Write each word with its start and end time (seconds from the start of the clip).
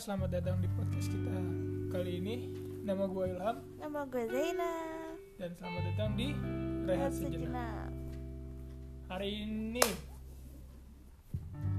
selamat 0.00 0.32
datang 0.32 0.56
di 0.64 0.68
podcast 0.72 1.12
kita 1.12 1.36
kali 1.92 2.24
ini. 2.24 2.48
Nama 2.88 3.04
gue 3.04 3.36
Ilham 3.36 3.56
Nama 3.76 4.00
gue 4.08 4.24
Zaina. 4.32 4.72
dan 5.36 5.52
selamat 5.52 5.82
datang 5.92 6.10
di 6.16 6.32
Rehat 6.88 7.12
Sejenak. 7.12 7.92
Hari 9.12 9.44
ini 9.44 9.84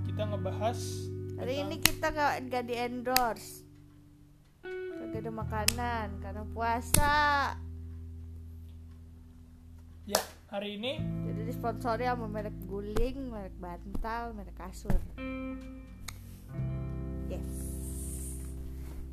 kita 0.05 0.21
ngebahas 0.29 0.77
Hari 1.41 1.65
ini 1.65 1.75
kita 1.81 2.13
gak, 2.13 2.45
gak 2.53 2.63
di 2.69 2.75
endorse. 2.77 3.65
Gak 4.69 5.17
ada 5.17 5.31
makanan 5.33 6.07
karena 6.21 6.45
puasa. 6.53 7.13
ya 10.05 10.21
hari 10.53 10.77
ini 10.77 11.01
Jadi 11.25 11.41
disponsori 11.49 12.05
sama 12.05 12.29
merek 12.29 12.53
guling, 12.69 13.33
merek 13.33 13.57
bantal, 13.57 14.37
merek 14.37 14.53
kasur. 14.53 15.01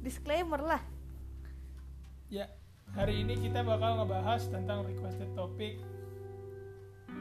Disclaimer 0.09 0.57
lah. 0.65 0.80
ya 2.33 2.48
hari 2.97 3.21
ini 3.21 3.37
kita 3.37 3.61
bakal 3.61 4.01
ngebahas 4.01 4.41
tentang 4.48 4.89
requested 4.89 5.29
topic 5.37 5.84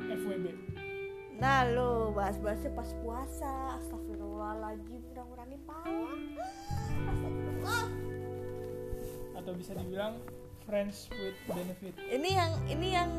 FWB. 0.07 0.55
Nah 1.35 1.67
lo 1.67 2.15
bahas-bahasnya 2.15 2.71
pas 2.71 2.87
puasa. 3.03 3.75
Astagfirullahaladzim, 3.83 5.03
udah 5.03 5.23
ngurangin 5.27 5.61
pala. 5.67 6.15
Astagfirullah. 7.11 7.85
atau 9.35 9.51
bisa 9.51 9.71
dibilang 9.75 10.23
friends 10.63 11.11
with 11.11 11.35
benefit. 11.43 11.91
ini 12.07 12.39
yang 12.39 12.51
ini 12.71 12.87
yang 12.95 13.11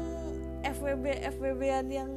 FWB 0.64 1.04
FWB-an 1.36 1.86
yang 1.92 2.10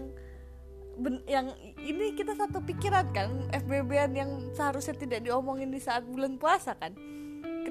ben- 1.00 1.24
yang 1.28 1.52
ini 1.80 2.16
kita 2.16 2.32
satu 2.32 2.64
pikiran 2.64 3.12
kan 3.12 3.28
FWB-an 3.52 4.12
yang 4.16 4.32
seharusnya 4.56 4.96
tidak 4.96 5.24
diomongin 5.24 5.68
di 5.68 5.80
saat 5.80 6.08
bulan 6.08 6.36
puasa 6.36 6.76
kan 6.76 6.92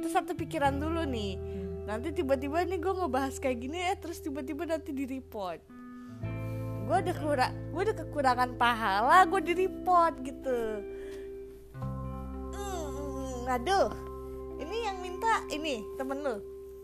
kita 0.01 0.09
satu 0.09 0.33
pikiran 0.33 0.81
dulu 0.81 1.05
nih. 1.05 1.37
Nanti 1.84 2.17
tiba-tiba 2.17 2.65
nih 2.65 2.81
gue 2.81 2.93
ngebahas 2.97 3.37
kayak 3.37 3.59
gini 3.61 3.79
ya 3.84 3.93
terus 4.01 4.25
tiba-tiba 4.25 4.65
nanti 4.65 4.97
di 4.97 5.05
report 5.05 5.61
gue 6.91 6.98
ada 7.06 7.15
kurang 7.15 7.55
gue 7.70 7.83
ada 7.87 7.95
kekurangan 8.03 8.51
pahala 8.59 9.23
gue 9.23 9.41
di 9.47 9.55
report 9.62 10.15
gitu. 10.27 10.59
Hmm, 12.51 13.47
aduh. 13.47 13.95
Ini 14.59 14.77
yang 14.91 14.98
minta 14.98 15.47
ini 15.55 15.87
temen 15.95 16.19
lu? 16.19 16.37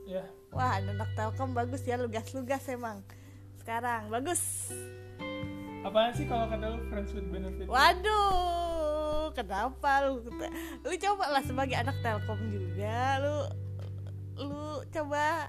Ya, 0.06 0.22
Wah, 0.54 0.78
anak 0.78 1.10
Telkom 1.18 1.58
bagus 1.58 1.82
ya, 1.82 1.98
lugas-lugas 1.98 2.62
emang. 2.70 3.02
Sekarang 3.58 4.06
bagus. 4.06 4.70
apaan 5.82 6.14
sih 6.14 6.26
kalau 6.26 6.46
kata 6.50 6.66
lu 6.70 6.78
friends 6.86 7.10
with 7.10 7.26
benefit? 7.26 7.66
Waduh, 7.66 8.65
kenapa 9.34 10.06
lu? 10.08 10.24
Lu 10.84 10.92
coba 10.96 11.24
lah 11.32 11.42
sebagai 11.44 11.76
anak 11.76 11.96
Telkom 12.00 12.40
juga, 12.50 13.20
lu 13.22 13.36
lu 14.36 14.84
coba 14.92 15.48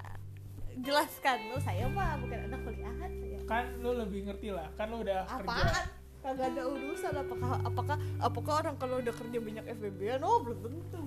jelaskan 0.78 1.36
lu 1.50 1.56
saya 1.60 1.90
mah 1.90 2.16
bukan 2.22 2.38
anak 2.50 2.60
kuliahan 2.62 3.10
saya. 3.18 3.38
Kan 3.44 3.64
lu 3.82 3.90
lebih 3.98 4.30
ngerti 4.30 4.48
lah, 4.54 4.68
kan 4.78 4.90
lu 4.90 5.02
udah 5.02 5.26
kerja. 5.26 5.44
Apaan? 5.44 5.86
Kagak 6.18 6.50
ada 6.50 6.62
urusan 6.66 7.14
apakah 7.14 7.50
apakah 7.62 7.96
apakah 8.18 8.54
orang 8.58 8.76
kalau 8.76 8.98
udah 8.98 9.14
kerja 9.14 9.38
banyak 9.38 9.64
FBB 9.70 10.18
oh 10.18 10.38
belum 10.42 10.58
tentu. 10.66 11.04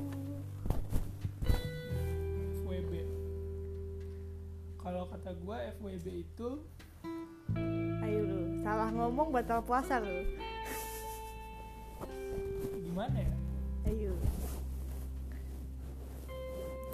FWB. 2.64 2.92
Kalau 4.80 5.04
kata 5.12 5.32
gua 5.44 5.58
FWB 5.78 6.06
itu 6.26 6.50
Ayo 8.02 8.20
lu, 8.24 8.42
salah 8.64 8.90
ngomong 8.90 9.30
batal 9.36 9.62
puasa 9.62 10.00
lu. 10.00 10.26
Gimana 13.02 13.18
ya? 13.18 13.34
Ayo. 13.90 14.14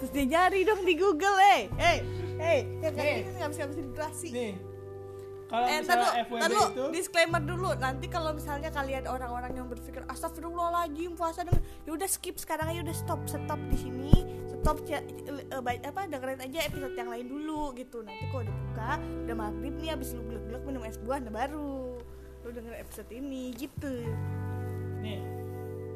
Terus 0.00 0.10
dia 0.14 0.24
nyari 0.24 0.60
dong 0.64 0.80
di 0.86 0.94
Google, 0.96 1.36
eh, 1.52 1.68
eh, 1.76 1.98
eh, 2.40 2.60
yang 2.80 2.94
kayak 2.96 3.12
Nih. 3.12 3.24
gini 3.28 3.36
nggak 3.36 3.50
bisa 3.52 3.60
ngabisin 3.66 3.86
durasi. 3.92 4.28
Nih, 4.32 4.52
kalau 5.52 5.66
Eh, 5.68 5.78
misalnya 5.84 6.10
FWB 6.24 6.42
itu 6.48 6.84
disclaimer 6.96 7.42
dulu. 7.44 7.68
Nanti 7.76 8.06
kalau 8.08 8.30
misalnya 8.32 8.70
kalian 8.72 9.04
orang-orang 9.04 9.52
yang 9.52 9.66
berpikir 9.68 10.00
astagfirullahaladzim 10.08 11.12
puasa 11.12 11.44
dengan, 11.44 11.60
ya 11.84 11.90
udah 11.92 12.08
skip 12.08 12.40
sekarang 12.40 12.72
aja 12.72 12.80
udah 12.88 12.96
stop, 12.96 13.20
stop 13.28 13.60
di 13.68 13.76
sini, 13.76 14.14
stop 14.48 14.80
ya, 14.88 15.04
baik 15.60 15.82
apa 15.82 16.08
dengerin 16.08 16.40
aja 16.40 16.58
episode 16.64 16.94
yang 16.96 17.10
lain 17.12 17.26
dulu 17.28 17.74
gitu. 17.76 18.00
Nanti 18.00 18.24
kalau 18.32 18.48
udah 18.48 18.56
buka, 18.70 18.92
udah 19.28 19.36
maghrib 19.36 19.74
nih 19.82 19.92
abis 19.92 20.16
lu 20.16 20.24
glek-glek 20.24 20.62
minum 20.64 20.88
es 20.88 20.96
buah, 20.96 21.20
nah 21.20 21.34
baru 21.34 22.00
lu 22.46 22.48
denger 22.54 22.80
episode 22.80 23.10
ini 23.12 23.50
gitu. 23.52 23.92
nih, 24.98 25.37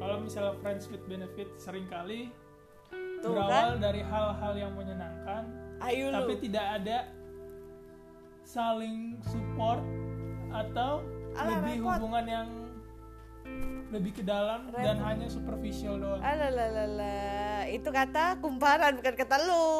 kalau 0.03 0.19
misalnya 0.19 0.53
friends 0.59 0.91
with 0.91 0.99
benefit 1.07 1.47
sering 1.55 1.87
kali 1.87 2.27
Tuh 3.23 3.31
berawal 3.31 3.79
dari 3.79 4.03
hal-hal 4.03 4.53
yang 4.53 4.75
menyenangkan, 4.75 5.47
Ayo 5.79 6.11
lu. 6.11 6.15
tapi 6.19 6.33
tidak 6.43 6.65
ada 6.75 7.07
saling 8.43 9.15
support 9.23 9.79
atau 10.51 10.99
Alah, 11.33 11.63
lebih 11.63 11.79
repot. 11.79 11.97
hubungan 11.97 12.25
yang 12.27 12.47
lebih 13.89 14.11
ke 14.13 14.23
dalam 14.23 14.67
dan 14.69 14.99
Repot. 14.99 15.07
hanya 15.07 15.27
superficial 15.27 15.95
doang. 15.97 16.19
Alalalala, 16.19 17.23
itu 17.65 17.87
kata 17.87 18.37
kumparan 18.37 18.99
bukan 18.99 19.15
kata 19.15 19.35
lu. 19.39 19.71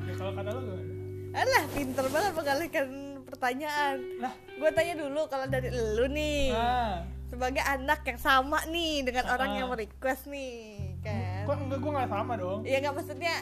Ya, 0.00 0.14
kalau 0.14 0.32
kata 0.32 0.48
lu 0.50 0.60
gimana? 0.62 0.84
Alah, 1.32 1.62
pinter 1.70 2.06
banget 2.06 2.32
mengalihkan 2.32 2.86
pertanyaan. 3.22 3.96
Lah, 4.18 4.34
Gue 4.54 4.70
tanya 4.70 4.94
dulu 4.94 5.26
kalau 5.26 5.46
dari 5.46 5.68
lu 5.70 6.06
nih, 6.06 6.52
ah, 6.52 7.02
sebagai 7.30 7.62
anak 7.62 8.02
yang 8.02 8.18
sama 8.18 8.58
nih 8.66 9.06
dengan 9.06 9.30
Ah. 9.30 9.38
orang 9.38 9.50
yang 9.54 9.68
merequest 9.70 10.26
nih, 10.26 10.74
kan? 11.00 11.46
kok 11.46 11.56
enggak 11.56 11.78
gua 11.78 11.90
nggak 11.96 12.10
sama 12.10 12.32
dong? 12.34 12.60
Ya 12.66 12.82
nggak 12.82 12.94
maksudnya 12.98 13.34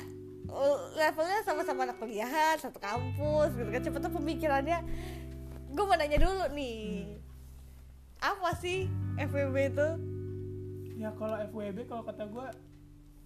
uh, 0.47 0.77
levelnya 0.93 1.41
sama-sama 1.43 1.89
anak 1.89 1.97
kuliahan, 1.97 2.57
satu 2.61 2.77
kampus, 2.77 3.57
gitu 3.57 3.69
kan? 3.69 3.81
Cepet 3.81 4.01
tuh 4.01 4.13
pemikirannya. 4.13 4.79
Gue 5.69 5.85
mau 5.85 5.97
nanya 5.97 6.17
dulu 6.17 6.53
nih, 6.53 7.17
apa 8.19 8.51
sih 8.57 8.89
FWB 9.17 9.57
itu? 9.69 9.89
Ya 10.97 11.13
kalau 11.15 11.37
FWB 11.49 11.85
kalau 11.85 12.05
kata 12.05 12.29
gua 12.29 12.49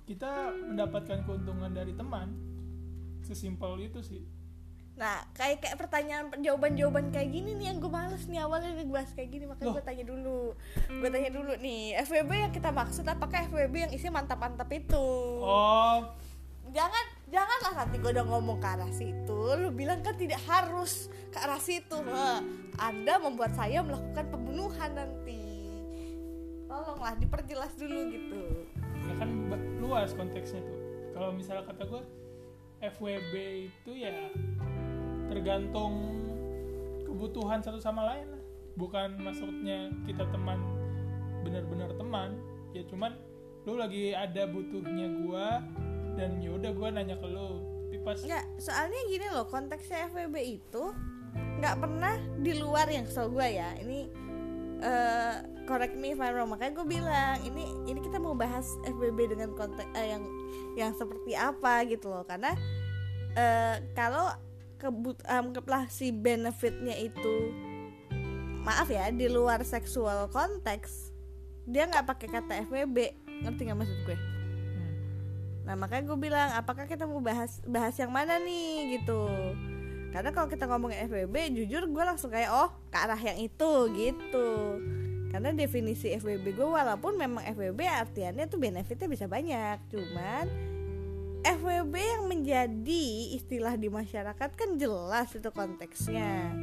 kita 0.03 0.51
mendapatkan 0.71 1.23
keuntungan 1.23 1.71
dari 1.71 1.95
teman. 1.95 2.31
Sesimpel 3.23 3.87
itu 3.87 4.03
sih. 4.03 4.23
Nah, 4.93 5.25
kayak 5.33 5.65
kayak 5.65 5.77
pertanyaan 5.81 6.29
jawaban-jawaban 6.45 7.09
kayak 7.11 7.33
gini 7.33 7.57
nih 7.57 7.73
yang 7.73 7.81
gue 7.81 7.89
males 7.89 8.29
nih 8.29 8.45
awalnya 8.45 8.77
nih 8.77 8.87
bahas 8.93 9.09
kayak 9.17 9.33
gini 9.33 9.45
makanya 9.49 9.81
gue 9.81 9.85
tanya 9.89 10.05
dulu. 10.05 10.53
Gue 10.89 11.09
tanya 11.09 11.31
dulu 11.33 11.53
nih, 11.57 11.97
FWB 12.05 12.31
yang 12.49 12.53
kita 12.53 12.71
maksud 12.71 13.05
apakah 13.09 13.49
FWB 13.49 13.75
yang 13.89 13.93
isinya 13.97 14.21
mantap-mantap 14.21 14.69
itu? 14.69 15.09
Oh, 15.41 16.13
Jangan 16.73 17.05
janganlah 17.29 17.73
nanti 17.85 17.97
gue 18.01 18.11
udah 18.17 18.27
ngomong 18.33 18.57
ke 18.57 18.69
arah 18.69 18.93
situ, 18.97 19.41
lu 19.61 19.69
bilang 19.77 20.01
kan 20.01 20.17
tidak 20.17 20.41
harus 20.49 21.13
ke 21.29 21.37
arah 21.37 21.61
situ. 21.61 22.01
Heh, 22.01 22.41
Anda 22.81 23.21
membuat 23.21 23.53
saya 23.53 23.85
melakukan 23.85 24.33
pembunuhan 24.33 24.91
nanti. 24.97 25.45
Tolonglah 26.65 27.13
diperjelas 27.21 27.77
dulu 27.77 27.99
gitu. 28.09 28.43
ya 29.05 29.15
kan 29.21 29.29
luas 29.85 30.17
konteksnya 30.17 30.65
tuh. 30.65 30.79
Kalau 31.13 31.29
misalnya 31.37 31.69
kata 31.69 31.85
gua 31.85 32.03
FWB 32.81 33.35
itu 33.69 33.91
ya 33.93 34.33
tergantung 35.33 35.93
kebutuhan 37.09 37.65
satu 37.65 37.81
sama 37.81 38.05
lain 38.13 38.29
lah. 38.29 38.43
Bukan 38.77 39.21
maksudnya 39.21 39.89
kita 40.05 40.29
teman 40.33 40.61
benar-benar 41.43 41.91
teman, 41.97 42.39
ya 42.73 42.85
cuman 42.87 43.17
lu 43.67 43.75
lagi 43.81 44.13
ada 44.13 44.47
butuhnya 44.47 45.09
gua 45.25 45.65
dan 46.15 46.39
yaudah 46.45 46.71
gua 46.77 46.89
nanya 46.93 47.17
ke 47.17 47.27
lu. 47.27 47.65
Tapi 47.93 47.97
pas 48.09 48.17
Nggak, 48.25 48.45
soalnya 48.57 49.01
gini 49.13 49.27
loh 49.29 49.45
konteksnya 49.45 50.09
FWB 50.09 50.37
itu 50.41 50.85
nggak 51.61 51.77
pernah 51.77 52.17
di 52.41 52.53
luar 52.57 52.89
yang 52.89 53.05
so 53.05 53.29
gue 53.29 53.45
ya. 53.45 53.77
Ini 53.77 54.01
eh 54.83 55.37
correct 55.69 55.95
me 56.01 56.17
if 56.17 56.21
I'm 56.25 56.33
wrong. 56.33 56.51
Makanya 56.57 56.73
gue 56.81 56.87
bilang 56.89 57.37
ini 57.45 57.69
ini 57.85 58.01
kita 58.01 58.17
mau 58.17 58.33
bahas 58.33 58.65
FWB 58.89 59.37
dengan 59.37 59.53
konteks 59.53 59.93
eh, 59.93 60.17
yang 60.17 60.25
yang 60.75 60.91
seperti 60.97 61.37
apa 61.37 61.85
gitu 61.85 62.09
loh. 62.09 62.25
Karena 62.25 62.57
eh 63.37 63.77
kalau 63.93 64.33
kebut 64.83 65.23
anggaplah 65.31 65.87
si 65.87 66.11
benefitnya 66.11 66.99
itu. 66.99 67.55
Maaf 68.67 68.91
ya 68.91 69.07
di 69.15 69.31
luar 69.31 69.63
seksual 69.63 70.27
konteks 70.35 71.15
dia 71.63 71.87
nggak 71.87 72.07
pakai 72.11 72.29
kata 72.31 72.53
FWB 72.67 72.97
ngerti 73.47 73.61
nggak 73.71 73.79
maksud 73.79 73.99
gue? 74.07 74.19
Hmm. 74.19 74.93
Nah 75.71 75.75
makanya 75.79 76.03
gue 76.11 76.19
bilang 76.19 76.49
apakah 76.59 76.91
kita 76.91 77.07
mau 77.07 77.23
bahas 77.23 77.63
bahas 77.63 77.95
yang 77.95 78.11
mana 78.11 78.43
nih? 78.43 78.99
Gitu. 78.99 79.23
Karena 80.11 80.35
kalau 80.35 80.51
kita 80.51 80.67
ngomongin 80.67 81.07
FWB 81.07 81.37
jujur 81.55 81.87
gue 81.87 82.05
langsung 82.05 82.35
kayak 82.35 82.51
oh 82.51 82.71
ke 82.91 82.99
arah 82.99 83.19
yang 83.19 83.39
itu 83.39 83.73
gitu. 83.95 84.51
Karena 85.31 85.55
definisi 85.55 86.13
FWB 86.19 86.59
gue 86.59 86.69
walaupun 86.69 87.17
memang 87.17 87.47
FWB 87.55 87.81
artiannya 87.87 88.45
tuh 88.51 88.61
benefitnya 88.61 89.09
bisa 89.09 89.25
banyak 89.25 89.81
Cuman 89.89 90.72
FWB 91.43 91.95
yang 91.99 92.25
menjadi 92.31 93.05
istilah 93.35 93.75
di 93.75 93.91
masyarakat 93.91 94.51
kan 94.55 94.71
jelas 94.79 95.35
itu 95.35 95.51
konteksnya. 95.51 96.55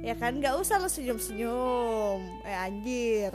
Ya 0.00 0.16
kan 0.16 0.40
nggak 0.40 0.56
usah 0.56 0.80
lo 0.80 0.88
senyum 0.88 1.20
senyum 1.20 2.20
eh 2.48 2.56
anjir. 2.56 3.32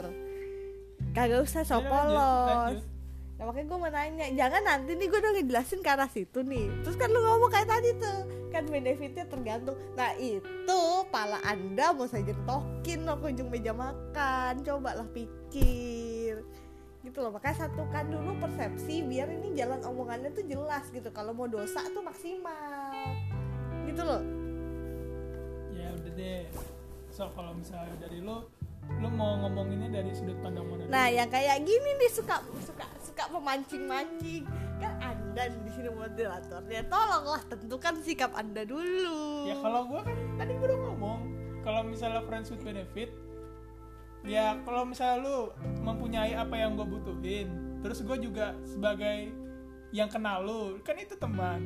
Kagak 1.14 1.46
usah 1.46 1.62
so 1.62 1.78
lanjut, 1.78 1.90
polos 1.90 2.82
lanjut. 2.82 2.90
Nah, 3.42 3.50
makanya 3.50 3.66
gue 3.74 3.78
mau 3.82 3.90
nanya, 3.90 4.26
jangan 4.38 4.62
nanti 4.62 4.94
nih 4.94 5.06
gue 5.10 5.18
udah 5.18 5.32
ngejelasin 5.34 5.82
ke 5.82 5.90
arah 5.90 6.06
situ 6.06 6.46
nih. 6.46 6.66
Terus 6.86 6.94
kan 6.94 7.10
lu 7.10 7.18
ngomong 7.26 7.50
kayak 7.50 7.74
tadi 7.74 7.90
tuh 7.98 8.18
Kan 8.52 8.68
benefitnya 8.68 9.24
tergantung. 9.26 9.74
Nah 9.96 10.12
itu 10.20 10.80
pala 11.08 11.40
anda 11.42 11.90
mau 11.96 12.04
saya 12.04 12.22
jentokin 12.28 13.08
loh 13.08 13.16
ke 13.16 13.32
ujung 13.32 13.48
meja 13.48 13.72
makan. 13.72 14.60
Cobalah 14.60 15.08
pikir 15.10 16.01
Gitu 17.02 17.18
loh, 17.18 17.30
makanya 17.30 17.66
satukan 17.66 18.04
dulu 18.08 18.30
persepsi 18.38 19.02
Biar 19.02 19.26
ini 19.26 19.52
jalan 19.52 19.82
omongannya 19.82 20.30
tuh 20.30 20.46
jelas 20.46 20.86
gitu 20.88 21.10
Kalau 21.10 21.34
mau 21.34 21.46
dosa 21.46 21.82
tuh 21.84 21.98
maksimal 21.98 22.94
Gitu 23.84 24.02
loh 24.02 24.22
ya 25.72 25.88
udah 25.88 26.12
deh 26.12 26.44
so 27.08 27.26
kalau 27.32 27.52
misalnya 27.52 27.96
dari 27.98 28.20
lu 28.20 28.44
lu 29.00 29.08
mau 29.08 29.34
ngomonginnya 29.36 29.98
dari 29.98 30.12
sudut 30.12 30.36
pandang 30.38 30.68
mana 30.68 30.84
Nah, 30.84 31.06
dulu? 31.06 31.16
yang 31.16 31.28
kayak 31.28 31.56
gini 31.62 31.90
nih 31.96 32.10
suka 32.10 32.36
suka 32.60 32.86
suka 33.00 33.24
memancing-mancing. 33.30 34.42
Kan 34.76 34.94
Anda 34.98 35.48
di 35.48 35.70
sini 35.70 35.88
moderatornya. 35.88 36.90
Tolonglah 36.90 37.42
tentukan 37.46 37.94
sikap 38.02 38.34
Anda 38.34 38.66
dulu. 38.66 39.46
ya 39.46 39.54
kalau 39.56 39.86
gua 39.86 40.02
kan 40.02 40.18
tadi 40.36 40.52
gua 40.54 40.66
udah 40.66 40.80
ngomong 40.86 41.20
kalau 41.62 41.80
misalnya 41.82 42.20
friends 42.26 42.50
with 42.50 42.60
benefit 42.60 43.14
ya 44.22 44.58
kalau 44.62 44.86
misalnya 44.86 45.18
lu 45.22 45.38
mempunyai 45.82 46.38
apa 46.38 46.54
yang 46.54 46.78
gue 46.78 46.86
butuhin 46.86 47.50
terus 47.82 48.06
gue 48.06 48.16
juga 48.22 48.54
sebagai 48.62 49.34
yang 49.92 50.08
kenal 50.08 50.40
lu 50.42 50.80
kan 50.80 50.96
itu 50.96 51.14
teman. 51.20 51.60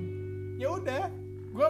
Ya 0.59 0.75
udah 0.75 1.09
gue 1.55 1.69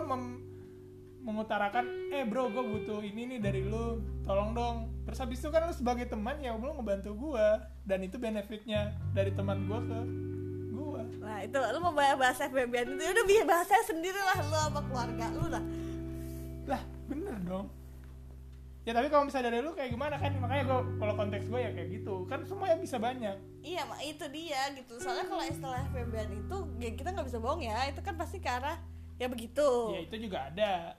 mengutarakan 1.22 1.84
eh 2.10 2.24
bro 2.24 2.48
gue 2.48 2.64
butuh 2.64 3.04
ini 3.04 3.36
nih 3.36 3.38
dari 3.44 3.60
lu 3.62 4.00
tolong 4.24 4.56
dong. 4.56 4.76
Terus 5.04 5.18
habis 5.20 5.38
itu 5.44 5.52
kan 5.52 5.68
lu 5.68 5.74
sebagai 5.76 6.08
teman 6.08 6.40
ya 6.40 6.56
lu 6.56 6.72
ngebantu 6.80 7.12
gue 7.12 7.46
dan 7.84 8.00
itu 8.02 8.16
benefitnya 8.16 8.96
dari 9.12 9.30
teman 9.36 9.68
gue 9.68 9.78
ke 9.84 10.00
gue 10.72 11.02
Nah, 11.20 11.42
itu 11.42 11.58
lu 11.58 11.78
mau 11.82 11.92
bahas 11.92 12.38
FBB 12.40 12.72
itu 12.72 13.02
ya 13.02 13.10
udah 13.12 13.26
biar 13.28 13.44
bahasanya 13.44 13.84
sendiri 13.84 14.20
lah 14.22 14.38
lu 14.46 14.56
sama 14.56 14.80
keluarga 14.86 15.24
lu 15.34 15.44
lah. 15.50 15.64
lah 16.66 16.82
bener 17.06 17.36
dong 17.46 17.66
ya 18.86 18.94
tapi 18.94 19.10
kalau 19.10 19.26
misalnya 19.26 19.50
dari 19.50 19.60
lu 19.60 19.74
kayak 19.74 19.90
gimana 19.90 20.14
kan 20.14 20.30
makanya 20.36 20.64
gue 20.64 20.78
kalau 20.96 21.14
konteks 21.14 21.44
gue 21.44 21.58
ya 21.58 21.70
kayak 21.70 21.88
gitu 21.92 22.22
kan 22.24 22.38
semuanya 22.40 22.78
bisa 22.78 22.96
banyak 22.96 23.34
Iya, 23.60 23.82
mak 23.82 23.98
itu 24.00 24.22
dia 24.30 24.62
gitu. 24.72 24.94
Soalnya 24.96 25.26
kalau 25.26 25.42
istilah 25.42 25.82
FBB 25.90 26.14
itu 26.38 26.56
ya 26.78 26.90
kita 26.92 27.08
nggak 27.10 27.26
bisa 27.26 27.38
bohong 27.38 27.58
ya. 27.60 27.90
Itu 27.90 27.98
kan 27.98 28.14
pasti 28.14 28.38
ke 28.38 28.46
arah 28.46 28.78
ya 29.16 29.26
begitu. 29.26 29.90
ya 29.90 30.00
itu 30.00 30.16
juga 30.22 30.46
ada 30.46 30.94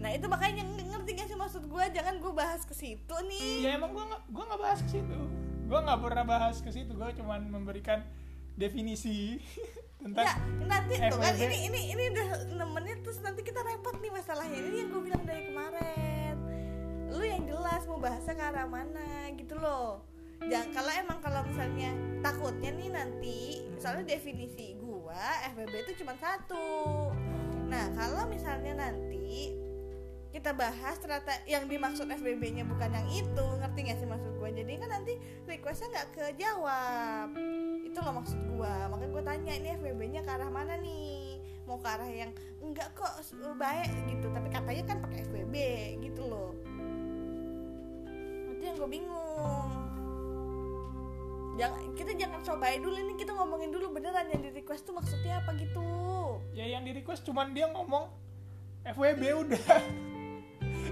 Nah, 0.00 0.10
itu 0.10 0.26
makanya 0.26 0.64
ng- 0.64 0.88
ngerti 0.88 1.10
gak 1.12 1.28
sih 1.28 1.36
maksud 1.36 1.62
gue? 1.62 1.84
Jangan 1.92 2.18
gue 2.18 2.32
bahas 2.32 2.64
ke 2.64 2.72
situ 2.72 3.14
nih. 3.22 3.62
ya 3.62 3.76
emang 3.76 3.92
gue 3.92 4.00
nggak 4.02 4.22
gue 4.26 4.44
nggak 4.44 4.60
bahas 4.60 4.80
ke 4.80 4.90
situ 4.90 5.18
gue 5.62 5.78
nggak 5.78 6.00
pernah 6.00 6.24
bahas 6.26 6.56
ke 6.58 6.68
situ 6.68 6.90
gue 6.90 7.10
cuman 7.14 7.40
memberikan 7.46 8.00
definisi 8.54 9.36
tentang 10.02 10.24
Ya, 10.24 10.34
nanti 10.66 10.96
tuh 10.98 11.16
kan 11.16 11.36
ini 11.36 11.68
ini 11.68 11.80
ini 11.92 12.02
udah 12.10 12.26
6 12.48 12.64
menit 12.72 12.96
terus 13.02 13.20
nanti 13.20 13.40
kita 13.42 13.60
repot 13.60 13.94
nih 13.94 14.08
masalahnya. 14.10 14.56
Ini 14.58 14.76
yang 14.78 14.90
gue 14.90 15.02
bilang 15.02 15.22
dari 15.22 15.42
kemarin. 15.46 16.21
Lu 17.12 17.22
yang 17.22 17.44
jelas 17.44 17.84
mau 17.84 18.00
bahasnya 18.00 18.34
ke 18.34 18.44
arah 18.44 18.66
mana 18.66 19.28
gitu 19.36 19.54
loh. 19.60 20.02
Jangan 20.42 20.68
kalau 20.74 20.92
emang 20.96 21.18
kalau 21.22 21.40
misalnya 21.46 21.90
takutnya 22.18 22.74
nih 22.74 22.90
nanti 22.90 23.38
soalnya 23.78 24.18
definisi 24.18 24.74
gua 24.80 25.46
FBB 25.54 25.86
itu 25.86 26.02
cuma 26.02 26.18
satu. 26.18 27.12
Nah, 27.70 27.94
kalau 27.94 28.26
misalnya 28.26 28.74
nanti 28.74 29.54
kita 30.32 30.56
bahas 30.56 30.96
ternyata 30.98 31.44
yang 31.44 31.68
dimaksud 31.68 32.08
FBB-nya 32.08 32.64
bukan 32.64 32.88
yang 32.88 33.08
itu, 33.12 33.46
ngerti 33.60 33.78
gak 33.84 34.00
sih 34.00 34.08
maksud 34.08 34.32
gue? 34.40 34.48
Jadi 34.48 34.72
kan 34.80 34.90
nanti 34.90 35.12
requestnya 35.44 35.88
nggak 35.92 36.08
kejawab 36.16 37.36
itu 37.92 38.00
loh 38.00 38.14
maksud 38.16 38.40
gua 38.56 38.88
makanya 38.88 39.10
gua 39.12 39.24
tanya 39.28 39.52
ini 39.52 39.68
FBB-nya 39.76 40.20
ke 40.24 40.30
arah 40.32 40.48
mana 40.48 40.80
nih 40.80 41.36
mau 41.68 41.76
ke 41.76 41.88
arah 41.92 42.08
yang 42.08 42.32
enggak 42.64 42.88
kok 42.96 43.12
baik 43.60 43.92
gitu 44.08 44.32
tapi 44.32 44.48
katanya 44.48 44.82
kan 44.88 44.96
pakai 45.04 45.28
FBB 45.28 45.54
gitu 46.00 46.24
loh 46.24 46.56
itu 48.62 48.70
yang 48.70 48.78
gue 48.78 48.90
bingung. 48.94 49.70
Jangan 51.58 51.82
kita 51.98 52.14
jangan 52.14 52.40
cobain 52.46 52.78
dulu 52.78 52.94
ini 52.94 53.14
kita 53.18 53.34
ngomongin 53.34 53.74
dulu 53.74 53.90
beneran 53.98 54.30
yang 54.30 54.38
di 54.38 54.54
request 54.54 54.86
tuh 54.86 54.94
maksudnya 54.94 55.42
apa 55.42 55.50
gitu. 55.58 55.82
Ya 56.54 56.70
yang 56.70 56.86
di 56.86 56.94
request 56.94 57.26
cuman 57.26 57.58
dia 57.58 57.66
ngomong 57.74 58.06
FWB 58.86 59.22
udah. 59.34 59.66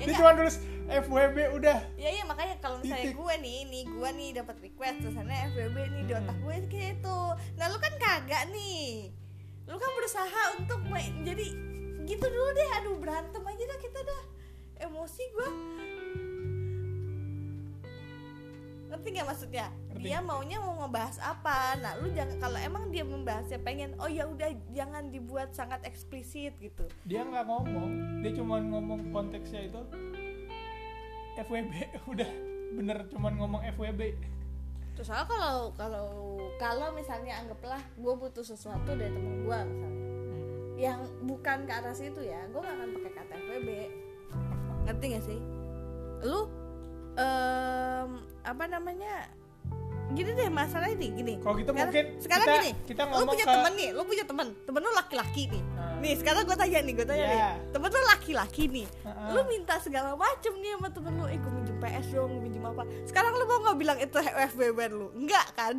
Ya 0.03 0.05
dia 0.11 0.15
cuma 0.19 0.35
tulis 0.35 0.59
FWB 0.91 1.63
udah. 1.63 1.79
Ya 1.95 2.11
iya 2.11 2.27
makanya 2.27 2.59
kalau 2.59 2.83
misalnya 2.83 3.15
Titik. 3.15 3.23
gue 3.23 3.35
nih 3.39 3.59
nih 3.71 3.83
gue 3.87 4.09
nih 4.19 4.29
dapat 4.43 4.57
request 4.67 4.97
terusannya 5.07 5.39
FBB 5.55 5.77
nih 5.95 6.03
di 6.11 6.13
otak 6.19 6.37
gue 6.43 6.55
kayak 6.67 6.91
itu 6.99 7.21
nah 7.55 7.71
lu 7.71 7.79
kan 7.79 7.95
kagak 8.03 8.51
nih. 8.51 9.15
Lu 9.71 9.79
kan 9.79 9.91
berusaha 9.95 10.43
untuk 10.59 10.83
main 10.91 11.23
jadi 11.23 11.47
gitu 12.03 12.27
dulu 12.27 12.51
deh. 12.51 12.69
Aduh 12.83 12.99
berantem 12.99 13.47
aja 13.47 13.63
dah 13.63 13.79
kita 13.79 14.01
dah. 14.03 14.23
Emosi 14.91 15.23
gue 15.23 15.49
ngerti 19.01 19.17
nggak 19.17 19.29
maksudnya 19.33 19.67
Ngerti. 19.89 20.05
dia 20.05 20.19
maunya 20.21 20.61
mau 20.61 20.77
ngebahas 20.85 21.17
apa 21.25 21.81
nah 21.81 21.97
lu 21.97 22.13
jangan 22.13 22.37
kalau 22.37 22.61
emang 22.61 22.85
dia 22.93 23.01
membahasnya 23.01 23.57
pengen 23.65 23.97
oh 23.97 24.13
ya 24.13 24.29
udah 24.29 24.53
jangan 24.77 25.09
dibuat 25.09 25.57
sangat 25.57 25.81
eksplisit 25.89 26.53
gitu 26.61 26.85
dia 27.09 27.25
nggak 27.25 27.49
ngomong 27.49 28.21
dia 28.21 28.37
cuma 28.37 28.61
ngomong 28.61 29.09
konteksnya 29.09 29.73
itu 29.73 29.81
FWB 31.41 31.73
udah 32.13 32.31
bener 32.77 33.09
cuman 33.09 33.33
ngomong 33.41 33.65
FWB 33.73 34.13
Terus 35.01 35.17
kalau 35.17 35.73
kalau 35.81 36.37
kalau 36.61 36.93
misalnya 36.93 37.41
anggaplah 37.41 37.81
gue 37.97 38.15
butuh 38.21 38.45
sesuatu 38.45 38.93
dari 38.93 39.09
temen 39.09 39.49
gue 39.49 39.59
misalnya 39.65 40.01
yang 40.77 41.01
bukan 41.25 41.65
ke 41.65 41.73
arah 41.73 41.93
situ 41.93 42.21
ya, 42.25 42.41
gue 42.49 42.57
gak 42.57 42.73
akan 42.73 42.89
pakai 42.97 43.13
kata 43.13 43.33
FWB. 43.37 43.69
Ngerti 44.89 45.05
gak 45.13 45.25
sih? 45.29 45.41
Lu 46.25 46.49
em, 47.21 48.09
apa 48.43 48.65
namanya? 48.67 49.29
Gini 50.11 50.35
deh 50.35 50.51
masalah 50.51 50.91
ini 50.91 51.07
gini. 51.13 51.35
Kalau 51.39 51.55
gitu 51.55 51.71
Sekarang- 51.71 51.87
mungkin 51.87 52.05
sekarang 52.19 52.43
kita- 52.43 52.57
gini, 52.59 52.71
kita 52.83 53.03
lu 53.07 53.25
punya 53.25 53.45
ke- 53.45 53.55
temen 53.55 53.73
nih, 53.73 53.89
lu 53.93 54.03
punya 54.03 54.25
temen, 54.25 54.47
temen 54.61 54.81
lu 54.81 54.91
laki-laki 54.91 55.43
nih. 55.47 55.63
Nah. 55.71 55.95
Nih 56.01 56.13
sekarang 56.19 56.43
gue 56.43 56.57
tanya 56.57 56.79
nih, 56.81 56.93
gue 56.93 57.07
tanya 57.07 57.23
Iya. 57.23 57.31
nih, 57.31 57.43
temen 57.71 57.89
lu 57.89 58.01
laki-laki 58.09 58.65
nih, 58.67 58.87
Heeh. 58.91 59.29
lu 59.31 59.41
minta 59.47 59.75
segala 59.79 60.11
macem 60.15 60.53
nih 60.57 60.71
sama 60.75 60.89
temen 60.91 61.13
lu, 61.15 61.25
eh 61.25 61.39
gue 61.39 61.53
minjem 61.53 61.77
PS 61.79 62.07
dong, 62.11 62.31
gue 62.33 62.43
minjem 62.43 62.65
apa? 62.65 62.83
Sekarang 63.05 63.33
lu 63.33 63.45
mau 63.45 63.59
nggak 63.63 63.79
bilang 63.79 63.99
itu 63.99 64.17
FBB 64.19 64.79
lu? 64.91 65.15
Enggak 65.15 65.47
kan? 65.55 65.75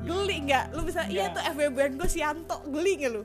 Geli 0.00 0.36
nggak? 0.44 0.64
Lu 0.70 0.86
bisa 0.86 1.02
iya 1.04 1.26
Nggak. 1.26 1.34
tuh 1.34 1.42
FBB 1.50 1.78
gue 1.98 2.06
Sianto, 2.08 2.56
geli 2.64 2.92
nggak 2.96 3.10
lu? 3.10 3.22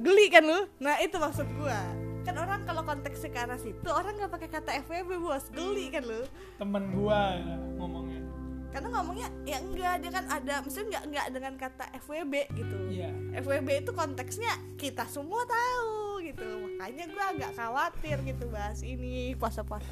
Geli 0.00 0.24
kan 0.28 0.42
lu? 0.42 0.64
Nah 0.78 0.96
itu 0.96 1.18
maksud 1.18 1.44
gua. 1.56 1.76
Kan 2.20 2.34
orang 2.36 2.60
kalau 2.68 2.82
konteksnya 2.84 3.30
ke 3.32 3.38
arah 3.40 3.60
situ 3.60 3.88
orang 3.88 4.16
nggak 4.16 4.32
pakai 4.32 4.48
kata 4.52 4.70
FBB 4.84 5.10
bos, 5.20 5.48
geli 5.50 5.88
kan 5.88 6.04
lu? 6.04 6.22
temen 6.60 6.82
gua 6.92 7.36
ya, 7.40 7.56
ngomongnya. 7.80 8.22
Karena 8.70 8.88
ngomongnya 8.94 9.28
ya 9.42 9.58
enggak, 9.58 9.94
dia 9.98 10.10
kan 10.14 10.24
ada, 10.30 10.54
maksudnya 10.62 10.86
enggak 10.86 11.04
enggak 11.10 11.26
dengan 11.34 11.52
kata 11.58 11.84
FWB 12.06 12.34
gitu. 12.54 12.76
iya. 12.92 13.10
FWB 13.42 13.68
itu 13.82 13.90
konteksnya 13.90 14.52
kita 14.78 15.04
semua 15.10 15.42
tahu 15.42 16.22
gitu. 16.22 16.46
Makanya 16.46 17.04
gue 17.10 17.24
agak 17.34 17.52
khawatir 17.58 18.16
gitu 18.22 18.44
bahas 18.46 18.78
ini 18.86 19.34
puasa-puasa 19.34 19.90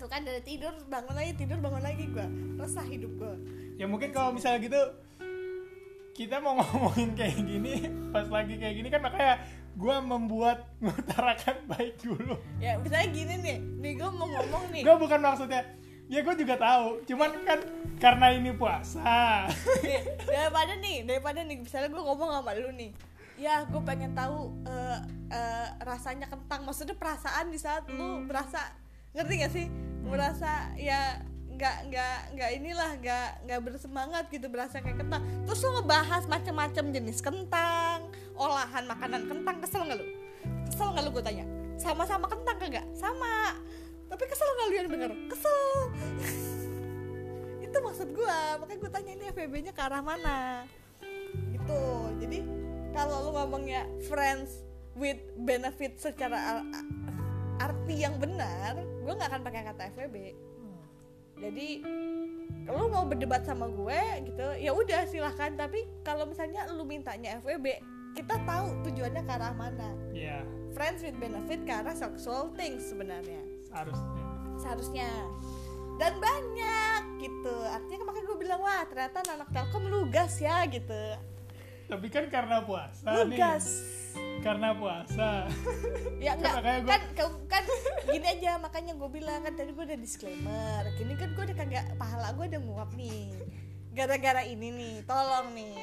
itu 0.00 0.08
kan 0.08 0.24
dari 0.24 0.40
tidur 0.40 0.72
bangun 0.88 1.12
lagi 1.12 1.36
tidur 1.36 1.60
bangun 1.60 1.84
lagi 1.84 2.08
gue 2.08 2.26
resah 2.56 2.88
hidup 2.88 3.12
gue 3.20 3.34
ya 3.76 3.84
mungkin 3.84 4.16
kalau 4.16 4.32
misalnya 4.32 4.64
gitu 4.64 4.80
kita 6.16 6.40
mau 6.40 6.56
ngomongin 6.64 7.12
kayak 7.12 7.36
gini 7.36 7.84
pas 8.08 8.24
lagi 8.32 8.56
kayak 8.56 8.80
gini 8.80 8.88
kan 8.88 9.04
makanya 9.04 9.44
gua 9.78 10.02
membuat 10.02 10.66
mengutarakan 10.84 11.56
baik 11.70 12.00
dulu. 12.02 12.38
Ya 12.58 12.78
misalnya 12.78 13.08
gini 13.10 13.34
nih. 13.42 13.58
Nih 13.80 13.92
gue 13.98 14.10
mau 14.10 14.26
ngomong 14.26 14.64
nih. 14.74 14.82
Gue 14.82 14.96
bukan 14.98 15.20
maksudnya 15.22 15.62
ya 16.10 16.20
gue 16.26 16.34
juga 16.34 16.54
tahu. 16.58 17.06
Cuman 17.06 17.30
kan 17.46 17.60
karena 18.02 18.26
ini 18.34 18.50
puasa. 18.54 19.46
Nih, 19.86 20.02
daripada 20.34 20.74
nih 20.78 20.96
daripada 21.06 21.40
nih 21.46 21.58
misalnya 21.62 21.88
gue 21.92 22.02
ngomong 22.02 22.30
sama 22.34 22.52
lu 22.58 22.70
nih. 22.74 22.90
Ya 23.40 23.64
gue 23.64 23.80
pengen 23.86 24.12
tahu 24.12 24.52
eh, 24.66 24.98
eh, 25.32 25.68
rasanya 25.86 26.26
kentang. 26.26 26.66
Maksudnya 26.66 26.98
perasaan 26.98 27.48
di 27.48 27.58
saat 27.60 27.88
lu 27.88 28.26
berasa 28.26 28.74
ngerti 29.14 29.34
gak 29.42 29.52
sih? 29.54 29.66
Merasa 30.04 30.74
ya 30.76 31.22
nggak 31.60 31.92
nggak 31.92 32.18
nggak 32.40 32.50
inilah 32.56 32.90
nggak 33.04 33.28
nggak 33.44 33.60
bersemangat 33.60 34.24
gitu 34.32 34.48
berasa 34.48 34.80
kayak 34.80 34.96
kentang 34.96 35.20
terus 35.44 35.60
lu 35.60 35.76
ngebahas 35.76 36.24
macam-macam 36.24 36.84
jenis 36.88 37.20
kentang 37.20 38.08
olahan 38.40 38.88
makanan 38.88 39.28
kentang 39.28 39.60
kesel 39.60 39.84
nggak 39.84 40.00
lu? 40.00 40.06
Kesel 40.72 40.88
nggak 40.96 41.04
lu 41.04 41.10
gue 41.12 41.24
tanya? 41.24 41.44
Sama-sama 41.76 42.24
kentang 42.24 42.56
kagak? 42.56 42.86
Sama. 42.96 43.60
Tapi 44.08 44.24
kesel 44.24 44.48
nggak 44.48 44.66
lu 44.66 44.74
yang 44.74 44.88
denger? 44.88 45.12
Kesel. 45.28 45.68
Itu 47.68 47.76
maksud 47.84 48.08
gua. 48.16 48.56
Makanya 48.64 48.78
gue 48.80 48.90
tanya 48.90 49.10
ini 49.12 49.24
FBB 49.28 49.54
nya 49.68 49.72
ke 49.76 49.82
arah 49.84 50.00
mana? 50.00 50.64
Gitu. 51.52 51.84
Jadi 52.24 52.38
kalau 52.96 53.28
lu 53.28 53.30
ngomongnya 53.36 53.84
friends 54.08 54.64
with 54.96 55.20
benefit 55.36 56.00
secara 56.00 56.38
ar- 56.40 56.68
arti 57.60 58.00
yang 58.00 58.16
benar 58.16 58.80
gue 58.80 59.12
nggak 59.12 59.30
akan 59.30 59.42
pakai 59.44 59.62
kata 59.68 59.82
FWB 59.94 60.16
jadi 61.40 61.68
kalau 62.68 62.86
mau 62.92 63.08
berdebat 63.08 63.42
sama 63.42 63.66
gue 63.66 64.30
gitu 64.30 64.46
ya 64.60 64.70
udah 64.70 65.08
silahkan 65.08 65.56
tapi 65.56 65.82
kalau 66.06 66.28
misalnya 66.28 66.68
lu 66.70 66.86
mintanya 66.86 67.40
FWB 67.42 67.80
kita 68.14 68.36
tahu 68.42 68.66
tujuannya 68.86 69.22
ke 69.22 69.32
arah 69.32 69.54
mana. 69.54 69.90
Iya, 70.10 70.42
friends 70.74 71.02
with 71.06 71.16
benefit 71.22 71.62
ke 71.62 71.72
arah 71.72 71.94
sexual 71.94 72.50
things 72.58 72.90
sebenarnya. 72.90 73.42
Harusnya. 73.70 74.22
seharusnya. 74.60 75.10
Dan 75.96 76.20
banyak 76.20 77.02
gitu. 77.22 77.56
Artinya 77.64 78.08
makanya 78.08 78.26
gue 78.28 78.38
bilang 78.40 78.60
wah 78.60 78.82
ternyata 78.88 79.24
anak 79.30 79.48
telkom 79.54 79.88
lugas 79.88 80.36
ya 80.42 80.66
gitu. 80.66 81.16
Tapi 81.86 82.06
kan 82.12 82.28
karena 82.28 82.64
puasa 82.66 83.24
nih. 83.24 83.38
Karena 84.40 84.72
puasa. 84.72 85.44
ya 86.24 86.32
enggak 86.32 86.54
gua- 86.58 86.88
kan 86.88 87.02
kan, 87.46 87.64
gini 88.06 88.26
aja 88.26 88.56
makanya 88.56 88.92
gue 88.92 89.10
bilang 89.10 89.40
kan 89.40 89.52
tadi 89.52 89.70
gue 89.70 89.84
udah 89.84 89.98
disclaimer 89.98 90.82
gini 90.94 91.12
kan 91.14 91.30
gue 91.30 91.44
udah 91.44 91.56
kagak 91.56 91.84
pahala 91.94 92.32
gue 92.32 92.46
udah 92.46 92.60
nguap 92.62 92.90
nih 92.92 93.32
gara-gara 93.90 94.42
ini 94.42 94.70
nih 94.70 94.94
tolong 95.02 95.50
nih 95.50 95.76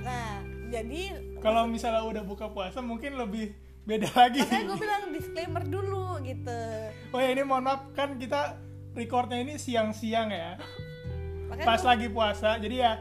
nah 0.00 0.40
jadi 0.66 1.16
Kalau 1.38 1.64
misalnya 1.64 2.02
udah 2.02 2.22
buka 2.22 2.48
puasa 2.48 2.80
mungkin 2.80 3.14
lebih 3.14 3.52
beda 3.82 4.08
lagi. 4.10 4.40
makanya 4.42 4.64
gue 4.66 4.78
bilang 4.78 5.02
disclaimer 5.10 5.62
dulu 5.62 6.16
gitu 6.20 6.60
Oh 7.08 7.18
ya 7.18 7.28
ini 7.30 7.42
mohon 7.42 7.62
maaf 7.62 7.92
kan 7.92 8.16
kita 8.16 8.56
recordnya 8.92 9.38
ini 9.38 9.54
siang-siang 9.54 10.28
ya. 10.28 10.56
makanya 11.46 11.66
Pas 11.66 11.78
gua- 11.78 11.88
lagi 11.90 12.08
puasa. 12.08 12.56
Jadi 12.56 12.76
ya 12.78 13.00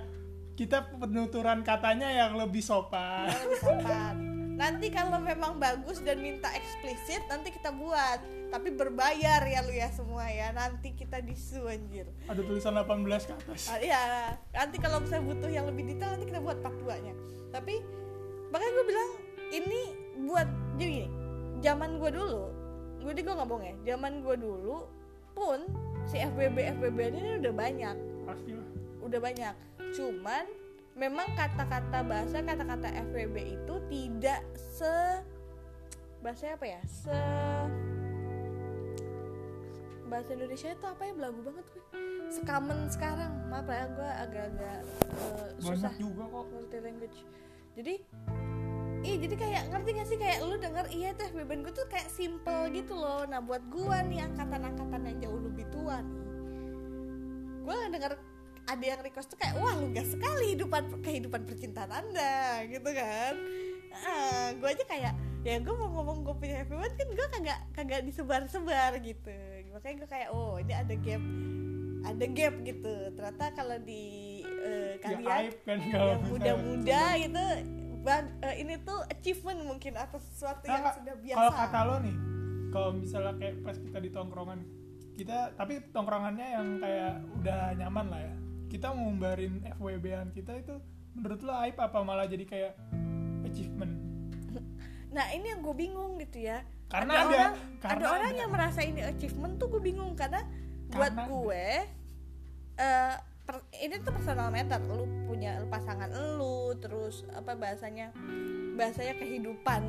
kita 0.54 0.92
penuturan 0.92 1.60
katanya 1.62 2.08
yang 2.08 2.36
lebih 2.36 2.60
sopan. 2.60 3.26
Kalau 3.26 3.44
lebih 3.44 3.60
sopan. 3.60 4.16
Nanti 4.64 4.88
kalau 4.88 5.20
memang 5.20 5.60
bagus 5.60 6.00
dan 6.00 6.24
minta 6.24 6.48
eksplisit 6.56 7.20
nanti 7.28 7.52
kita 7.52 7.76
buat. 7.76 8.24
Tapi 8.48 8.72
berbayar 8.72 9.44
ya 9.44 9.60
lu 9.60 9.76
ya 9.76 9.92
semua 9.92 10.24
ya. 10.32 10.56
Nanti 10.56 10.96
kita 10.96 11.20
disu 11.20 11.68
anjir. 11.68 12.08
Ada 12.32 12.40
tulisan 12.40 12.72
18 12.72 13.28
ke 13.28 13.34
atas. 13.36 13.68
Ah, 13.68 13.76
Iya, 13.76 14.02
nanti 14.56 14.80
kalau 14.80 15.04
misalnya 15.04 15.28
butuh 15.28 15.52
yang 15.52 15.68
lebih 15.68 15.92
detail 15.92 16.16
nanti 16.16 16.32
kita 16.32 16.40
buat 16.40 16.64
part 16.64 16.80
2-nya. 16.80 17.12
Tapi 17.52 17.84
makanya 18.48 18.72
gue 18.72 18.86
bilang 18.88 19.10
ini 19.52 19.82
buat 20.24 20.48
jadi 20.80 20.92
gini. 20.96 21.10
Zaman 21.60 22.00
gue 22.00 22.12
dulu, 22.12 22.44
gue 23.04 23.12
di 23.12 23.22
gue 23.22 23.34
nggak 23.36 23.50
bohong 23.52 23.66
ya. 23.68 23.76
Zaman 23.94 24.24
gue 24.24 24.36
dulu 24.40 24.88
pun 25.34 25.60
si 26.06 26.20
FBB 26.20 26.56
FBB 26.80 27.00
ini 27.10 27.20
udah 27.42 27.52
banyak 27.52 27.96
Pastilah. 28.24 28.68
udah 29.02 29.20
banyak 29.20 29.56
cuman 29.92 30.46
memang 30.94 31.26
kata-kata 31.34 32.06
bahasa 32.06 32.42
kata-kata 32.46 32.88
FWB 33.10 33.38
itu 33.58 33.76
tidak 33.90 34.42
se 34.56 35.22
bahasa 36.22 36.54
apa 36.54 36.66
ya? 36.66 36.82
Se 36.86 37.20
bahasa 40.08 40.30
Indonesia 40.38 40.70
itu 40.70 40.86
apa 40.86 41.02
ya? 41.10 41.12
Belagu 41.18 41.40
banget 41.42 41.66
gue. 41.74 41.84
Sekamen 42.30 42.90
sekarang. 42.90 43.34
Maaf 43.50 43.68
ya 43.70 43.86
gue 43.90 44.10
agak-agak 44.30 44.80
eh, 44.86 45.50
susah 45.62 45.90
Banyak 45.94 46.02
juga 46.02 46.24
kok. 46.30 46.46
multi 46.54 46.78
language 46.82 47.20
jadi 47.74 47.96
Ih 49.04 49.20
jadi 49.20 49.36
kayak 49.36 49.64
ngerti 49.68 49.90
gak 50.00 50.08
sih? 50.08 50.16
Kayak 50.16 50.40
lu 50.48 50.56
denger 50.56 50.86
iya 50.96 51.12
tuh 51.12 51.28
FBB 51.36 51.52
gue 51.68 51.74
tuh 51.76 51.88
kayak 51.92 52.08
simple 52.08 52.72
gitu 52.72 52.96
loh. 52.96 53.28
Nah 53.28 53.44
buat 53.44 53.60
gua 53.68 54.00
nih 54.08 54.24
angkatan-angkatan 54.32 55.02
yang 55.04 55.18
jauh 55.28 55.42
lebih 55.44 55.68
tua 55.76 56.00
nih 56.00 56.24
Gue 57.68 57.76
denger 57.92 58.16
ada 58.64 58.84
yang 58.86 59.00
request 59.00 59.28
tuh 59.28 59.38
kayak 59.38 59.56
wah 59.56 59.76
lugas 59.76 60.08
sekali 60.08 60.54
kehidupan 60.54 60.84
kehidupan 61.02 61.42
percintaan 61.44 61.92
anda 61.92 62.64
gitu 62.66 62.90
kan. 62.90 63.34
Ah 63.94 64.52
gue 64.54 64.70
aja 64.70 64.84
kayak 64.84 65.14
ya 65.44 65.60
gue 65.60 65.76
mau 65.76 65.92
ngomong 65.92 66.24
gue 66.24 66.36
punya 66.38 66.64
FB 66.64 66.72
kan 66.74 67.08
gue 67.10 67.28
kagak 67.30 67.60
kagak 67.74 68.02
disebar-sebar 68.04 68.98
gitu. 69.00 69.36
Makanya 69.70 69.96
gue 70.00 70.10
kayak 70.10 70.30
oh 70.32 70.56
ini 70.58 70.74
ada 70.74 70.96
gap 70.96 71.24
ada 72.04 72.26
gap 72.26 72.56
gitu. 72.62 72.94
Ternyata 73.14 73.46
kalau 73.54 73.78
di 73.80 74.04
Ya 74.44 74.98
kalian 74.98 75.52
kan 75.62 75.78
kalau 75.90 76.08
yang 76.10 76.24
muda-muda 76.26 77.04
gitu 77.18 77.46
bag- 78.04 78.36
eh, 78.42 78.56
ini 78.60 78.76
tuh 78.80 79.00
achievement 79.08 79.60
mungkin 79.64 79.96
atas 79.96 80.24
sesuatu 80.30 80.68
yang 80.68 80.84
Nah, 80.84 80.94
sudah 80.94 81.16
biasa. 81.16 81.38
Kalau 81.40 81.52
kata 81.54 81.80
lo 81.84 81.96
nih, 82.00 82.16
kalau 82.70 82.90
misalnya 82.94 83.34
kayak 83.40 83.56
pas 83.64 83.78
kita 83.80 84.00
di 84.00 84.10
tongkrongan, 84.10 84.60
kita 85.16 85.38
tapi 85.56 85.74
tongkrongannya 85.90 86.48
yang 86.50 86.68
kayak 86.80 87.14
udah 87.34 87.60
nyaman 87.78 88.06
lah 88.08 88.22
ya. 88.22 88.36
Kita 88.74 88.90
ngumbarin 88.90 89.62
FWB-an 89.70 90.34
kita 90.34 90.58
itu 90.58 90.74
menurut 91.14 91.40
lo 91.40 91.54
aib 91.62 91.78
apa 91.78 92.02
malah 92.02 92.26
jadi 92.26 92.42
kayak 92.44 92.74
achievement? 93.46 93.94
nah 95.08 95.30
ini 95.30 95.46
yang 95.46 95.62
gue 95.62 95.78
bingung 95.78 96.18
gitu 96.18 96.42
ya 96.42 96.66
Karena 96.90 97.14
ada, 97.16 97.22
ada- 97.22 97.30
orang 97.30 97.54
karena 97.80 98.02
ada 98.02 98.08
orang 98.12 98.32
ada. 98.34 98.42
yang 98.42 98.50
merasa 98.50 98.82
ini 98.82 98.98
achievement 99.00 99.54
tuh 99.56 99.70
gue 99.70 99.82
bingung 99.84 100.18
karena 100.18 100.42
buat 100.90 101.14
Karena 101.14 101.22
ada. 101.22 101.30
gue 101.30 101.66
eh, 102.76 103.16
per- 103.44 103.70
ini 103.76 103.96
tuh 104.00 104.10
personal 104.10 104.50
matter 104.50 104.82
lu 104.82 105.06
punya 105.24 105.62
pasangan 105.70 106.10
lu 106.10 106.74
terus 106.76 107.30
apa 107.30 107.54
bahasanya 107.54 108.10
bahasanya 108.74 109.14
kehidupan 109.14 109.82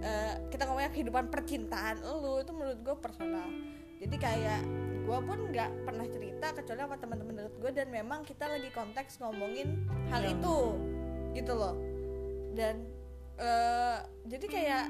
eh, 0.00 0.34
kita 0.52 0.68
ngomongnya 0.68 0.92
kehidupan 0.92 1.32
percintaan 1.32 2.04
lu 2.04 2.44
itu 2.44 2.52
menurut 2.52 2.76
gue 2.76 2.96
personal 2.96 3.48
jadi 3.96 4.16
kayak 4.16 4.60
gue 5.00 5.18
pun 5.24 5.38
nggak 5.50 5.70
pernah 5.88 6.06
cerita 6.06 6.46
kecuali 6.54 6.80
sama 6.80 6.96
teman-teman 7.00 7.34
deket 7.40 7.54
gue 7.58 7.70
dan 7.74 7.88
memang 7.88 8.20
kita 8.22 8.44
lagi 8.46 8.68
konteks 8.70 9.18
ngomongin 9.20 9.84
hal 10.12 10.22
Yang- 10.22 10.38
itu 10.38 10.56
gitu 11.34 11.52
loh. 11.54 11.74
Dan 12.54 12.86
eh, 13.40 13.98
jadi 14.28 14.46
kayak 14.46 14.84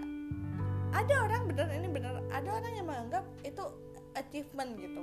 ada 0.91 1.15
orang 1.23 1.47
bener 1.47 1.71
ini 1.71 1.87
bener 1.87 2.19
ada 2.35 2.51
orang 2.51 2.73
yang 2.75 2.87
menganggap 2.89 3.25
itu 3.47 3.63
achievement 4.19 4.75
gitu. 4.81 5.03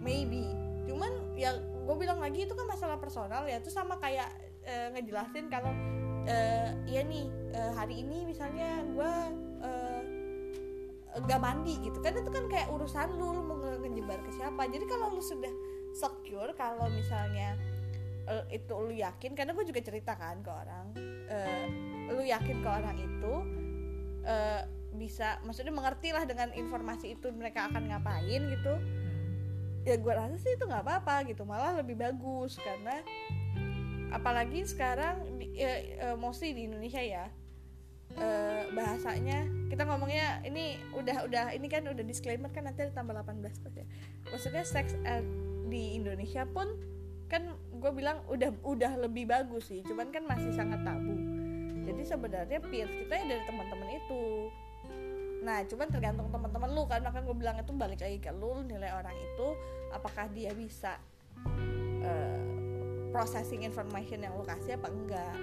Maybe. 0.00 0.48
Cuman 0.88 1.36
ya 1.36 1.52
gue 1.60 1.96
bilang 2.00 2.18
lagi 2.22 2.48
itu 2.48 2.54
kan 2.56 2.64
masalah 2.64 2.96
personal 2.96 3.44
ya. 3.44 3.60
Itu 3.60 3.68
sama 3.68 4.00
kayak 4.00 4.32
eh, 4.64 4.88
ngejelasin 4.96 5.52
kalau 5.52 5.72
eh, 6.24 6.72
iya 6.88 7.04
nih 7.04 7.28
eh, 7.52 7.72
hari 7.76 8.00
ini 8.00 8.24
misalnya 8.24 8.84
gue 8.88 9.12
gak 11.26 11.40
mandi 11.42 11.74
gitu. 11.82 11.98
Kan 11.98 12.14
itu 12.14 12.30
kan 12.30 12.44
kayak 12.46 12.70
urusan 12.70 13.18
lu 13.18 13.34
lu 13.34 13.42
mau 13.42 13.56
nge- 13.58 13.80
ngejebar 13.82 14.18
ke 14.22 14.30
siapa. 14.34 14.62
Jadi 14.70 14.84
kalau 14.86 15.10
lu 15.14 15.22
sudah 15.22 15.50
secure 15.90 16.54
kalau 16.54 16.86
misalnya 16.90 17.58
eh, 18.30 18.44
itu 18.54 18.74
lu 18.78 18.94
yakin 18.94 19.34
karena 19.34 19.50
gue 19.54 19.66
juga 19.66 19.80
cerita 19.82 20.14
kan 20.14 20.38
ke 20.38 20.50
orang 20.50 20.86
eh, 21.26 21.66
lu 22.14 22.22
yakin 22.22 22.62
ke 22.62 22.68
orang 22.68 22.96
itu 22.98 23.34
eh, 24.22 24.62
bisa 24.94 25.38
maksudnya 25.46 25.70
mengerti 25.70 26.10
lah 26.10 26.26
dengan 26.26 26.50
informasi 26.54 27.18
itu 27.18 27.30
mereka 27.34 27.70
akan 27.70 27.90
ngapain 27.90 28.42
gitu. 28.50 28.74
Ya 29.86 29.96
gue 29.96 30.12
rasa 30.12 30.36
sih 30.36 30.54
itu 30.54 30.64
nggak 30.68 30.84
apa-apa 30.84 31.26
gitu 31.26 31.42
malah 31.42 31.78
lebih 31.80 31.98
bagus. 31.98 32.58
Karena 32.60 33.00
apalagi 34.10 34.66
sekarang 34.66 35.38
di, 35.38 35.54
eh, 35.58 35.98
eh, 35.98 36.16
mostly 36.18 36.54
di 36.54 36.66
Indonesia 36.66 37.00
ya 37.02 37.26
eh, 38.18 38.62
bahasanya 38.74 39.46
kita 39.70 39.86
ngomongnya 39.86 40.42
ini 40.42 40.82
udah 40.96 41.30
udah 41.30 41.44
ini 41.54 41.66
kan 41.70 41.86
udah 41.86 42.02
disclaimer 42.02 42.50
kan 42.50 42.66
nanti 42.66 42.88
ditambah 42.90 43.14
18 43.14 43.62
plus 43.62 43.74
ya. 43.78 43.86
Maksudnya 44.34 44.64
seks 44.66 44.98
ed 45.06 45.26
di 45.70 45.94
Indonesia 45.94 46.42
pun 46.50 46.66
kan 47.30 47.46
gue 47.54 47.92
bilang 47.94 48.26
udah 48.26 48.50
udah 48.66 48.98
lebih 49.06 49.30
bagus 49.30 49.70
sih 49.70 49.86
cuman 49.86 50.10
kan 50.10 50.26
masih 50.26 50.50
sangat 50.50 50.82
tabu. 50.82 51.14
Jadi 51.86 52.02
sebenarnya 52.02 52.58
peers 52.58 52.90
kita 52.90 53.14
ya 53.14 53.24
dari 53.30 53.42
teman-teman 53.46 53.88
itu. 53.94 54.50
Nah 55.46 55.62
cuman 55.64 55.88
tergantung 55.88 56.28
teman-teman 56.28 56.70
lu 56.74 56.82
kan 56.90 57.00
makanya 57.06 57.24
gue 57.30 57.36
bilang 57.38 57.56
itu 57.62 57.72
balik 57.72 58.00
lagi 58.02 58.18
ke 58.18 58.34
lu 58.34 58.66
nilai 58.66 58.90
orang 58.90 59.14
itu 59.14 59.48
apakah 59.94 60.26
dia 60.34 60.50
bisa 60.52 60.98
eh, 62.02 62.42
processing 63.14 63.62
information 63.62 64.22
yang 64.22 64.34
lu 64.34 64.42
kasih 64.46 64.78
apa 64.78 64.88
enggak 64.90 65.36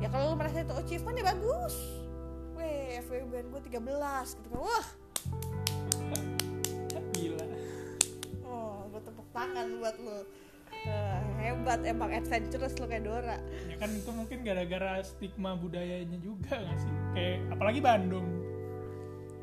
ya 0.00 0.08
kalau 0.08 0.32
lu 0.32 0.36
merasa 0.40 0.64
itu 0.64 0.74
achievement 0.74 1.16
ya 1.20 1.24
bagus. 1.36 1.74
Weh 2.56 2.98
FWB 3.04 3.32
gue 3.52 3.60
13 3.68 4.36
gitu 4.40 4.48
kan. 4.48 4.60
Wah. 4.64 4.86
Gila. 7.14 7.44
oh 8.48 8.88
gue 8.88 9.00
tepuk 9.04 9.28
tangan 9.36 9.66
buat 9.78 9.96
lu. 10.00 10.18
Eh, 10.80 11.20
hebat 11.44 11.84
emang 11.84 12.08
adventurous 12.08 12.72
lu 12.80 12.88
kayak 12.88 13.04
Dora. 13.04 13.36
Ya 13.68 13.76
kan 13.76 13.92
itu 13.92 14.10
mungkin 14.16 14.40
gara-gara 14.40 15.04
stigma 15.04 15.52
budayanya 15.52 16.16
juga 16.24 16.56
gak 16.56 16.78
sih? 16.80 16.92
Kayak 17.12 17.36
apalagi 17.52 17.80
Bandung, 17.84 18.28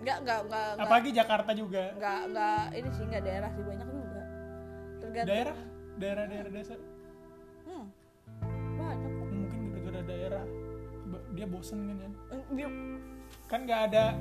enggak 0.02 0.18
enggak 0.24 0.40
enggak 0.50 0.66
enggak 0.74 0.86
apalagi 0.88 1.10
Jakarta 1.14 1.52
juga. 1.54 1.84
enggak 1.94 2.20
enggak 2.32 2.64
ini 2.74 2.90
sih 2.90 3.04
enggak 3.06 3.24
daerah 3.28 3.50
sih 3.54 3.64
banyak 3.68 3.88
juga. 3.92 4.22
Tergantung 4.98 5.30
Daerah, 5.30 5.58
daerah-daerah 6.02 6.50
desa 6.50 6.76
dia 11.38 11.46
bosen 11.46 11.86
kan 11.86 11.98
ya. 12.02 12.10
Kan 13.46 13.60
nggak 13.70 13.82
ada 13.94 14.18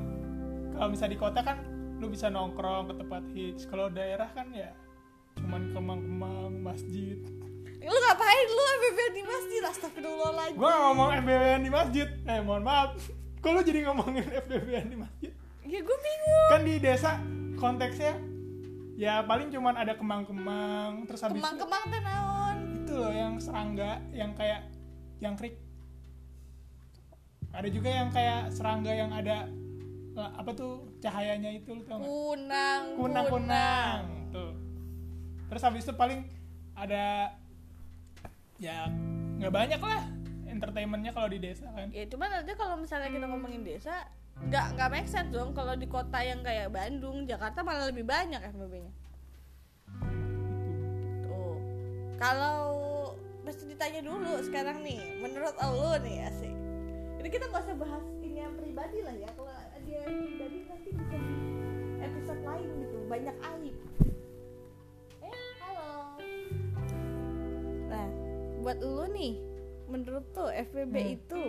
kalau 0.77 0.89
misalnya 0.93 1.13
di 1.17 1.21
kota 1.21 1.41
kan 1.41 1.65
lu 1.97 2.13
bisa 2.13 2.29
nongkrong 2.29 2.93
ke 2.93 2.95
tempat 3.01 3.23
hits. 3.33 3.65
Kalau 3.65 3.89
daerah 3.89 4.29
kan 4.37 4.53
ya 4.53 4.77
cuman 5.41 5.73
kemang-kemang 5.73 6.53
masjid. 6.61 7.17
lu 7.87 7.99
ngapain 8.03 8.47
lu 8.51 8.63
FBB 8.67 8.99
di 9.15 9.23
masjid 9.23 9.63
astagfirullahaladzim 9.63 10.59
Gua 10.59 10.69
nggak 10.69 10.83
ngomong 10.91 11.09
FBB 11.23 11.45
di 11.65 11.71
masjid. 11.73 12.09
Eh 12.29 12.41
mohon 12.45 12.65
maaf. 12.67 12.99
Kok 13.41 13.51
lu 13.53 13.61
jadi 13.65 13.81
ngomongin 13.89 14.27
FBB 14.27 14.69
di 14.93 14.99
masjid? 14.99 15.33
ya 15.67 15.81
gue 15.83 15.99
bingung 15.99 16.49
Kan 16.51 16.63
di 16.63 16.75
desa 16.79 17.19
konteksnya 17.59 18.15
ya 18.97 19.21
paling 19.27 19.53
cuman 19.53 19.77
ada 19.77 19.93
kemang-kemang 19.99 21.05
terus 21.05 21.21
habis 21.21 21.43
kemang-kemang 21.43 21.83
teh 21.93 22.01
naon 22.01 22.57
itu 22.81 22.93
loh 22.97 23.13
yang 23.13 23.35
serangga 23.37 24.01
yang 24.17 24.33
kayak 24.33 24.73
jangkrik 25.21 25.61
ada 27.57 27.69
juga 27.73 27.89
yang 27.89 28.09
kayak 28.13 28.53
serangga 28.53 28.93
yang 28.93 29.11
ada 29.17 29.49
eh, 30.13 30.31
apa 30.37 30.51
tuh 30.53 30.93
cahayanya 31.01 31.57
itu 31.57 31.73
lu 31.73 31.83
tau 31.89 31.97
nggak? 31.97 32.09
Kunang 32.13 32.83
kunang 33.01 33.27
kunang. 33.33 34.03
tuh. 34.29 34.53
Terus 35.49 35.63
habis 35.65 35.83
itu 35.89 35.95
paling 35.97 36.21
ada 36.77 37.33
ya 38.61 38.93
nggak 39.41 39.53
banyak 39.53 39.81
lah 39.81 40.05
entertainmentnya 40.45 41.17
kalau 41.17 41.33
di 41.33 41.41
desa 41.41 41.65
kan. 41.73 41.89
Ya 41.97 42.05
cuman 42.05 42.29
nanti 42.29 42.53
kalau 42.53 42.77
misalnya 42.77 43.09
kita 43.09 43.25
ngomongin 43.25 43.65
desa 43.65 44.05
nggak 44.37 44.77
nggak 44.77 44.89
make 44.93 45.09
sense 45.09 45.33
dong 45.33 45.57
kalau 45.57 45.73
di 45.73 45.89
kota 45.89 46.21
yang 46.21 46.45
kayak 46.45 46.69
Bandung 46.69 47.25
Jakarta 47.25 47.65
malah 47.65 47.89
lebih 47.89 48.05
banyak 48.05 48.37
FBB-nya 48.53 48.93
tuh. 51.25 51.57
Kalau 52.21 52.61
mesti 53.49 53.65
ditanya 53.65 54.05
dulu 54.05 54.45
sekarang 54.45 54.85
nih 54.85 55.01
menurut 55.25 55.57
lo 55.57 55.97
nih 56.05 56.29
asik 56.29 56.66
ini 57.27 57.35
kita 57.43 57.51
nggak 57.51 57.65
usah 57.67 57.75
bahas 57.83 58.07
ini 58.23 58.39
yang 58.39 58.55
pribadi 58.55 59.03
lah 59.03 59.11
ya. 59.19 59.27
Kalau 59.35 59.51
dia 59.83 59.99
pribadi 60.07 60.59
nanti 60.63 60.89
bisa 60.95 61.17
di 61.19 61.39
episode 61.99 62.43
lain 62.47 62.69
gitu. 62.87 62.97
Banyak 63.11 63.37
aib. 63.43 63.77
Eh 65.27 65.51
halo. 65.59 66.23
Nah 67.91 68.07
buat 68.63 68.79
lo 68.79 69.11
nih 69.11 69.43
menurut 69.91 70.23
tuh 70.31 70.55
FBB 70.55 70.95
Hmm. 70.95 71.17
itu 71.19 71.43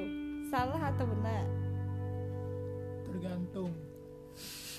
salah 0.50 0.81
atau 0.81 1.05
benar? 1.05 1.46
Tergantung. 3.05 3.69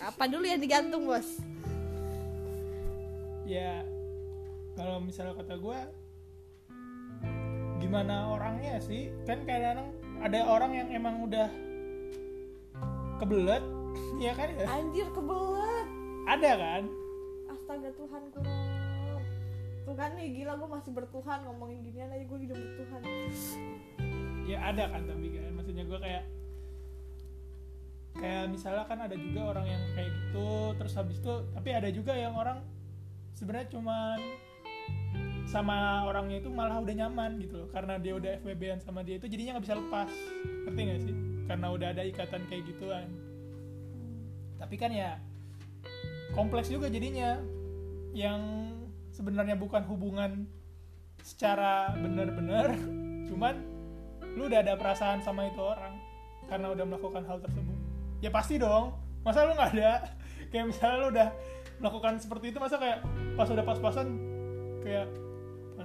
Apa 0.02 0.26
dulu 0.26 0.50
yang 0.50 0.58
digantung 0.58 1.06
bos? 1.06 1.38
Ya 3.46 3.86
kalau 4.74 4.98
misalnya 4.98 5.38
kata 5.46 5.62
gue 5.62 5.78
gimana 7.86 8.34
orangnya 8.34 8.82
sih? 8.82 9.14
Kan 9.22 9.46
kadang 9.46 9.94
ada 10.18 10.38
orang 10.46 10.72
yang 10.74 10.88
emang 10.90 11.22
udah 11.22 11.48
kebelet 13.22 13.64
ya 14.24 14.32
kan? 14.34 14.48
Ya 14.54 14.66
anjir 14.66 15.06
kebelet. 15.14 15.86
Ada 16.28 16.50
kan? 16.58 16.82
Astaga 17.48 17.90
Tuhan 17.94 18.22
ku 18.34 18.40
tuh 19.88 19.96
kan 19.96 20.12
nih 20.20 20.44
gila 20.44 20.60
gue 20.60 20.68
masih 20.68 20.92
bertuhan 20.92 21.40
ngomongin 21.48 21.80
ginian 21.80 22.12
aja 22.12 22.20
gue 22.20 22.38
hidup 22.44 22.56
bertuhan. 22.60 23.00
Ya 24.44 24.58
ada 24.60 24.84
kan 24.92 25.02
tapi 25.08 25.26
kan? 25.32 25.52
Maksudnya 25.56 25.84
gue 25.88 25.98
kayak 25.98 26.24
kayak 28.18 28.44
misalnya 28.50 28.84
kan 28.84 28.98
ada 29.00 29.16
juga 29.16 29.40
orang 29.54 29.66
yang 29.70 29.82
kayak 29.94 30.10
gitu 30.10 30.74
terus 30.74 30.92
habis 30.98 31.22
itu 31.22 31.34
tapi 31.54 31.70
ada 31.70 31.88
juga 31.88 32.12
yang 32.18 32.34
orang 32.34 32.58
sebenarnya 33.38 33.70
cuman 33.70 34.18
sama 35.48 36.04
orangnya 36.04 36.44
itu 36.44 36.52
malah 36.52 36.76
udah 36.84 36.94
nyaman 36.94 37.40
gitu 37.40 37.64
loh. 37.64 37.68
Karena 37.72 37.96
dia 37.96 38.12
udah 38.12 38.36
FWB-an 38.44 38.84
sama 38.84 39.00
dia 39.00 39.16
itu 39.16 39.24
jadinya 39.24 39.56
nggak 39.56 39.64
bisa 39.64 39.76
lepas. 39.80 40.10
Ngerti 40.68 40.80
gak 40.84 41.00
sih? 41.00 41.14
Karena 41.48 41.66
udah 41.72 41.88
ada 41.96 42.02
ikatan 42.04 42.42
kayak 42.52 42.62
gituan. 42.68 43.08
Tapi 44.60 44.74
kan 44.76 44.92
ya 44.92 45.16
kompleks 46.36 46.68
juga 46.68 46.92
jadinya. 46.92 47.40
Yang 48.12 48.40
sebenarnya 49.16 49.56
bukan 49.56 49.82
hubungan 49.88 50.44
secara 51.24 51.92
benar-benar 51.96 52.76
cuman 53.28 53.54
lu 54.38 54.46
udah 54.46 54.62
ada 54.62 54.78
perasaan 54.78 55.18
sama 55.20 55.50
itu 55.50 55.58
orang 55.58 55.98
karena 56.46 56.70
udah 56.72 56.84
melakukan 56.84 57.24
hal 57.24 57.40
tersebut. 57.40 57.76
Ya 58.20 58.28
pasti 58.28 58.60
dong. 58.60 58.92
Masa 59.24 59.48
lu 59.48 59.56
nggak 59.56 59.72
ada? 59.80 59.92
Kayak 60.52 60.76
misalnya 60.76 60.96
lu 61.00 61.08
udah 61.12 61.28
melakukan 61.78 62.18
seperti 62.18 62.50
itu 62.50 62.58
masa 62.58 62.74
kayak 62.74 63.06
pas 63.38 63.46
udah 63.46 63.62
pas-pasan 63.62 64.18
kayak 64.82 65.06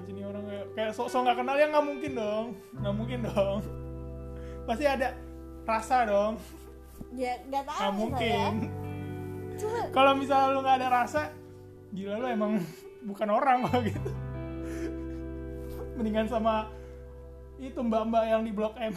"Apaan 0.03 0.11
sih 0.11 0.19
ini 0.19 0.27
orang 0.27 0.43
kayak 0.43 0.65
kayak 0.75 0.91
sok-sok 0.91 1.21
nggak 1.23 1.37
kenal 1.39 1.55
ya 1.55 1.65
nggak 1.71 1.85
mungkin 1.87 2.11
dong. 2.11 2.45
Nggak 2.75 2.95
mungkin 2.99 3.19
dong. 3.23 3.59
Pasti 4.67 4.83
ada 4.83 5.07
rasa 5.63 5.97
dong. 6.03 6.33
Ya 7.15 7.33
nggak 7.47 7.63
tahu 7.63 7.79
nggak 7.79 7.93
mungkin. 7.95 8.53
cuma 9.53 9.85
kalau 9.93 10.17
misalnya 10.17 10.47
lu 10.49 10.59
nggak 10.65 10.77
ada 10.81 10.89
rasa 10.89 11.21
gila 11.93 12.17
lu 12.19 12.27
emang 12.27 12.51
bukan 13.07 13.29
orang 13.31 13.59
lah 13.63 13.79
gitu. 13.79 14.11
Mendingan 15.95 16.27
sama 16.27 16.67
itu 17.61 17.79
mbak-mbak 17.79 18.23
yang 18.27 18.41
di 18.43 18.51
blok 18.51 18.75
M. 18.75 18.91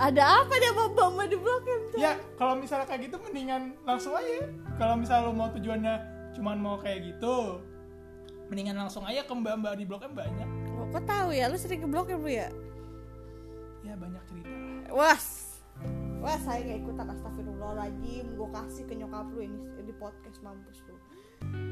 Ada 0.00 0.40
apa 0.40 0.54
dia 0.56 0.72
bawa 0.72 0.88
bawa 0.96 1.28
di 1.28 1.36
blok 1.36 1.68
M 1.68 1.82
tuh 1.92 1.98
ya 2.00 2.16
kalau 2.40 2.56
misalnya 2.56 2.88
kayak 2.88 3.12
gitu 3.12 3.20
mendingan 3.20 3.76
langsung 3.84 4.16
aja. 4.16 4.48
Kalau 4.80 4.96
misalnya 4.96 5.28
lu 5.28 5.34
mau 5.36 5.52
tujuannya 5.52 5.94
cuman 6.38 6.56
mau 6.56 6.78
kayak 6.80 7.04
gitu 7.12 7.60
mendingan 8.50 8.76
langsung 8.76 9.06
aja 9.06 9.22
ke 9.22 9.32
mbak-mbak 9.32 9.78
di 9.78 9.86
blok 9.86 10.04
M 10.04 10.12
banyak. 10.18 10.48
Oh, 10.74 10.90
kok 10.90 11.06
tahu 11.06 11.30
ya? 11.30 11.46
Lu 11.46 11.56
sering 11.56 11.80
ke 11.80 11.88
blok 11.88 12.10
M 12.10 12.20
lu 12.20 12.30
ya? 12.34 12.50
Ya 13.86 13.94
banyak 13.94 14.22
cerita. 14.26 14.50
Was 14.90 15.46
wah 16.20 16.36
saya 16.44 16.60
gak 16.66 16.84
ikutan. 16.84 17.06
Astagfirullahaladzim. 17.14 18.26
Gue 18.36 18.48
kasih 18.52 18.84
ke 18.84 18.94
nyokap 18.98 19.30
lu 19.32 19.40
ini 19.46 19.58
di 19.86 19.94
podcast 19.96 20.38
mampus 20.44 20.82
lu 20.84 20.98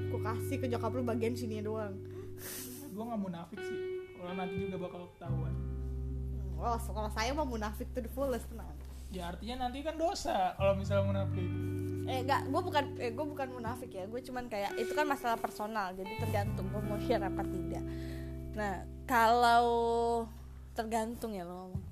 gue 0.09 0.21
kasih 0.25 0.57
ke 0.59 0.67
nyokap 0.67 0.91
lu 0.97 1.05
bagian 1.05 1.37
sini 1.37 1.61
doang. 1.61 1.93
Gue 2.89 3.05
nggak 3.05 3.21
munafik 3.21 3.61
sih. 3.61 3.79
Kalau 4.17 4.33
nanti 4.35 4.55
juga 4.67 4.77
bakal 4.89 5.07
ketahuan. 5.15 5.55
Oh, 6.59 6.79
kalau 6.81 7.11
saya 7.15 7.31
mah 7.37 7.47
munafik 7.47 7.87
to 7.95 8.03
the 8.03 8.11
fullest 8.11 8.49
tenang. 8.51 8.73
ya 9.09 9.33
artinya 9.33 9.65
nanti 9.65 9.81
kan 9.81 9.97
dosa 9.97 10.53
kalau 10.61 10.77
misalnya 10.77 11.09
munafik 11.09 11.49
Eh 12.09 12.25
enggak, 12.25 12.49
gue 12.49 12.61
bukan 12.65 12.85
eh 12.97 13.13
gue 13.13 13.27
bukan 13.29 13.49
munafik 13.53 13.93
ya. 13.93 14.09
Gue 14.09 14.25
cuman 14.25 14.49
kayak 14.49 14.81
itu 14.81 14.97
kan 14.97 15.05
masalah 15.05 15.37
personal, 15.37 15.93
jadi 15.93 16.09
tergantung 16.17 16.73
gue 16.73 16.81
mau 16.81 16.97
share 17.05 17.21
apa 17.21 17.45
tidak. 17.45 17.85
Nah, 18.57 18.89
kalau 19.05 19.65
tergantung 20.73 21.37
ya 21.37 21.45
lo. 21.45 21.69
ngomong. 21.69 21.85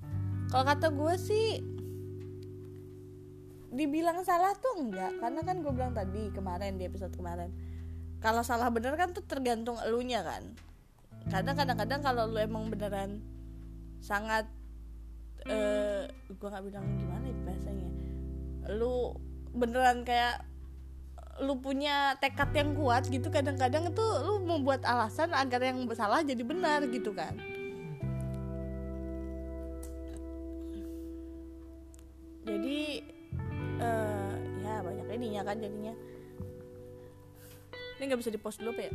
Kalau 0.48 0.64
kata 0.64 0.88
gue 0.88 1.14
sih 1.20 1.46
dibilang 3.76 4.24
salah 4.24 4.56
tuh 4.56 4.80
enggak, 4.80 5.20
karena 5.20 5.40
kan 5.44 5.60
gue 5.60 5.72
bilang 5.76 5.92
tadi 5.92 6.32
kemarin 6.32 6.80
di 6.80 6.88
episode 6.88 7.12
kemarin. 7.12 7.52
Kalau 8.24 8.40
salah 8.40 8.72
bener 8.72 8.96
kan 8.96 9.12
tuh 9.12 9.20
tergantung 9.20 9.76
elunya 9.84 10.24
kan. 10.24 10.56
Kadang 11.28 11.60
kadang-kadang 11.60 12.00
kalau 12.00 12.24
lu 12.24 12.40
emang 12.40 12.72
beneran 12.72 13.20
sangat 14.00 14.48
eh 15.46 16.08
gue 16.26 16.48
nggak 16.48 16.64
bilang 16.66 16.86
gimana 16.98 17.22
ya 17.22 17.38
bahasanya 17.46 17.90
lu 18.74 19.14
beneran 19.56 20.04
kayak 20.04 20.44
lu 21.44 21.60
punya 21.60 22.16
tekad 22.16 22.48
yang 22.56 22.72
kuat 22.72 23.08
gitu 23.12 23.28
kadang-kadang 23.28 23.92
itu 23.92 24.06
lu 24.24 24.40
membuat 24.40 24.80
alasan 24.88 25.36
agar 25.36 25.60
yang 25.60 25.84
salah 25.92 26.24
jadi 26.24 26.40
benar 26.40 26.84
gitu 26.88 27.12
kan. 27.12 27.36
Jadi 32.46 33.02
eh 33.82 34.32
ya 34.64 34.80
banyak 34.80 35.06
ininya 35.12 35.42
kan 35.44 35.56
jadinya. 35.60 35.94
Ini 37.96 38.02
nggak 38.12 38.20
bisa 38.20 38.32
di 38.32 38.40
post 38.40 38.60
dulu 38.60 38.72
apa 38.76 38.82
ya? 38.88 38.92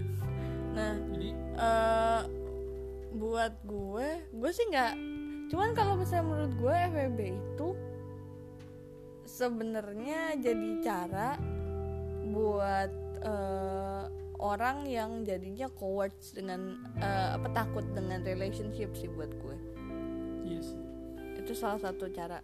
Nah 0.73 0.93
jadi? 1.13 1.29
eh 1.61 2.21
buat 3.11 3.53
gue 3.67 4.07
gue 4.31 4.51
sih 4.55 4.65
nggak 4.71 4.93
cuman 5.51 5.75
kalau 5.75 5.99
misalnya 5.99 6.25
menurut 6.31 6.53
gue 6.55 6.73
FWB 6.73 7.19
itu 7.35 7.67
sebenarnya 9.31 10.35
jadi 10.43 10.69
cara 10.83 11.39
buat 12.27 12.91
eh, 13.23 14.03
orang 14.43 14.83
yang 14.91 15.23
jadinya 15.23 15.71
cowards 15.71 16.35
dengan 16.35 16.75
eh, 16.99 17.29
apa 17.39 17.47
takut 17.55 17.87
dengan 17.95 18.19
relationship 18.27 18.91
sih 18.91 19.07
buat 19.07 19.31
gue. 19.31 19.57
Yes 20.43 20.75
itu 21.41 21.57
salah 21.57 21.81
satu 21.81 22.05
cara 22.13 22.37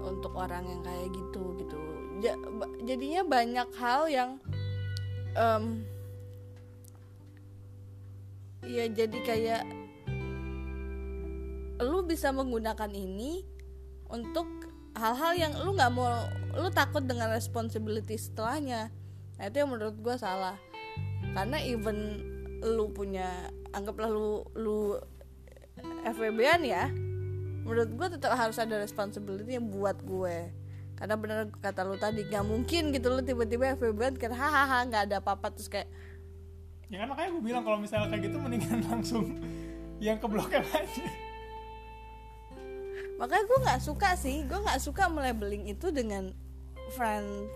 untuk 0.00 0.32
orang 0.32 0.64
yang 0.64 0.80
kayak 0.80 1.08
gitu 1.12 1.42
gitu. 1.60 1.76
Ja- 2.24 2.40
jadinya 2.88 3.22
banyak 3.28 3.68
hal 3.76 4.08
yang 4.08 4.30
em, 5.36 5.84
ya 8.64 8.88
jadi 8.88 9.18
kayak 9.20 9.62
lu 11.84 12.00
bisa 12.08 12.32
menggunakan 12.32 12.88
ini 12.96 13.44
untuk 14.08 14.48
hal-hal 14.96 15.32
yang 15.36 15.52
lu 15.60 15.76
nggak 15.76 15.92
mau 15.92 16.08
lu 16.56 16.72
takut 16.72 17.04
dengan 17.04 17.28
responsibility 17.28 18.16
setelahnya. 18.16 18.88
Nah 19.36 19.44
itu 19.44 19.56
yang 19.60 19.70
menurut 19.70 19.96
gue 20.00 20.16
salah. 20.16 20.56
Karena 21.36 21.60
even 21.60 22.24
lu 22.64 22.88
punya 22.90 23.52
anggaplah 23.76 24.08
lu 24.08 24.40
lu 24.56 24.96
FWB-an 26.08 26.64
ya 26.64 26.88
menurut 27.66 27.90
gue 27.92 28.08
tetap 28.16 28.32
harus 28.32 28.56
ada 28.56 28.80
responsibility 28.80 29.60
yang 29.60 29.68
buat 29.68 30.00
gue. 30.00 30.48
Karena 30.96 31.14
bener 31.20 31.52
kata 31.60 31.84
lu 31.84 32.00
tadi 32.00 32.24
nggak 32.24 32.46
mungkin 32.48 32.88
gitu 32.96 33.12
lu 33.12 33.20
tiba-tiba 33.20 33.76
FWB-an 33.76 34.16
kan 34.16 34.32
hahaha 34.32 34.88
nggak 34.88 35.02
ada 35.12 35.16
apa-apa 35.20 35.52
terus 35.52 35.68
kayak 35.68 35.92
ya 36.86 37.02
kan 37.02 37.10
makanya 37.12 37.30
gue 37.36 37.42
bilang 37.42 37.62
kalau 37.66 37.78
misalnya 37.82 38.08
kayak 38.14 38.30
gitu 38.30 38.36
mendingan 38.38 38.80
langsung 38.90 39.36
yang 40.00 40.16
ke 40.22 40.26
aja 40.62 41.04
makanya 43.16 43.44
gue 43.48 43.58
nggak 43.64 43.80
suka 43.80 44.12
sih 44.16 44.44
gue 44.44 44.58
nggak 44.60 44.80
suka 44.80 45.08
melabeling 45.08 45.64
itu 45.68 45.88
dengan 45.88 46.32
friends 46.92 47.50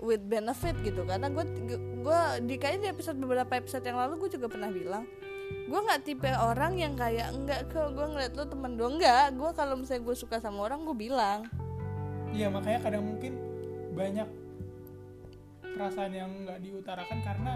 with 0.00 0.20
benefit 0.28 0.76
gitu. 0.84 1.08
Karena 1.08 1.32
gue 1.32 1.44
gue 2.04 2.20
di 2.44 2.54
kayaknya 2.60 2.80
di 2.80 2.88
episode 2.92 3.16
beberapa 3.16 3.56
episode 3.56 3.84
yang 3.86 3.96
lalu 3.96 4.26
gue 4.26 4.36
juga 4.36 4.46
pernah 4.52 4.68
bilang 4.68 5.04
gue 5.46 5.78
nggak 5.78 6.02
tipe 6.02 6.26
orang 6.26 6.74
yang 6.74 6.98
kayak 6.98 7.30
enggak 7.30 7.70
ke 7.70 7.78
gue 7.78 8.06
ngeliat 8.06 8.34
lo 8.34 8.50
temen 8.50 8.74
dong 8.74 8.98
enggak 8.98 9.30
gue 9.34 9.50
kalau 9.54 9.78
misalnya 9.78 10.02
gue 10.02 10.16
suka 10.18 10.42
sama 10.42 10.66
orang 10.66 10.82
gue 10.82 10.96
bilang. 10.96 11.46
Iya 12.34 12.50
makanya 12.50 12.80
kadang 12.82 13.06
mungkin 13.06 13.32
banyak 13.94 14.28
perasaan 15.76 16.12
yang 16.12 16.30
nggak 16.44 16.58
diutarakan 16.60 17.18
karena 17.22 17.52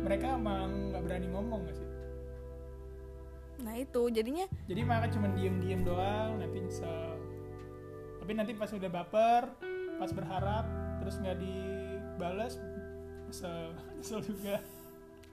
mereka 0.00 0.26
emang 0.34 0.90
nggak 0.90 1.02
berani 1.04 1.28
ngomong 1.28 1.60
gak 1.68 1.76
sih 1.76 1.89
nah 3.60 3.74
itu 3.76 4.02
jadinya 4.08 4.46
jadi 4.64 4.80
mereka 4.84 5.06
cuma 5.12 5.28
diem-diem 5.32 5.82
doang 5.84 6.40
nanti 6.40 6.56
nyesel. 6.60 7.16
Tapi 8.20 8.32
nanti 8.36 8.52
pas 8.54 8.70
udah 8.70 8.90
baper 8.90 9.42
pas 10.00 10.10
berharap 10.12 10.64
terus 11.02 11.20
nggak 11.20 11.36
dibales 11.40 12.54
nyesel. 13.28 13.74
Nyesel 14.00 14.20
juga. 14.24 14.56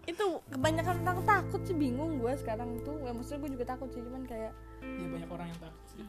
Itu 0.07 0.39
kebanyakan 0.51 1.03
orang 1.03 1.19
takut 1.27 1.61
sih 1.67 1.75
bingung 1.75 2.19
gue 2.19 2.33
sekarang 2.39 2.79
tuh. 2.83 2.99
Ya 3.03 3.11
maksudnya 3.11 3.39
gue 3.43 3.51
juga 3.59 3.65
takut 3.75 3.89
sih 3.91 3.99
cuman 4.03 4.23
kayak 4.23 4.51
ya 4.83 5.07
banyak 5.07 5.29
orang 5.31 5.47
yang 5.51 5.59
takut 5.59 5.85
sih. 5.91 6.03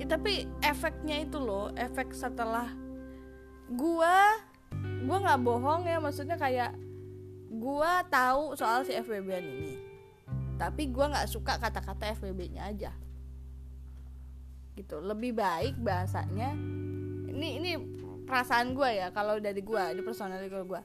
Ya, 0.00 0.08
tapi 0.08 0.48
efeknya 0.64 1.28
itu 1.28 1.36
loh 1.36 1.68
efek 1.76 2.16
setelah 2.16 2.72
gue 3.68 4.16
gue 4.80 5.16
nggak 5.20 5.40
bohong 5.44 5.84
ya 5.84 6.00
maksudnya 6.00 6.40
kayak 6.40 6.72
gue 7.50 7.92
tahu 8.08 8.56
soal 8.56 8.86
si 8.86 8.96
FBB 8.96 9.28
ini 9.42 9.89
tapi 10.60 10.92
gue 10.92 11.06
nggak 11.08 11.24
suka 11.24 11.56
kata-kata 11.56 12.12
FBB-nya 12.20 12.68
aja. 12.68 12.92
Gitu. 14.76 15.00
Lebih 15.00 15.32
baik 15.32 15.80
bahasanya 15.80 16.52
ini 17.32 17.56
ini 17.56 17.70
perasaan 18.28 18.76
gue 18.76 19.00
ya 19.00 19.08
kalau 19.16 19.40
dari 19.40 19.64
gue 19.64 19.82
di 19.96 20.02
personal 20.04 20.44
gue 20.44 20.82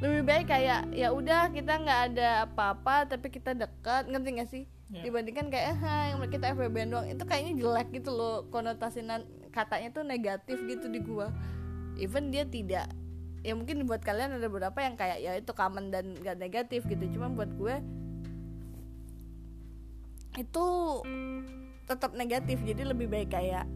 lebih 0.00 0.22
baik 0.24 0.46
kayak 0.48 0.92
ya 0.96 1.12
udah 1.12 1.52
kita 1.52 1.76
nggak 1.80 2.00
ada 2.12 2.48
apa-apa 2.48 3.04
tapi 3.04 3.28
kita 3.28 3.56
dekat 3.56 4.08
ngerti 4.08 4.30
gak 4.36 4.50
sih? 4.52 4.64
Yeah. 4.92 5.10
dibandingkan 5.10 5.48
kayak 5.48 5.66
eh, 5.74 5.78
hai 5.80 6.08
kita 6.28 6.52
FBB 6.52 6.92
doang. 6.92 7.08
Itu 7.08 7.24
kayaknya 7.24 7.56
jelek 7.56 7.88
gitu 7.96 8.12
loh 8.12 8.44
konotasi 8.52 9.00
katanya 9.48 9.88
tuh 9.96 10.04
negatif 10.04 10.60
gitu 10.68 10.92
di 10.92 11.00
gue 11.00 11.26
even 11.96 12.28
dia 12.34 12.42
tidak 12.42 12.90
ya 13.44 13.52
mungkin 13.54 13.84
buat 13.86 14.02
kalian 14.02 14.40
ada 14.40 14.48
beberapa 14.48 14.80
yang 14.80 14.96
kayak 14.96 15.20
ya 15.20 15.36
itu 15.36 15.52
common 15.56 15.88
dan 15.88 16.16
gak 16.20 16.36
negatif 16.36 16.84
gitu. 16.84 17.04
Cuma 17.16 17.32
buat 17.32 17.48
gue 17.56 17.76
itu 20.38 20.66
tetap 21.84 22.12
negatif. 22.16 22.60
Jadi 22.62 22.82
lebih 22.82 23.06
baik 23.10 23.34
kayak 23.34 23.66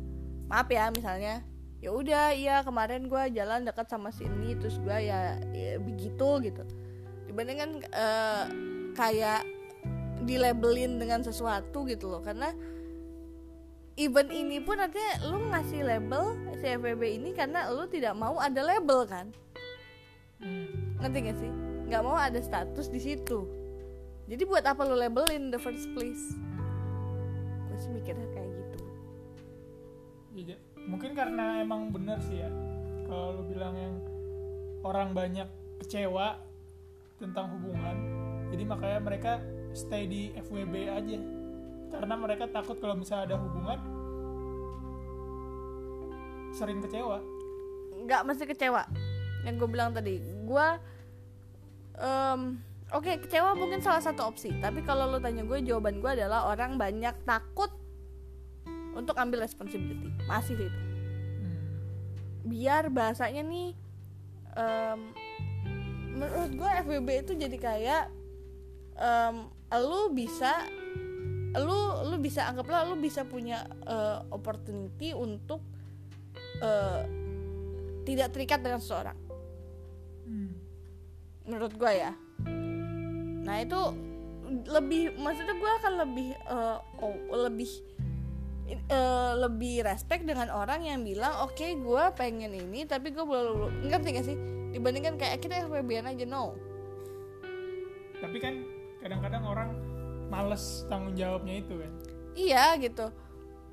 maaf 0.49 0.69
ya 0.73 0.89
misalnya 0.89 1.45
ya 1.79 1.95
udah 1.95 2.35
iya 2.35 2.57
kemarin 2.67 3.07
gue 3.07 3.23
jalan 3.37 3.63
dekat 3.63 3.87
sama 3.87 4.11
si 4.11 4.27
ini 4.27 4.59
terus 4.59 4.83
gue 4.83 4.97
ya, 4.99 5.39
ya 5.55 5.79
begitu 5.79 6.43
gitu. 6.43 6.63
Dibandingkan 7.31 7.85
uh, 7.95 8.45
kayak 8.97 9.47
dilabelin 10.27 10.99
dengan 10.99 11.23
sesuatu 11.23 11.87
gitu 11.87 12.11
loh. 12.11 12.25
Karena 12.25 12.51
event 13.99 14.31
ini 14.31 14.59
pun 14.59 14.83
artinya 14.83 15.31
lu 15.31 15.39
ngasih 15.55 15.87
label 15.87 16.35
si 16.59 16.67
FBB 16.67 17.23
ini 17.23 17.31
karena 17.35 17.71
lu 17.71 17.87
tidak 17.87 18.19
mau 18.19 18.39
ada 18.43 18.63
label 18.63 19.07
kan? 19.07 19.31
Hmm. 20.39 20.95
ngerti 21.03 21.19
gak 21.19 21.39
sih? 21.43 21.53
Nggak 21.91 22.03
mau 22.07 22.15
ada 22.15 22.39
status 22.39 22.87
di 22.95 23.03
situ 23.03 23.58
jadi 24.29 24.43
buat 24.45 24.65
apa 24.69 24.85
lu 24.85 24.95
labelin 24.95 25.49
the 25.49 25.57
first 25.57 25.89
place? 25.97 26.37
Gue 27.67 27.79
sih 27.81 27.91
mikirnya 27.91 28.29
kayak 28.37 28.51
gitu. 28.53 28.77
Iya 30.37 30.57
mungkin 30.89 31.13
karena 31.17 31.65
emang 31.65 31.89
bener 31.93 32.21
sih 32.25 32.45
ya. 32.45 32.51
Kalau 33.09 33.41
lu 33.41 33.43
bilang 33.49 33.73
yang 33.77 33.95
orang 34.85 35.17
banyak 35.17 35.49
kecewa 35.81 36.37
tentang 37.17 37.57
hubungan 37.57 37.97
jadi 38.49 38.65
makanya 38.65 39.01
mereka 39.05 39.33
stay 39.77 40.09
di 40.09 40.33
FWB 40.37 40.75
aja. 40.89 41.19
Karena 41.89 42.15
mereka 42.21 42.45
takut 42.49 42.77
kalau 42.81 42.97
misalnya 42.97 43.33
ada 43.33 43.37
hubungan 43.41 43.79
sering 46.53 46.81
kecewa. 46.85 47.21
Nggak 48.05 48.23
mesti 48.25 48.45
kecewa. 48.49 48.83
Yang 49.45 49.55
gue 49.65 49.69
bilang 49.69 49.93
tadi 49.93 50.21
gue 50.21 50.69
um, 52.01 52.61
oke 52.93 53.05
okay, 53.05 53.17
kecewa 53.21 53.53
mungkin 53.53 53.85
salah 53.85 54.01
satu 54.01 54.25
opsi. 54.25 54.53
Tapi 54.61 54.81
kalau 54.85 55.09
lo 55.09 55.19
tanya 55.21 55.45
gue 55.45 55.61
jawaban 55.61 56.01
gue 56.01 56.11
adalah 56.11 56.49
orang 56.49 56.81
banyak 56.81 57.13
takut 57.29 57.69
untuk 58.97 59.15
ambil 59.21 59.45
responsibility. 59.45 60.09
Masih 60.27 60.57
itu. 60.57 60.81
Hmm. 61.39 61.59
biar 62.49 62.89
bahasanya 62.89 63.45
nih 63.45 63.77
um, 64.57 65.01
menurut 66.19 66.53
gue 66.57 66.71
FBB 66.89 67.09
itu 67.23 67.33
jadi 67.39 67.57
kayak 67.61 68.05
um, 68.97 69.53
lu 69.79 70.11
bisa 70.17 70.67
lu 71.55 72.09
lu 72.09 72.17
bisa 72.21 72.49
anggaplah 72.49 72.89
lu 72.89 72.97
bisa 72.99 73.25
punya 73.25 73.65
uh, 73.85 74.25
opportunity 74.33 75.13
untuk 75.13 75.61
uh, 76.61 77.05
tidak 78.05 78.33
terikat 78.33 78.61
dengan 78.65 78.81
seseorang. 78.81 79.19
Hmm. 80.29 80.53
menurut 81.49 81.73
gue 81.73 81.89
ya 81.89 82.13
nah 83.43 83.63
itu 83.63 83.81
lebih 84.69 85.15
maksudnya 85.21 85.55
gue 85.55 85.71
akan 85.83 85.93
lebih 86.09 86.31
uh, 86.49 86.81
oh, 87.05 87.15
lebih 87.49 87.69
uh, 88.89 89.33
lebih 89.37 89.85
respect 89.85 90.25
dengan 90.25 90.49
orang 90.49 90.85
yang 90.89 91.05
bilang 91.05 91.45
oke 91.45 91.53
okay, 91.53 91.77
gue 91.77 92.05
pengen 92.17 92.57
ini 92.57 92.89
tapi 92.89 93.13
gue 93.13 93.25
belum 93.25 93.89
ngerti 93.89 94.09
gak 94.17 94.27
sih? 94.27 94.37
Dibandingkan 94.69 95.17
kayak 95.17 95.41
kita 95.41 95.69
FWB 95.69 96.05
aja 96.05 96.25
no. 96.29 96.57
Tapi 98.19 98.37
kan 98.43 98.55
kadang-kadang 99.05 99.45
orang 99.47 99.71
males 100.29 100.85
tanggung 100.93 101.17
jawabnya 101.17 101.61
itu 101.61 101.75
kan? 101.79 101.93
Iya 102.39 102.65
gitu 102.81 103.07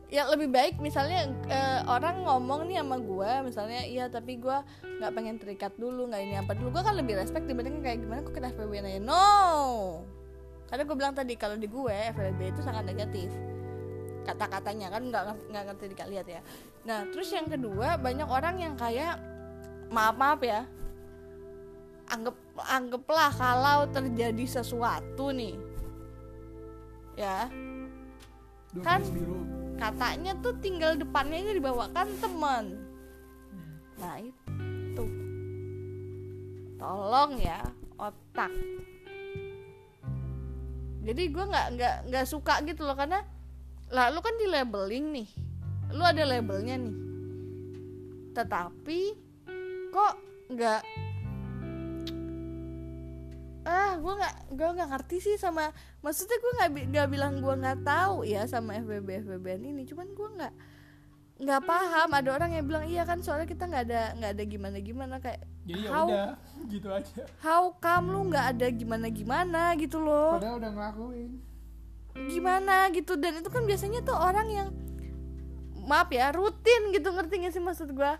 ya 0.06 0.30
lebih 0.30 0.54
baik 0.54 0.78
misalnya 0.78 1.34
uh, 1.50 1.82
orang 1.98 2.22
ngomong 2.22 2.70
nih 2.70 2.78
sama 2.78 2.98
gue 3.02 3.32
misalnya 3.41 3.82
iya 3.89 4.06
tapi 4.06 4.38
gue 4.38 4.58
nggak 5.02 5.12
pengen 5.12 5.36
terikat 5.41 5.74
dulu 5.76 6.08
nggak 6.10 6.22
ini 6.22 6.36
apa. 6.38 6.52
Dulu 6.54 6.70
gue 6.72 6.84
kan 6.86 6.96
lebih 6.96 7.18
respect 7.18 7.50
dibandingkan 7.50 7.82
kayak 7.82 8.00
gimana 8.06 8.20
kok 8.22 8.34
kita 8.38 8.54
FWB 8.54 8.86
aja. 8.86 9.02
No! 9.02 9.26
Karena 10.70 10.84
gue 10.86 10.96
bilang 10.98 11.13
tadi 11.18 11.34
kalau 11.38 11.58
di 11.58 11.68
gue 11.68 11.96
FWB 12.13 12.41
itu 12.54 12.62
sangat 12.62 12.86
negatif. 12.86 13.30
Kata-katanya 14.26 14.94
kan 14.94 15.02
nggak 15.10 15.24
nggak 15.54 15.63
ngerti 15.74 15.86
dikak 15.94 16.08
lihat 16.10 16.28
ya. 16.30 16.41
Nah 16.86 17.10
terus 17.10 17.30
yang 17.34 17.50
kedua 17.50 17.98
banyak 17.98 18.30
orang 18.30 18.62
yang 18.62 18.74
kayak 18.78 19.18
maaf 19.89 20.18
maaf 20.18 20.41
ya 20.41 20.65
anggap 22.06 22.38
anggaplah 22.70 23.34
kalau 23.34 23.89
terjadi 23.89 24.46
sesuatu 24.46 25.34
nih. 25.34 25.58
Ya. 27.18 27.50
Kan 28.84 29.02
katanya 29.75 30.31
tuh 30.39 30.55
tinggal 30.63 30.95
depannya 30.95 31.39
ini 31.39 31.51
dibawakan 31.59 32.07
teman. 32.19 32.65
Nah 33.99 34.15
itu. 34.19 35.05
Tolong 36.75 37.31
ya 37.39 37.59
otak. 37.99 38.51
Jadi 41.05 41.23
gue 41.29 41.45
nggak 41.45 41.67
nggak 41.77 41.95
nggak 42.09 42.25
suka 42.25 42.65
gitu 42.65 42.81
loh 42.81 42.97
karena 42.97 43.21
lalu 43.93 44.19
kan 44.25 44.35
di 44.41 44.47
labeling 44.49 45.05
nih. 45.13 45.29
Lu 45.93 46.01
ada 46.01 46.23
labelnya 46.25 46.75
nih. 46.81 46.97
Tetapi 48.33 48.99
kok 49.93 50.13
nggak 50.49 50.81
ah 53.65 53.97
gue 53.97 54.13
nggak 54.13 54.36
gue 54.54 54.69
nggak 54.78 54.89
ngerti 54.93 55.17
sih 55.25 55.36
sama 55.41 55.73
maksudnya 56.06 56.38
gue 56.38 56.51
nggak 56.62 56.69
nggak 56.93 57.08
bilang 57.10 57.41
gue 57.41 57.56
nggak 57.58 57.82
tahu 57.82 58.21
ya 58.21 58.45
sama 58.45 58.78
FBB 58.78 59.25
FBB 59.25 59.45
ini 59.58 59.84
cuman 59.89 60.08
gue 60.13 60.30
nggak 60.38 60.54
nggak 61.36 61.62
paham. 61.67 62.10
Ada 62.15 62.30
orang 62.32 62.51
yang 62.56 62.65
bilang 62.67 62.86
iya 62.88 63.04
kan 63.04 63.19
soalnya 63.19 63.43
kita 63.43 63.67
nggak 63.67 63.84
ada 63.91 64.01
nggak 64.15 64.32
ada 64.39 64.43
gimana 64.47 64.78
gimana 64.80 65.15
kayak 65.19 65.43
jadi 65.67 65.82
ya 65.84 65.89
how, 65.91 66.06
udah 66.08 66.32
gitu 66.71 66.88
aja. 66.88 67.21
how 67.43 67.63
come 67.84 68.06
lu 68.13 68.32
nggak 68.32 68.45
ada 68.56 68.67
gimana 68.71 69.08
gimana 69.12 69.62
gitu 69.75 69.99
loh. 69.99 70.39
Padahal 70.39 70.63
udah 70.63 70.71
ngelakuin. 70.71 71.32
Gimana 72.32 72.88
gitu. 72.95 73.19
Dan 73.19 73.43
itu 73.43 73.49
kan 73.51 73.67
biasanya 73.67 73.99
tuh 74.08 74.15
orang 74.15 74.47
yang 74.47 74.69
maaf 75.84 76.08
ya 76.08 76.32
rutin 76.32 76.95
gitu. 76.95 77.12
Ngerti 77.12 77.43
gak 77.43 77.51
sih 77.51 77.60
maksud 77.60 77.91
gue 77.91 78.12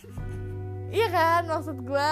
iya 0.96 1.06
kan 1.12 1.44
maksud 1.44 1.84
gue 1.84 2.10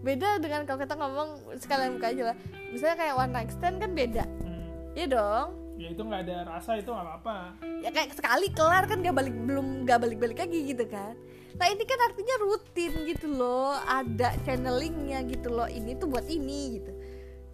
beda 0.00 0.40
dengan 0.40 0.64
kalau 0.64 0.80
kita 0.80 0.94
ngomong 0.96 1.28
sekalian 1.60 2.00
buka 2.00 2.08
aja 2.12 2.22
lah. 2.32 2.36
Misalnya 2.72 2.96
kayak 2.96 3.14
one 3.16 3.32
night 3.32 3.50
stand 3.52 3.76
kan 3.78 3.92
beda. 3.92 4.24
Hmm. 4.24 4.64
iya 4.96 5.06
dong. 5.06 5.48
Ya 5.80 5.88
itu 5.96 6.02
nggak 6.04 6.22
ada 6.28 6.36
rasa 6.44 6.76
itu 6.76 6.92
nggak 6.92 7.06
apa-apa. 7.08 7.36
Ya 7.80 7.90
kayak 7.92 8.12
sekali 8.12 8.52
kelar 8.52 8.84
kan 8.84 9.00
gak 9.00 9.16
balik 9.16 9.32
belum 9.32 9.88
gak 9.88 10.04
balik-balik 10.04 10.36
lagi 10.36 10.60
gitu 10.76 10.84
kan. 10.84 11.16
Nah 11.56 11.66
ini 11.72 11.84
kan 11.88 11.98
artinya 12.04 12.34
rutin 12.44 12.92
gitu 13.08 13.26
loh. 13.32 13.76
Ada 13.88 14.36
channelingnya 14.44 15.24
gitu 15.24 15.48
loh. 15.48 15.68
Ini 15.68 15.96
tuh 15.96 16.12
buat 16.12 16.28
ini 16.28 16.60
gitu. 16.80 16.92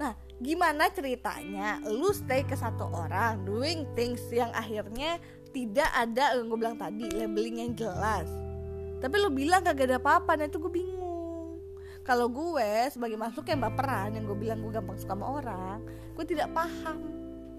Nah 0.02 0.18
gimana 0.42 0.90
ceritanya 0.90 1.80
lu 1.86 2.10
stay 2.10 2.42
ke 2.42 2.58
satu 2.58 2.90
orang 2.90 3.46
doing 3.46 3.86
things 3.94 4.20
yang 4.34 4.50
akhirnya 4.52 5.22
tidak 5.54 5.88
ada 5.94 6.36
gue 6.36 6.58
bilang 6.58 6.76
tadi 6.76 7.06
labeling 7.14 7.62
yang 7.62 7.72
jelas. 7.78 8.26
Tapi 8.98 9.14
lu 9.22 9.30
bilang 9.30 9.62
gak 9.62 9.78
ada 9.78 10.02
apa-apa 10.02 10.34
nah 10.34 10.50
itu 10.50 10.58
gue 10.58 10.72
bingung 10.72 10.95
kalau 12.06 12.30
gue 12.30 12.86
sebagai 12.94 13.18
makhluk 13.18 13.50
yang 13.50 13.66
baperan 13.66 14.14
yang 14.14 14.24
gue 14.30 14.38
bilang 14.38 14.62
gue 14.62 14.70
gampang 14.70 14.94
suka 14.94 15.18
sama 15.18 15.26
orang 15.42 15.82
gue 16.14 16.24
tidak 16.24 16.48
paham 16.54 16.98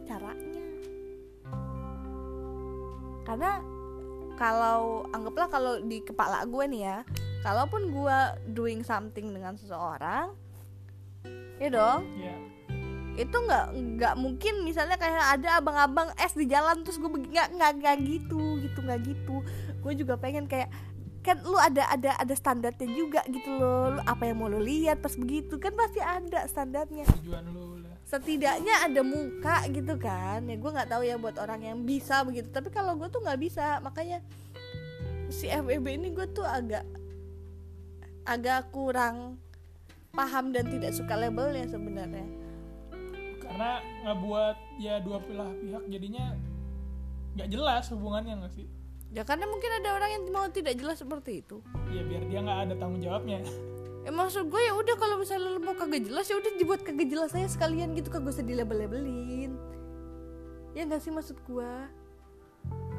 caranya. 0.08 0.64
Karena 3.28 3.60
kalau 4.40 5.04
anggaplah 5.12 5.52
kalau 5.52 5.74
di 5.84 6.00
kepala 6.00 6.48
gue 6.48 6.64
nih 6.64 6.82
ya 6.88 6.98
kalaupun 7.44 7.92
gue 7.92 8.18
doing 8.56 8.88
something 8.88 9.36
dengan 9.36 9.60
seseorang 9.60 10.32
ya 11.60 11.68
dong. 11.68 12.08
Ya 12.16 12.40
itu 13.18 13.34
nggak 13.34 13.66
nggak 13.74 14.16
mungkin 14.16 14.62
misalnya 14.62 14.94
kayak 14.94 15.42
ada 15.42 15.58
abang-abang 15.58 16.14
es 16.22 16.38
di 16.38 16.46
jalan 16.46 16.86
terus 16.86 17.02
gue 17.02 17.10
nggak 17.10 17.50
nggak 17.58 17.98
gitu 18.06 18.62
gitu 18.62 18.80
nggak 18.80 19.02
gitu. 19.04 19.42
Gue 19.82 19.94
juga 19.98 20.16
pengen 20.16 20.46
kayak 20.46 20.70
kan 21.28 21.44
lu 21.44 21.60
ada 21.60 21.84
ada 21.92 22.16
ada 22.16 22.36
standarnya 22.40 22.88
juga 22.88 23.20
gitu 23.28 23.60
loh. 23.60 24.00
Lu 24.00 24.02
apa 24.08 24.24
yang 24.24 24.40
mau 24.40 24.48
lu 24.48 24.64
lihat 24.64 25.04
pas 25.04 25.12
begitu 25.20 25.60
kan 25.60 25.76
pasti 25.76 26.00
ada 26.00 26.48
standarnya. 26.48 27.04
Tujuan 27.20 27.44
lu 27.52 27.84
lah. 27.84 28.00
Setidaknya 28.08 28.88
ada 28.88 29.04
muka 29.04 29.68
gitu 29.68 30.00
kan. 30.00 30.48
Ya 30.48 30.56
gue 30.56 30.72
nggak 30.72 30.88
tahu 30.88 31.04
ya 31.04 31.20
buat 31.20 31.36
orang 31.36 31.68
yang 31.68 31.78
bisa 31.84 32.24
begitu. 32.24 32.48
Tapi 32.48 32.72
kalau 32.72 32.96
gue 32.96 33.12
tuh 33.12 33.20
nggak 33.20 33.40
bisa 33.44 33.84
makanya 33.84 34.24
si 35.28 35.52
FWB 35.52 36.00
ini 36.00 36.16
gue 36.16 36.24
tuh 36.32 36.48
agak 36.48 36.88
agak 38.24 38.72
kurang 38.72 39.36
paham 40.16 40.56
dan 40.56 40.72
tidak 40.72 40.96
suka 40.96 41.20
labelnya 41.20 41.68
sebenarnya. 41.68 42.24
Karena 43.44 43.84
ngebuat 44.08 44.56
ya 44.80 45.04
dua 45.04 45.20
belah 45.20 45.52
pihak 45.52 45.84
jadinya 45.92 46.32
nggak 47.36 47.50
jelas 47.52 47.86
hubungannya 47.94 48.34
nggak 48.40 48.54
sih 48.56 48.77
ya 49.16 49.24
karena 49.24 49.48
mungkin 49.48 49.72
ada 49.72 49.96
orang 49.96 50.10
yang 50.20 50.24
mau 50.32 50.48
tidak 50.52 50.76
jelas 50.76 51.00
seperti 51.00 51.40
itu. 51.46 51.64
Ya 51.92 52.04
biar 52.04 52.24
dia 52.28 52.40
nggak 52.44 52.60
ada 52.68 52.74
tanggung 52.76 53.00
jawabnya. 53.00 53.40
Ya 54.04 54.12
maksud 54.12 54.48
gue 54.48 54.62
ya 54.64 54.72
udah 54.76 54.96
kalau 54.96 55.20
misalnya 55.20 55.52
lu 55.52 55.60
mau 55.60 55.76
kagak 55.76 56.08
jelas 56.08 56.28
ya 56.32 56.40
udah 56.40 56.52
dibuat 56.56 56.80
kagak 56.84 57.08
jelas 57.12 57.32
saya 57.32 57.48
sekalian 57.48 57.92
gitu 57.96 58.08
kagak 58.12 58.36
usah 58.36 58.44
dilabel-labelin. 58.44 59.56
Ya 60.76 60.88
nggak 60.88 61.04
sih 61.04 61.12
maksud 61.12 61.40
gue 61.44 61.72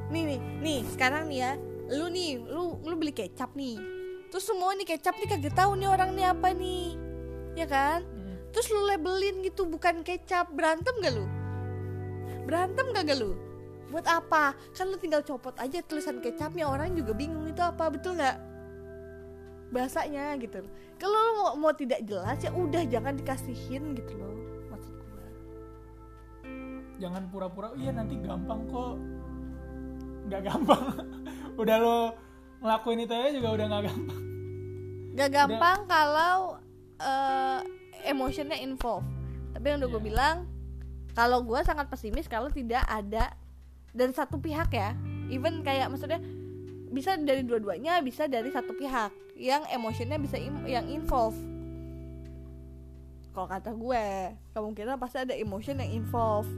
nih 0.09 0.25
nih 0.25 0.41
nih 0.65 0.79
sekarang 0.97 1.29
nih 1.29 1.39
ya. 1.45 1.53
Lu 1.93 2.13
nih 2.13 2.41
lu 2.45 2.81
lu 2.85 2.95
beli 2.97 3.13
kecap 3.13 3.53
nih. 3.57 3.77
Terus 4.29 4.45
semua 4.45 4.77
nih 4.77 4.85
kecap 4.85 5.17
nih 5.17 5.29
kagak 5.29 5.57
tahu 5.57 5.77
nih 5.77 5.89
orang 5.89 6.13
nih 6.13 6.27
apa 6.29 6.53
nih. 6.53 6.97
Ya 7.57 7.67
kan? 7.67 8.05
Hmm. 8.05 8.37
terus 8.55 8.71
lu 8.71 8.87
labelin 8.87 9.45
gitu 9.45 9.65
bukan 9.69 10.05
kecap. 10.05 10.53
Berantem 10.53 10.93
gak 11.01 11.13
lu? 11.17 11.25
Berantem 12.45 12.93
gak 12.93 13.17
lu 13.17 13.48
buat 13.89 14.05
apa? 14.05 14.53
Kan 14.73 14.89
lu 14.89 14.97
tinggal 14.97 15.25
copot 15.25 15.57
aja 15.57 15.81
tulisan 15.83 16.21
kecapnya 16.21 16.69
orang 16.69 16.93
juga 16.93 17.13
bingung 17.13 17.49
itu 17.49 17.61
apa 17.61 17.89
betul 17.89 18.17
nggak? 18.17 18.37
Bahasanya 19.69 20.37
gitu. 20.41 20.65
Loh 20.65 20.73
kalau 20.97 21.19
lu 21.19 21.33
mau, 21.37 21.49
mau 21.57 21.73
tidak 21.73 22.05
jelas 22.05 22.41
ya 22.41 22.51
udah 22.51 22.83
jangan 22.89 23.15
dikasihin 23.15 23.93
gitu 23.95 24.13
loh 24.17 24.35
maksud 24.69 24.95
gua. 24.97 25.29
Jangan 26.99 27.23
pura-pura 27.29 27.73
iya 27.77 27.93
nanti 27.93 28.17
gampang 28.19 28.65
kok. 28.69 28.97
Nggak 30.29 30.43
gampang. 30.45 30.83
Udah 31.61 31.77
lo 31.81 31.99
ngelakuin 32.59 33.03
itu 33.03 33.13
aja 33.15 33.31
juga 33.35 33.49
udah 33.55 33.67
nggak 33.67 33.85
gampang. 33.91 34.21
Gak 35.19 35.31
gampang 35.35 35.79
kalau 35.91 36.35
eh, 36.99 37.61
emotionnya 38.07 38.55
involve. 38.63 39.03
Tapi 39.51 39.65
yang 39.67 39.83
udah 39.83 39.91
gue 39.91 39.99
Iya. 39.99 40.09
bilang 40.15 40.37
kalau 41.11 41.43
gue 41.43 41.59
sangat 41.67 41.91
pesimis 41.91 42.31
kalau 42.31 42.47
tidak 42.47 42.87
ada 42.87 43.35
dari 43.99 44.15
satu 44.15 44.39
pihak 44.39 44.71
ya. 44.71 44.95
Even 45.29 45.67
kayak 45.67 45.91
maksudnya 45.91 46.23
bisa 46.89 47.19
dari 47.19 47.43
dua-duanya 47.45 48.01
bisa 48.01 48.31
dari 48.31 48.49
satu 48.49 48.73
pihak 48.73 49.13
yang 49.37 49.67
emotionnya 49.69 50.17
bisa 50.17 50.39
im- 50.39 50.65
yang 50.71 50.87
involve. 50.87 51.37
Kalau 53.35 53.51
kata 53.51 53.71
gue 53.75 54.05
kemungkinan 54.55 54.97
pasti 54.97 55.27
ada 55.27 55.35
emotion 55.35 55.83
yang 55.83 55.91
involve. 55.91 56.49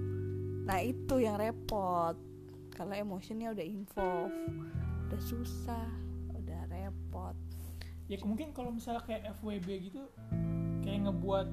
Nah 0.69 0.79
itu 0.85 1.19
yang 1.19 1.41
repot. 1.41 2.15
Kalau 2.77 2.95
emotionnya 2.95 3.53
udah 3.57 3.67
involve 3.67 4.33
udah 5.11 5.21
susah 5.27 5.89
udah 6.39 6.61
repot. 6.71 7.35
Ya 8.07 8.23
mungkin 8.23 8.55
kalau 8.55 8.71
misalnya 8.71 9.03
kayak 9.03 9.35
FWB 9.43 9.91
gitu 9.91 10.03
kayak 10.87 11.11
ngebuat 11.11 11.49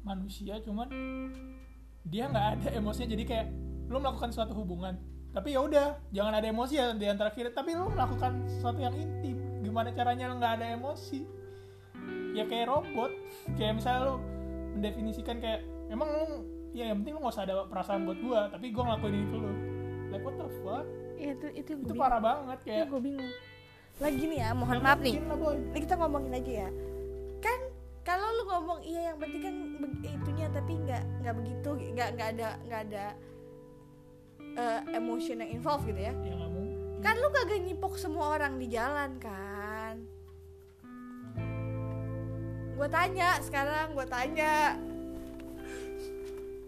manusia 0.00 0.56
cuman 0.64 0.88
dia 2.08 2.30
nggak 2.32 2.46
ada 2.56 2.68
emosinya 2.80 3.12
jadi 3.12 3.24
kayak 3.28 3.48
lo 3.90 3.98
melakukan 3.98 4.30
suatu 4.30 4.54
hubungan 4.54 4.96
tapi 5.30 5.54
ya 5.54 5.62
udah 5.62 5.86
jangan 6.10 6.34
ada 6.34 6.46
emosi 6.50 6.74
ya 6.74 6.86
di 6.94 7.06
antara 7.06 7.30
kita 7.30 7.54
tapi 7.54 7.78
lo 7.78 7.86
melakukan 7.86 8.42
sesuatu 8.50 8.82
yang 8.82 8.94
intim. 8.98 9.38
Gimana 9.62 9.94
caranya 9.94 10.26
lo 10.26 10.42
nggak 10.42 10.54
ada 10.58 10.66
emosi? 10.74 11.22
Ya 12.34 12.46
kayak 12.50 12.66
robot 12.66 13.14
kayak 13.54 13.78
misalnya 13.78 14.00
lo 14.10 14.14
mendefinisikan 14.74 15.38
kayak 15.38 15.62
emang 15.86 16.10
lo 16.10 16.22
ya 16.74 16.90
yang 16.90 17.02
penting 17.02 17.14
lo 17.14 17.20
nggak 17.22 17.34
usah 17.38 17.46
ada 17.46 17.54
perasaan 17.70 18.06
buat 18.06 18.18
gua 18.18 18.40
tapi 18.50 18.74
gua 18.74 18.90
ngelakuin 18.90 19.26
ke 19.30 19.36
lo 19.38 19.52
like 20.10 20.24
what 20.26 20.34
the 20.34 20.48
fuck? 20.66 20.86
Ya, 21.14 21.30
itu 21.38 21.46
itu 21.54 21.70
itu 21.78 21.94
parah 21.94 22.18
banget 22.18 22.58
kayak 22.66 22.90
gue 22.90 23.00
bingung. 23.04 23.32
Lagi 24.02 24.24
nih 24.26 24.38
ya 24.42 24.48
mohon 24.56 24.82
nggak 24.82 24.86
maaf 24.88 25.00
nih. 25.04 25.14
ini 25.20 25.78
kita 25.78 25.94
ngomongin 25.94 26.32
aja 26.34 26.52
ya. 26.66 26.68
Kan 27.38 27.60
kalau 28.02 28.26
lu 28.34 28.42
ngomong 28.50 28.80
iya 28.82 29.14
yang 29.14 29.18
penting 29.22 29.40
kan 29.44 29.54
itunya 30.02 30.46
tapi 30.50 30.72
nggak 30.82 31.02
nggak 31.22 31.34
begitu 31.38 31.70
nggak 31.94 32.08
nggak 32.18 32.28
ada 32.34 32.48
nggak 32.66 32.80
ada 32.90 33.04
eh, 34.56 34.80
emotion 34.96 35.42
yang 35.42 35.50
involved 35.50 35.86
gitu 35.86 36.00
ya. 36.00 36.14
Ya 36.14 36.34
mungkin 36.36 37.00
kan 37.00 37.16
lu 37.16 37.28
kagak 37.32 37.60
nyipok 37.64 37.96
semua 37.96 38.36
orang 38.36 38.60
di 38.60 38.66
jalan 38.68 39.16
kan? 39.16 40.04
Gue 42.76 42.88
tanya 42.88 43.40
sekarang 43.40 43.92
gue 43.96 44.06
tanya. 44.08 44.76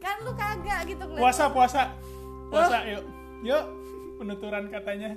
Kan 0.01 0.17
lu 0.25 0.33
kagak 0.35 0.81
gitu 0.89 1.05
ngeliat 1.05 1.23
puasa 1.23 1.45
puasa. 1.53 1.83
Puasa 2.49 2.77
yuk. 2.89 3.05
Yuk 3.45 3.65
penuturan 4.21 4.69
katanya. 4.73 5.17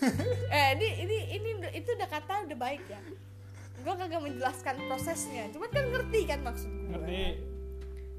Eh 0.50 0.68
ini 0.80 0.88
ini 1.04 1.18
ini 1.36 1.50
itu 1.76 1.88
udah 1.92 2.08
kata 2.08 2.48
udah 2.48 2.58
baik 2.58 2.84
ya. 2.88 3.00
Gue 3.80 3.94
kagak 3.96 4.20
menjelaskan 4.20 4.76
prosesnya. 4.88 5.48
Cuman 5.52 5.68
kan 5.72 5.84
ngerti 5.88 6.20
kan 6.28 6.40
maksud 6.44 6.68
gue 6.68 6.88
ngerti 6.90 7.49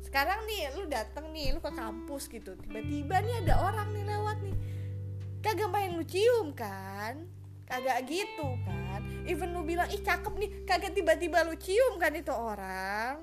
sekarang 0.01 0.43
nih 0.49 0.73
lu 0.75 0.89
dateng 0.89 1.29
nih 1.31 1.53
lu 1.55 1.59
ke 1.61 1.71
kampus 1.71 2.27
gitu. 2.27 2.57
Tiba-tiba 2.57 3.21
nih 3.21 3.35
ada 3.45 3.53
orang 3.71 3.89
nih 3.93 4.03
lewat 4.05 4.37
nih. 4.43 4.57
Kagak 5.41 5.69
main 5.69 5.97
lu 5.97 6.03
cium 6.05 6.53
kan? 6.53 7.25
Kagak 7.65 8.05
gitu 8.09 8.57
kan? 8.67 9.01
Even 9.25 9.55
lu 9.55 9.63
bilang 9.63 9.87
ih 9.89 10.01
cakep 10.01 10.33
nih. 10.37 10.49
Kagak 10.67 10.93
tiba-tiba 10.93 11.45
lu 11.45 11.55
cium 11.55 11.97
kan 12.01 12.13
itu 12.13 12.33
orang? 12.33 13.21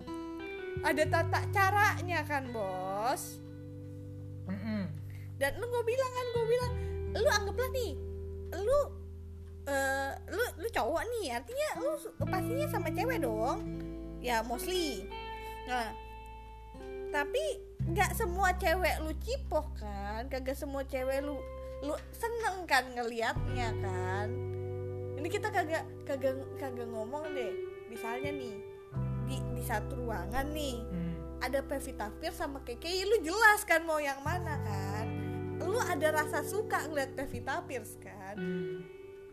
Ada 0.83 1.05
tata 1.11 1.41
caranya 1.51 2.23
kan 2.23 2.55
bos? 2.55 3.43
Mm-mm. 4.49 4.89
dan 5.37 5.53
lu 5.61 5.69
gue 5.69 5.83
bilang 5.85 6.13
kan 6.17 6.27
gue 6.33 6.45
bilang 6.49 6.73
lu 7.13 7.29
anggaplah 7.29 7.69
nih 7.69 7.93
lu 8.57 8.81
eh, 9.69 10.13
lu 10.33 10.45
lu 10.57 10.69
cowok 10.73 11.05
nih 11.05 11.37
artinya 11.37 11.69
lu 11.85 11.91
pastinya 12.25 12.67
sama 12.73 12.89
cewek 12.89 13.21
dong. 13.21 13.61
Ya 14.25 14.41
mostly. 14.41 15.05
Nah 15.69 15.93
tapi 17.09 17.41
nggak 17.89 18.13
semua 18.13 18.53
cewek 18.61 19.01
lu 19.01 19.13
cipoh 19.25 19.65
kan 19.81 20.29
kagak 20.29 20.53
semua 20.53 20.85
cewek 20.85 21.25
lu 21.25 21.41
lu 21.81 21.95
seneng 22.11 22.67
kan 22.67 22.85
ngelihatnya 22.93 23.71
kan. 23.81 24.29
Ini 25.15 25.29
kita 25.31 25.49
kagak 25.51 25.87
kagak 26.05 26.37
kagak 26.59 26.89
ngomong 26.91 27.33
deh. 27.33 27.55
Misalnya 27.89 28.35
nih 28.35 28.59
di 29.29 29.37
di 29.55 29.63
satu 29.63 29.95
ruangan 29.95 30.53
nih 30.53 30.79
Hmm. 30.89 31.15
ada 31.39 31.63
Pevita 31.63 32.11
Pierce 32.19 32.43
sama 32.43 32.59
KKI 32.67 33.07
lu 33.07 33.17
jelas 33.23 33.63
kan 33.63 33.87
mau 33.87 34.03
yang 34.03 34.19
mana 34.27 34.59
kan. 34.63 35.07
Lu 35.63 35.79
ada 35.79 36.11
rasa 36.11 36.43
suka 36.43 36.83
ngeliat 36.91 37.15
Pevita 37.15 37.63
Pierce 37.65 37.97
kan. 37.99 38.37
Hmm. 38.37 38.83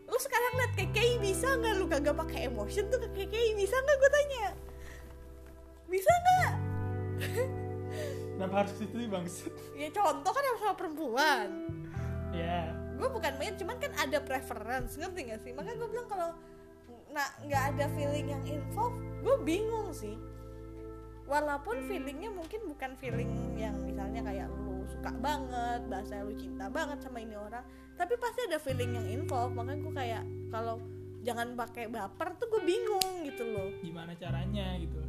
lu 0.06 0.14
sekarang 0.22 0.54
ngeliat 0.54 0.72
KKI 0.78 1.14
bisa 1.18 1.50
nggak 1.58 1.74
lu 1.82 1.90
kagak 1.90 2.14
pakai 2.14 2.46
emotion 2.46 2.86
tuh 2.86 3.02
ke 3.02 3.10
KKI 3.10 3.58
bisa 3.58 3.74
nggak 3.74 3.96
gue 3.98 4.10
tanya? 4.14 4.46
Bisa 5.90 6.12
nggak 6.14 6.52
Kenapa 8.36 8.54
harus 8.60 8.72
ke 8.76 8.84
situ 8.84 8.94
sih 9.00 9.08
bangset? 9.08 9.52
ya 9.80 9.88
contoh 9.96 10.32
kan 10.32 10.44
sama 10.60 10.74
perempuan. 10.76 11.48
Ya, 12.36 12.68
gue 13.00 13.08
bukan 13.08 13.32
main 13.40 13.56
cuman 13.56 13.76
kan 13.80 13.92
ada 13.96 14.20
preference 14.20 15.00
ngerti 15.00 15.32
gak 15.32 15.40
sih? 15.40 15.56
Makanya 15.56 15.76
gue 15.80 15.88
bilang 15.88 16.08
kalau 16.08 16.30
nah 17.16 17.32
nggak 17.48 17.62
ada 17.72 17.88
feeling 17.96 18.28
yang 18.28 18.44
involved 18.44 19.00
gue 19.24 19.36
bingung 19.40 19.88
sih. 19.96 20.20
Walaupun 21.24 21.88
feelingnya 21.88 22.28
mungkin 22.28 22.68
bukan 22.68 22.92
feeling 23.00 23.56
yang 23.56 23.72
misalnya 23.82 24.20
kayak 24.20 24.52
lu 24.52 24.84
suka 24.84 25.16
banget 25.16 25.80
bahasa 25.88 26.20
lu 26.22 26.36
cinta 26.36 26.68
banget 26.68 27.00
sama 27.02 27.24
ini 27.24 27.34
orang 27.34 27.64
tapi 27.96 28.14
pasti 28.20 28.44
ada 28.44 28.60
feeling 28.60 29.00
yang 29.00 29.08
involved. 29.08 29.56
Makanya 29.56 29.80
gue 29.80 29.94
kayak 29.96 30.24
kalau 30.52 30.76
jangan 31.24 31.56
pakai 31.56 31.88
baper 31.88 32.36
tuh 32.36 32.52
gue 32.52 32.62
bingung 32.68 33.24
gitu 33.24 33.48
loh. 33.48 33.72
Gimana 33.80 34.12
caranya 34.12 34.76
gitu? 34.76 35.00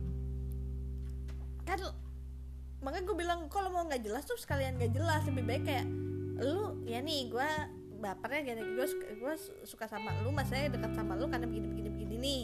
kan 1.67 1.83
makanya 2.79 3.05
gue 3.05 3.17
bilang 3.17 3.39
kalau 3.47 3.69
mau 3.69 3.83
nggak 3.83 4.01
jelas 4.01 4.23
tuh 4.23 4.37
sekalian 4.37 4.77
nggak 4.77 4.93
jelas. 4.93 5.21
Lebih 5.25 5.43
baik 5.43 5.63
kayak 5.65 5.87
lu 6.37 6.81
ya 6.85 7.01
nih 7.01 7.27
gue 7.27 7.49
bapernya 7.97 8.53
gini 8.53 8.77
gue 8.77 8.85
suka, 8.85 9.05
gue 9.09 9.33
su- 9.35 9.57
suka 9.65 9.85
sama 9.85 10.13
lu 10.21 10.29
mas 10.29 10.45
saya 10.47 10.69
dekat 10.69 10.93
sama 10.93 11.17
lu 11.17 11.25
karena 11.25 11.49
begini 11.49 11.67
begini 11.67 11.89
begini 11.89 12.15
nih. 12.17 12.43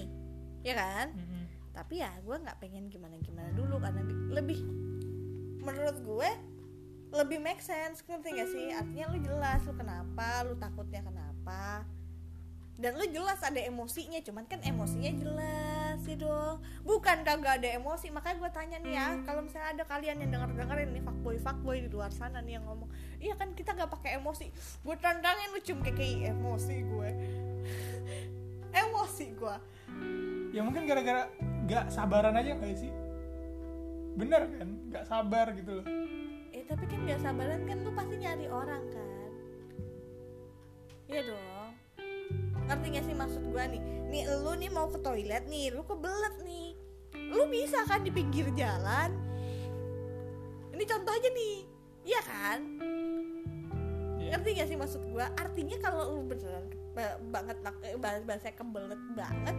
Ya 0.64 0.74
kan? 0.76 1.08
Mm-mm. 1.14 1.42
tapi 1.74 2.00
ya 2.00 2.14
gue 2.22 2.36
nggak 2.38 2.58
pengen 2.62 2.86
gimana 2.86 3.18
gimana 3.18 3.50
dulu 3.52 3.82
karena 3.82 4.02
bi- 4.02 4.30
lebih 4.30 4.60
menurut 5.60 5.98
gue 6.00 6.30
lebih 7.14 7.38
make 7.38 7.62
sense. 7.62 8.02
Ngerti 8.02 8.30
gak 8.34 8.50
sih? 8.50 8.74
Artinya 8.74 9.06
lu 9.14 9.18
jelas 9.22 9.62
lu 9.66 9.74
kenapa 9.74 10.42
lu 10.46 10.58
takutnya 10.58 11.02
kenapa 11.02 11.86
dan 12.74 12.98
lu 12.98 13.06
jelas 13.06 13.38
ada 13.46 13.62
emosinya 13.62 14.18
cuman 14.26 14.50
kan 14.50 14.58
emosinya 14.66 15.14
jelas 15.14 16.02
sih 16.02 16.18
dong 16.18 16.58
bukan 16.82 17.22
kagak 17.22 17.62
ada 17.62 17.70
emosi 17.78 18.10
makanya 18.10 18.38
gue 18.42 18.52
tanya 18.52 18.78
nih 18.82 18.94
ya 18.98 19.08
kalau 19.30 19.46
misalnya 19.46 19.78
ada 19.78 19.84
kalian 19.86 20.18
yang 20.26 20.32
denger 20.34 20.50
dengerin 20.58 20.90
nih 20.90 21.04
fuckboy 21.06 21.38
fuckboy 21.38 21.78
di 21.86 21.90
luar 21.94 22.10
sana 22.10 22.42
nih 22.42 22.58
yang 22.58 22.66
ngomong 22.66 22.90
iya 23.22 23.38
kan 23.38 23.54
kita 23.56 23.72
gak 23.72 23.88
pakai 23.88 24.20
emosi. 24.20 24.52
Gue 24.84 25.00
tantangin 25.00 25.54
lu 25.54 25.62
cum 25.64 25.80
keki 25.86 26.34
emosi 26.34 26.76
gue 26.84 27.10
emosi 28.84 29.26
gue 29.38 29.56
ya 30.52 30.62
mungkin 30.66 30.84
gara-gara 30.90 31.30
gak 31.70 31.94
sabaran 31.94 32.36
aja 32.36 32.58
gak 32.58 32.74
sih. 32.74 32.92
Bener 34.14 34.46
kan? 34.46 34.70
Gak 34.94 35.06
sabar 35.10 35.50
gitu 35.58 35.82
loh. 35.82 35.86
Eh 36.54 36.62
tapi 36.66 36.86
kan 36.90 37.00
gak 37.06 37.22
sabaran 37.22 37.64
kan 37.70 37.78
lu 37.86 37.94
pasti 37.94 38.16
nyari 38.18 38.46
orang 38.50 38.84
kan? 38.92 39.32
Iya 41.08 41.22
dong 41.32 41.63
Ngerti 42.70 42.86
gak 42.96 43.06
sih 43.06 43.16
maksud 43.16 43.44
gua 43.52 43.64
nih? 43.68 43.82
Nih 44.08 44.24
lu 44.30 44.54
nih 44.56 44.72
mau 44.72 44.88
ke 44.88 45.00
toilet 45.02 45.44
nih 45.50 45.74
Lu 45.74 45.84
kebelet 45.84 46.36
nih. 46.46 46.68
Lu 47.34 47.44
bisa 47.50 47.84
kan 47.86 48.02
di 48.02 48.12
pinggir 48.14 48.48
jalan? 48.56 49.12
Ini 50.74 50.84
contoh 50.90 51.14
aja 51.14 51.30
nih. 51.30 51.58
Iya 52.04 52.22
kan? 52.24 52.60
Iya. 54.20 54.30
Ngerti 54.36 54.50
gak 54.58 54.68
sih 54.72 54.78
maksud 54.80 55.02
gua? 55.12 55.28
Artinya 55.36 55.78
kalau 55.80 56.20
lu 56.20 56.22
beneran 56.28 56.66
ba- 56.94 57.20
banget 57.32 57.58
eh, 57.86 57.98
bahasa 57.98 58.24
bahasa 58.26 58.54
kebelet 58.54 59.02
banget 59.18 59.56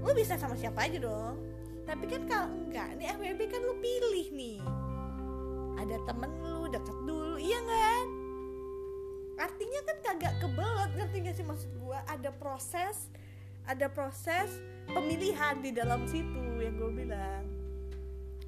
Lu 0.00 0.10
bisa 0.16 0.34
sama 0.40 0.56
siapa 0.56 0.88
aja 0.88 0.96
dong. 0.96 1.36
Tapi 1.84 2.04
kan 2.06 2.22
kalau 2.28 2.48
enggak 2.54 2.94
Nih 2.96 3.10
FWB 3.16 3.40
kan 3.50 3.60
lu 3.64 3.74
pilih 3.82 4.28
nih. 4.32 4.60
Ada 5.80 5.96
temen 6.04 6.30
lu 6.44 6.68
deket 6.68 6.98
dulu 7.08 7.40
iya 7.40 7.56
kan 7.64 8.19
artinya 9.40 9.80
kan 9.88 9.96
kagak 10.04 10.34
kebelet 10.44 10.90
ngerti 11.00 11.16
gak 11.24 11.36
sih 11.40 11.46
maksud 11.48 11.70
gua? 11.80 12.04
Ada 12.04 12.30
proses 12.36 13.08
ada 13.64 13.86
proses 13.88 14.48
pemilihan 14.88 15.60
di 15.64 15.70
dalam 15.72 16.04
situ 16.04 16.42
yang 16.60 16.76
gue 16.76 16.90
bilang. 16.92 17.44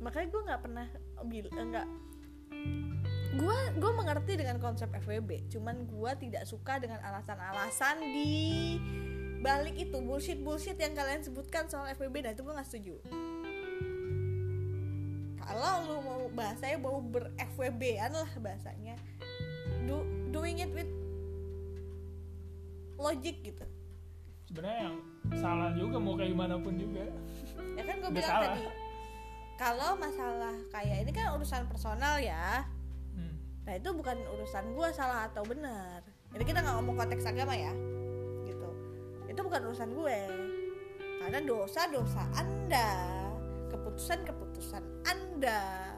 Makanya 0.03 0.29
gue 0.29 0.43
nggak 0.51 0.63
pernah 0.63 0.87
bil 1.23 1.47
enggak 1.55 1.87
gue 3.33 3.59
gue 3.81 3.93
mengerti 3.97 4.37
dengan 4.37 4.61
konsep 4.61 4.93
FWB 4.93 5.49
cuman 5.49 5.89
gue 5.89 6.13
tidak 6.21 6.45
suka 6.45 6.77
dengan 6.77 7.01
alasan-alasan 7.01 8.05
di 8.13 8.77
balik 9.41 9.73
itu 9.81 9.97
bullshit 10.05 10.37
bullshit 10.37 10.77
yang 10.77 10.93
kalian 10.93 11.25
sebutkan 11.25 11.65
soal 11.65 11.89
FWB 11.97 12.29
nah 12.29 12.37
itu 12.37 12.45
gue 12.45 12.55
nggak 12.55 12.69
setuju. 12.69 12.95
Kalau 15.43 15.75
lu 15.85 15.97
mau 16.07 16.23
bahasanya 16.31 16.79
mau 16.79 17.03
ber 17.03 17.35
FWB-an 17.35 18.15
lah 18.15 18.31
bahasanya. 18.39 18.95
Do, 19.89 20.07
doing 20.33 20.59
it 20.65 20.73
with 20.73 20.89
logic 22.97 23.37
gitu. 23.45 23.65
Sebenarnya 24.49 24.91
yang 24.91 24.97
salah 25.37 25.71
juga 25.77 25.97
mau 26.01 26.17
kayak 26.17 26.33
gimana 26.33 26.55
pun 26.59 26.75
juga. 26.77 27.05
Ya 27.77 27.83
kan 27.85 27.95
gue 28.01 28.11
bilang 28.11 28.33
salah. 28.33 28.47
tadi 28.53 28.65
kalau 29.61 29.91
masalah 29.95 30.55
kayak 30.75 31.07
ini 31.07 31.11
kan 31.15 31.37
urusan 31.39 31.69
personal 31.71 32.19
ya. 32.19 32.67
Hmm. 33.13 33.37
nah 33.69 33.77
itu 33.77 33.93
bukan 33.93 34.17
urusan 34.39 34.75
gue 34.75 34.89
salah 34.91 35.29
atau 35.29 35.45
benar. 35.45 36.03
Ini 36.33 36.43
kita 36.43 36.65
nggak 36.65 36.75
ngomong 36.81 36.97
konteks 36.97 37.29
agama 37.29 37.53
ya 37.55 37.73
gitu. 38.49 38.69
Itu 39.29 39.41
bukan 39.45 39.61
urusan 39.71 39.91
gue. 39.93 40.19
Karena 41.23 41.39
dosa 41.47 41.87
dosa 41.87 42.27
anda 42.35 42.91
keputusan 43.71 44.27
keputusan 44.27 44.83
anda 45.07 45.95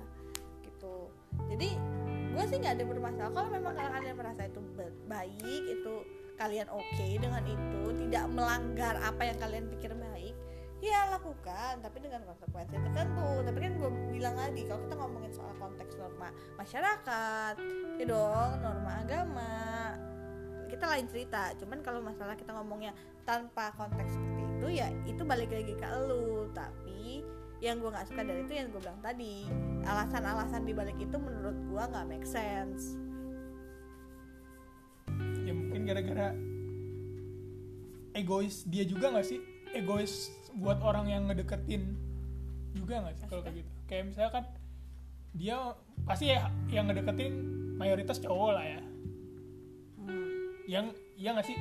gitu. 0.62 1.08
Jadi 1.48 1.93
gue 2.34 2.44
sih 2.50 2.58
nggak 2.58 2.74
ada 2.76 2.84
bermasalah. 2.84 3.30
Kalau 3.30 3.48
memang 3.54 3.74
kalian 3.78 4.16
merasa 4.18 4.42
itu 4.50 4.60
ba- 4.74 4.96
baik 5.06 5.62
itu 5.70 5.94
kalian 6.34 6.66
oke 6.66 7.06
dengan 7.14 7.42
itu 7.46 7.82
tidak 8.04 8.24
melanggar 8.34 8.98
apa 8.98 9.22
yang 9.22 9.38
kalian 9.38 9.70
pikir 9.70 9.94
baik 9.94 10.34
ya 10.82 11.06
lakukan 11.14 11.80
tapi 11.80 12.02
dengan 12.02 12.26
konsekuensi 12.26 12.74
tertentu. 12.74 13.30
Tapi 13.46 13.58
kan 13.62 13.72
gue 13.78 13.90
bilang 14.10 14.36
lagi 14.36 14.62
kalau 14.66 14.80
kita 14.84 14.94
ngomongin 14.98 15.32
soal 15.32 15.54
konteks 15.56 15.94
norma 15.96 16.28
masyarakat 16.58 17.54
ya 18.02 18.04
dong 18.04 18.50
norma 18.60 18.92
agama 19.00 19.54
kita 20.68 20.84
lain 20.90 21.06
cerita. 21.06 21.54
Cuman 21.56 21.78
kalau 21.86 22.02
masalah 22.02 22.34
kita 22.34 22.50
ngomongnya 22.50 22.92
tanpa 23.22 23.70
konteks 23.78 24.18
seperti 24.18 24.42
itu 24.42 24.66
ya 24.82 24.88
itu 25.06 25.22
balik 25.22 25.48
lagi 25.54 25.72
ke 25.72 25.88
lu. 26.10 26.50
Tapi 26.50 26.83
yang 27.64 27.80
gue 27.80 27.88
nggak 27.88 28.06
suka 28.12 28.20
dari 28.20 28.44
itu 28.44 28.52
yang 28.52 28.68
gue 28.68 28.80
bilang 28.84 29.00
tadi. 29.00 29.48
Alasan-alasan 29.88 30.68
di 30.68 30.72
balik 30.76 30.96
itu 31.00 31.16
menurut 31.16 31.56
gue 31.56 31.82
nggak 31.82 32.04
make 32.04 32.28
sense. 32.28 33.00
Ya 35.48 35.52
mungkin 35.56 35.88
gara-gara 35.88 36.36
egois 38.12 38.68
dia 38.68 38.84
juga 38.84 39.16
nggak 39.16 39.24
sih? 39.24 39.40
Egois 39.72 40.28
buat 40.60 40.78
orang 40.84 41.08
yang 41.08 41.22
ngedeketin 41.32 41.96
juga 42.76 43.00
nggak 43.00 43.16
sih 43.16 43.26
kalau 43.32 43.40
kayak 43.40 43.64
gitu? 43.64 43.70
Kayak 43.88 44.04
misalnya 44.12 44.32
kan 44.36 44.44
dia 45.34 45.56
pasti 46.04 46.24
ya 46.30 46.52
yang 46.68 46.84
ngedeketin 46.92 47.32
mayoritas 47.80 48.20
cowok 48.20 48.60
lah 48.60 48.64
ya. 48.68 48.80
Yang 50.68 50.86
iya 51.16 51.32
nggak 51.32 51.48
sih? 51.48 51.56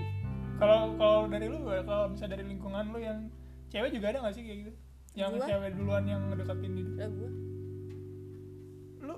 Kalau 0.60 1.00
kalau 1.00 1.32
dari 1.32 1.48
lu 1.48 1.64
kalau 1.64 2.12
misalnya 2.12 2.36
dari 2.36 2.46
lingkungan 2.52 2.92
lu 2.92 3.00
yang 3.00 3.32
cewek 3.72 3.96
juga 3.96 4.12
ada 4.12 4.20
nggak 4.22 4.36
sih 4.36 4.44
kayak 4.44 4.60
gitu 4.68 4.83
yang 5.14 5.32
Gua? 5.32 5.46
cewek 5.46 5.72
duluan 5.74 6.04
yang 6.04 6.22
ngedeketin 6.28 6.72
gitu 6.74 6.92
ya 6.96 7.08
gue 7.08 7.32
lu? 9.00 9.16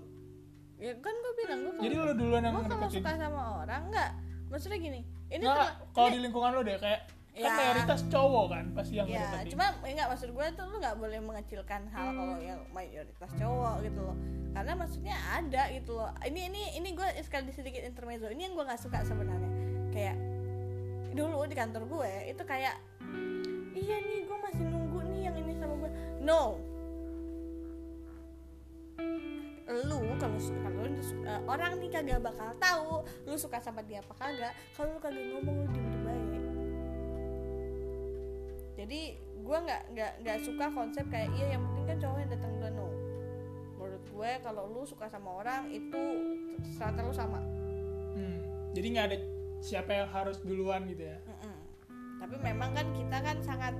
Ya 0.75 0.93
kan 0.99 1.13
gue 1.13 1.33
bilang 1.37 1.59
gue 1.61 1.73
jadi 1.79 1.95
lu 1.97 2.13
duluan 2.15 2.41
yang 2.41 2.53
gue 2.53 2.65
kalau 2.65 2.89
suka 2.89 3.11
sama 3.15 3.41
orang 3.61 3.81
nggak? 3.89 4.11
Maksudnya 4.47 4.77
gini 4.77 5.01
ini 5.27 5.41
nggak 5.41 5.55
terla- 5.57 5.77
kalau 5.91 6.09
di 6.09 6.19
lingkungan 6.19 6.51
lu 6.51 6.61
deh 6.61 6.77
kayak 6.77 7.01
kan 7.33 7.51
Ya. 7.51 7.51
mayoritas 7.51 7.99
cowok 8.07 8.45
kan 8.47 8.65
pasti 8.71 8.95
yang 8.95 9.07
ya 9.07 9.19
ngedeketin. 9.19 9.51
cuma 9.51 9.65
enggak 9.83 10.07
maksud 10.07 10.29
gue 10.31 10.45
tuh 10.55 10.65
lu 10.65 10.75
nggak 10.79 10.95
boleh 10.95 11.19
mengecilkan 11.19 11.81
hal 11.89 12.07
kalau 12.09 12.37
yang 12.39 12.59
mayoritas 12.71 13.31
cowok 13.33 13.75
gitu 13.81 13.99
loh. 13.99 14.15
Karena 14.51 14.71
maksudnya 14.73 15.15
ada 15.29 15.63
gitu 15.69 15.91
loh. 15.93 16.11
Ini 16.21 16.41
ini 16.47 16.61
ini 16.75 16.89
gue 16.91 17.03
sekali 17.19 17.51
sedikit 17.51 17.83
intermezzo. 17.83 18.31
Ini 18.31 18.39
yang 18.41 18.55
gue 18.55 18.63
nggak 18.63 18.79
suka 18.79 19.03
sebenarnya. 19.03 19.51
Kayak 19.91 20.15
dulu 21.11 21.43
di 21.43 21.55
kantor 21.55 21.83
gue 21.85 22.11
itu 22.29 22.43
kayak 22.45 22.75
iya 23.73 23.95
nih 23.97 24.19
gue 24.23 24.37
masih 24.37 24.63
nunggu 24.65 24.84
no. 26.25 26.57
Lu 29.65 29.99
kalau 30.17 30.37
su- 30.39 30.55
kalau 30.61 30.85
lu 30.85 31.01
eh, 31.25 31.41
orang 31.45 31.77
nih 31.77 31.89
kagak 31.89 32.21
bakal 32.21 32.49
tahu 32.57 32.91
lu 33.25 33.35
suka 33.35 33.57
sama 33.59 33.81
dia 33.83 33.99
apa 33.99 34.13
kagak 34.15 34.53
kalau 34.73 34.95
lu 34.95 34.99
kagak 34.99 35.25
ngomong 35.33 35.55
lu 35.61 35.65
diem 35.69 35.85
diem 35.85 36.03
baik 36.05 36.43
jadi 38.75 39.01
gue 39.17 39.57
nggak 39.65 39.81
nggak 39.95 40.11
nggak 40.21 40.37
suka 40.43 40.65
konsep 40.69 41.05
kayak 41.09 41.31
iya 41.33 41.55
yang 41.57 41.63
penting 41.65 41.85
kan 41.87 41.97
cowok 41.99 42.17
yang 42.21 42.31
datang 42.31 42.51
duluan 42.55 42.73
no 42.75 42.87
menurut 43.75 44.03
gue 44.05 44.31
kalau 44.43 44.63
lu 44.69 44.81
suka 44.83 45.05
sama 45.07 45.29
orang 45.41 45.69
itu 45.69 46.03
strata 46.71 47.01
lu 47.03 47.13
sama. 47.13 47.39
Hmm, 48.15 48.39
jadi 48.71 48.87
nggak 48.95 49.05
ada 49.11 49.17
siapa 49.59 49.91
yang 49.91 50.09
harus 50.09 50.37
duluan 50.41 50.85
gitu 50.87 51.03
ya? 51.03 51.17
Mm-mm. 51.25 51.55
tapi 52.15 52.35
memang 52.39 52.71
kan 52.71 52.87
kita 52.95 53.17
kan 53.19 53.37
sangat 53.43 53.73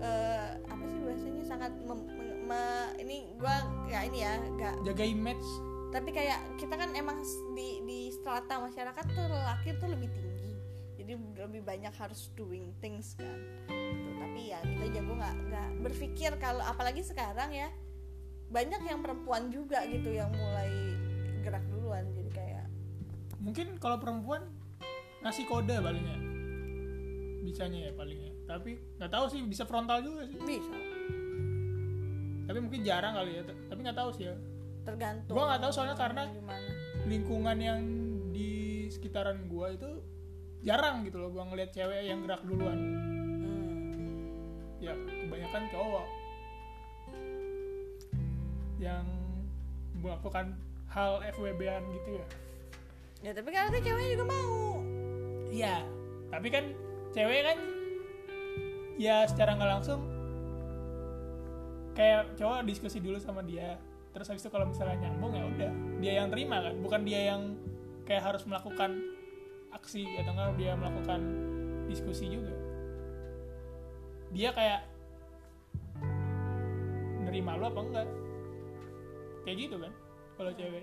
eh, 0.00 0.48
apa 0.64 0.84
sih 0.88 1.00
bahasanya? 1.04 1.44
Sangat 1.44 1.72
mem- 1.84 2.08
me- 2.08 2.40
me- 2.48 2.92
ini 2.98 3.36
gue 3.36 3.54
ya 3.92 4.00
ini 4.08 4.18
ya 4.24 4.40
nggak 4.40 4.74
jaga 4.88 5.04
image. 5.04 5.48
Tapi 5.90 6.10
kayak 6.14 6.40
kita 6.56 6.74
kan 6.78 6.94
emang 6.94 7.18
di 7.52 7.82
di 7.82 8.00
strata 8.14 8.62
masyarakat 8.62 9.04
tuh 9.10 9.26
lelaki 9.26 9.74
tuh 9.78 9.88
lebih 9.90 10.08
tinggi. 10.14 10.52
Jadi 11.00 11.12
lebih 11.16 11.62
banyak 11.66 11.94
harus 11.96 12.30
doing 12.38 12.70
things 12.78 13.18
kan. 13.18 13.38
Tuh, 13.68 14.14
tapi 14.20 14.54
ya 14.54 14.60
kita 14.62 15.00
jago 15.00 15.12
nggak 15.18 15.36
nggak 15.50 15.68
berpikir 15.82 16.30
kalau 16.38 16.62
apalagi 16.62 17.02
sekarang 17.02 17.50
ya 17.50 17.68
banyak 18.50 18.82
yang 18.82 19.00
perempuan 19.02 19.50
juga 19.50 19.82
gitu 19.86 20.10
yang 20.14 20.30
mulai 20.30 20.70
gerak 21.42 21.64
duluan. 21.70 22.06
Jadi 22.14 22.30
kayak 22.30 22.66
mungkin 23.42 23.74
kalau 23.82 23.98
perempuan 23.98 24.46
ngasih 25.26 25.44
kode 25.50 25.74
palingnya. 25.82 26.18
Bisanya 27.40 27.90
ya 27.90 27.92
palingnya 27.96 28.29
tapi 28.50 28.70
nggak 28.98 29.12
tahu 29.14 29.24
sih 29.30 29.40
bisa 29.46 29.62
frontal 29.62 30.02
juga 30.02 30.26
sih. 30.26 30.34
Bisa. 30.36 30.74
Tapi 32.50 32.58
mungkin 32.58 32.82
jarang 32.82 33.14
kali 33.14 33.38
ya 33.38 33.42
tapi 33.46 33.80
nggak 33.80 33.94
tahu 33.94 34.10
sih 34.10 34.26
ya. 34.26 34.34
Tergantung 34.82 35.34
Gua 35.38 35.54
nggak 35.54 35.62
tahu 35.62 35.72
soalnya 35.72 35.94
karena- 35.94 36.26
gimana. 36.26 36.70
lingkungan 37.06 37.56
yang 37.56 37.80
di 38.30 38.50
sekitaran 38.90 39.46
gua 39.46 39.70
itu 39.70 39.88
jarang 40.60 41.06
gitu 41.06 41.16
loh 41.16 41.30
gua 41.30 41.46
ngeliat 41.46 41.70
cewek 41.70 42.04
yang 42.04 42.26
gerak 42.26 42.42
duluan. 42.42 42.78
Hmm. 43.40 44.82
ya 44.82 44.92
kebanyakan 44.96 45.62
cowok. 45.70 46.06
Yang 48.80 49.04
melakukan 49.94 50.46
hal 50.88 51.20
FWB-an 51.36 51.84
gitu 51.92 52.10
ya. 52.16 52.26
Ya 53.20 53.30
tapi 53.36 53.52
kan 53.52 53.68
ceweknya 53.70 54.10
juga 54.16 54.24
mau. 54.26 54.80
Iya, 55.52 55.84
tapi 56.32 56.48
kan 56.48 56.64
cewek 57.12 57.40
kan 57.44 57.58
ya 59.00 59.24
secara 59.24 59.56
nggak 59.56 59.70
langsung 59.80 60.00
kayak 61.96 62.36
cowok 62.36 62.68
diskusi 62.68 63.00
dulu 63.00 63.16
sama 63.16 63.40
dia. 63.40 63.80
Terus 64.12 64.28
habis 64.28 64.42
itu 64.44 64.52
kalau 64.52 64.68
misalnya 64.68 65.08
nyambung 65.08 65.32
ya 65.32 65.44
udah. 65.48 65.72
Dia 66.04 66.12
yang 66.20 66.28
terima 66.28 66.60
kan? 66.60 66.74
Bukan 66.84 67.00
dia 67.08 67.32
yang 67.32 67.56
kayak 68.04 68.28
harus 68.28 68.44
melakukan 68.44 69.00
aksi 69.72 70.04
atau 70.20 70.36
enggak 70.36 70.60
dia 70.60 70.72
melakukan 70.76 71.20
diskusi 71.88 72.28
juga. 72.28 72.52
Dia 74.30 74.52
kayak 74.52 74.80
nerima 77.30 77.54
lu 77.54 77.64
apa 77.70 77.80
enggak 77.80 78.08
kayak 79.46 79.56
gitu 79.66 79.76
kan 79.78 79.92
kalau 80.34 80.50
cewek 80.50 80.82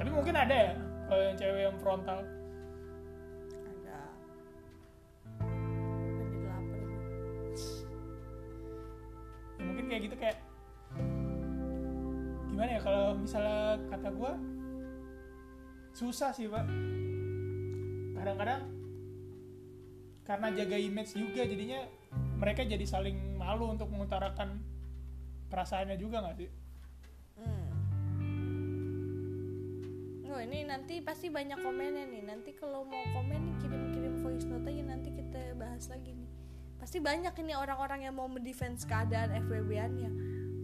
tapi 0.00 0.08
mungkin 0.08 0.34
ada 0.34 0.56
ya 0.56 0.72
kalau 1.12 1.22
yang 1.28 1.36
cewek 1.36 1.60
yang 1.68 1.76
frontal 1.76 2.18
kayak 9.92 10.08
gitu 10.08 10.16
kayak 10.16 10.40
gimana 12.48 12.70
ya 12.72 12.80
kalau 12.80 13.12
misalnya 13.20 13.76
kata 13.92 14.08
gua 14.16 14.32
susah 15.92 16.32
sih 16.32 16.48
pak 16.48 16.64
kadang-kadang 18.16 18.64
karena 20.24 20.48
jaga 20.56 20.76
image 20.80 21.12
juga 21.12 21.44
jadinya 21.44 21.84
mereka 22.40 22.64
jadi 22.64 22.88
saling 22.88 23.36
malu 23.36 23.68
untuk 23.68 23.92
mengutarakan 23.92 24.64
perasaannya 25.52 26.00
juga 26.00 26.24
nggak 26.24 26.36
sih 26.40 26.50
Hmm. 27.32 27.68
Oh 30.32 30.40
ini 30.40 30.68
nanti 30.68 31.00
pasti 31.00 31.32
banyak 31.32 31.64
komennya 31.64 32.04
nih. 32.12 32.22
Nanti 32.28 32.52
kalau 32.52 32.84
mau 32.84 33.00
komen 33.16 33.56
kirim-kirim 33.60 34.20
voice 34.20 34.44
note 34.48 34.68
aja 34.68 34.84
nanti 34.84 35.16
kita 35.16 35.56
bahas 35.56 35.88
lagi 35.88 36.12
nih. 36.12 36.31
Pasti 36.82 36.98
banyak 36.98 37.30
ini 37.46 37.54
orang-orang 37.54 38.10
yang 38.10 38.18
mau 38.18 38.26
mendefense 38.26 38.82
keadaan 38.82 39.30
FWB-annya. 39.46 40.10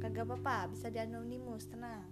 Kagak 0.02 0.26
apa-apa, 0.26 0.74
bisa 0.74 0.90
di 0.90 0.98
anonymous, 0.98 1.70
tenang. 1.70 2.02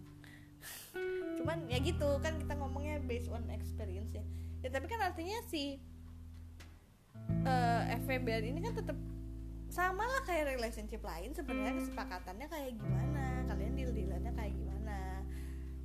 Cuman 1.43 1.67
ya 1.67 1.83
gitu 1.83 2.23
kan 2.23 2.39
kita 2.39 2.55
ngomongnya 2.55 3.03
based 3.03 3.27
on 3.35 3.43
experience 3.51 4.15
ya. 4.15 4.23
Ya 4.63 4.71
tapi 4.71 4.87
kan 4.87 5.03
artinya 5.03 5.43
si 5.51 5.83
eh 7.47 7.83
FWB 8.07 8.47
ini 8.47 8.63
kan 8.63 8.79
tetap 8.79 8.95
sama 9.67 10.07
lah 10.07 10.23
kayak 10.23 10.57
relationship 10.57 11.03
lain 11.03 11.35
sebenarnya 11.35 11.75
kesepakatannya 11.83 12.47
kayak 12.47 12.73
gimana 12.79 13.43
kalian 13.51 13.73
deal 13.75 13.91
dealannya 13.91 14.33
kayak 14.35 14.55
gimana 14.55 14.99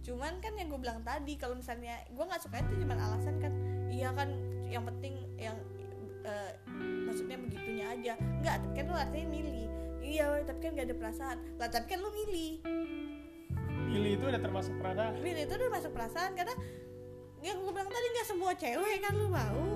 cuman 0.02 0.38
kan 0.42 0.54
yang 0.58 0.70
gue 0.70 0.82
bilang 0.82 1.02
tadi 1.06 1.38
kalau 1.38 1.58
misalnya 1.58 1.98
gue 2.10 2.24
nggak 2.26 2.42
suka 2.42 2.62
itu 2.62 2.82
cuma 2.82 2.98
alasan 2.98 3.38
kan 3.42 3.54
iya 3.90 4.10
kan 4.14 4.30
yang 4.70 4.86
penting 4.86 5.18
yang 5.38 5.58
eh, 6.26 6.52
maksudnya 7.12 7.38
begitunya 7.44 7.86
aja. 7.92 8.14
Nggak 8.40 8.56
tapi 8.64 8.74
kan 8.80 8.86
lu 8.88 8.96
artinya 8.96 9.28
milih. 9.28 9.68
Iya 10.02 10.26
tapi 10.48 10.60
kan 10.64 10.72
gak 10.80 10.88
ada 10.88 10.96
perasaan. 10.96 11.38
Lah 11.60 11.68
tapi 11.68 11.86
kan 11.92 12.00
lu 12.00 12.10
milih. 12.16 12.54
Pilih 13.92 14.12
itu 14.16 14.24
udah 14.24 14.42
termasuk 14.42 14.74
perasaan. 14.80 15.12
Milih 15.20 15.44
itu 15.44 15.54
udah 15.60 15.70
masuk 15.76 15.92
perasaan 15.92 16.32
karena 16.40 16.56
yang 17.44 17.58
gue 17.60 17.74
bilang 17.74 17.90
tadi 17.92 18.08
nggak 18.16 18.28
semua 18.32 18.52
cewek 18.56 18.98
kan 19.04 19.14
lu 19.20 19.28
mau. 19.28 19.68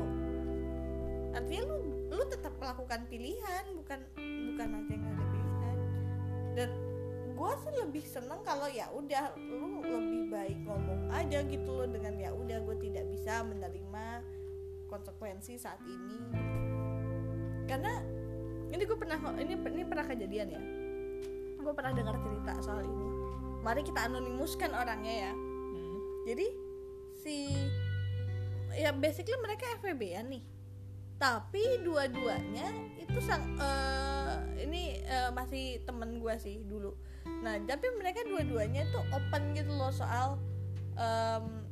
Artinya 1.36 1.64
lu 1.68 1.78
lu 2.16 2.24
tetap 2.32 2.56
melakukan 2.56 3.04
pilihan 3.12 3.64
bukan 3.76 4.00
bukan 4.16 4.68
nanti 4.72 4.94
nggak 4.96 5.12
ada 5.12 5.26
pilihan. 5.28 5.78
Dan 6.56 6.70
gue 7.36 7.52
sih 7.68 7.74
lebih 7.84 8.06
seneng 8.08 8.40
kalau 8.48 8.72
ya 8.72 8.88
udah 8.96 9.36
lu 9.36 9.84
lebih 9.84 10.32
baik 10.32 10.58
ngomong 10.64 11.12
aja 11.12 11.44
gitu 11.44 11.68
loh 11.68 11.88
dengan 11.92 12.16
ya 12.16 12.32
udah 12.32 12.64
gue 12.64 12.76
tidak 12.80 13.04
bisa 13.12 13.44
menerima 13.44 14.24
konsekuensi 14.88 15.60
saat 15.60 15.84
ini 15.84 16.64
karena 17.66 17.93
ini 18.72 18.84
gue 18.86 18.97
pernah 18.97 19.18
ini 19.38 19.53
ini 19.57 19.84
pernah 19.86 20.05
kejadian 20.05 20.47
ya. 20.53 20.61
Gue 21.61 21.74
pernah 21.74 21.93
dengar 21.93 22.16
cerita 22.22 22.53
soal 22.61 22.86
ini. 22.86 23.07
Mari 23.66 23.82
kita 23.82 24.05
anonimuskan 24.05 24.72
orangnya 24.74 25.30
ya. 25.30 25.34
Hmm. 25.34 25.97
jadi 26.30 26.47
si 27.18 27.36
ya 28.78 28.93
basically 28.93 29.38
mereka 29.41 29.66
FWB 29.82 30.01
ya 30.05 30.22
nih. 30.22 30.43
Tapi 31.16 31.82
dua-duanya 31.82 32.68
itu 32.99 33.18
sang 33.24 33.55
eh, 33.57 34.38
ini 34.68 34.99
eh, 35.01 35.30
masih 35.34 35.82
temen 35.88 36.22
gue 36.22 36.36
sih 36.38 36.61
dulu. 36.66 36.93
Nah 37.41 37.57
tapi 37.66 37.89
mereka 37.97 38.22
dua-duanya 38.28 38.86
tuh 38.93 39.01
open 39.16 39.57
gitu 39.57 39.74
loh 39.74 39.89
soal 39.89 40.38
em, 40.93 41.66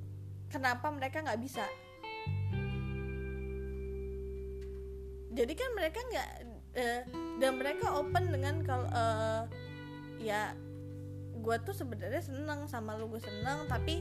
kenapa 0.50 0.90
mereka 0.94 1.22
nggak 1.22 1.42
bisa 1.42 1.66
jadi 5.34 5.54
kan 5.58 5.70
mereka 5.74 6.00
nggak 6.14 6.30
eh, 6.78 7.02
dan 7.42 7.52
mereka 7.58 7.86
open 7.98 8.30
dengan 8.30 8.62
kalau 8.62 8.88
eh, 8.90 9.42
ya 10.22 10.54
gue 11.34 11.56
tuh 11.66 11.76
sebenarnya 11.76 12.24
seneng 12.24 12.70
sama 12.72 12.96
lu 12.96 13.12
gue 13.12 13.20
seneng 13.20 13.66
tapi 13.68 14.00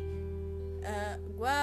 eh, 0.84 1.16
gue 1.18 1.56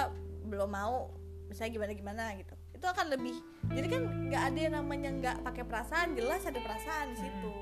belum 0.50 0.70
mau 0.70 1.14
misalnya 1.46 1.72
gimana 1.74 1.92
gimana 1.94 2.24
gitu. 2.38 2.54
Itu 2.74 2.86
akan 2.86 3.14
lebih 3.14 3.36
jadi 3.70 3.86
kan 3.86 4.02
nggak 4.28 4.42
ada 4.52 4.58
yang 4.58 4.74
namanya 4.74 5.10
nggak 5.14 5.36
pakai 5.46 5.64
perasaan 5.64 6.18
jelas 6.18 6.42
ada 6.44 6.58
perasaan 6.58 7.14
di 7.14 7.18
situ. 7.22 7.52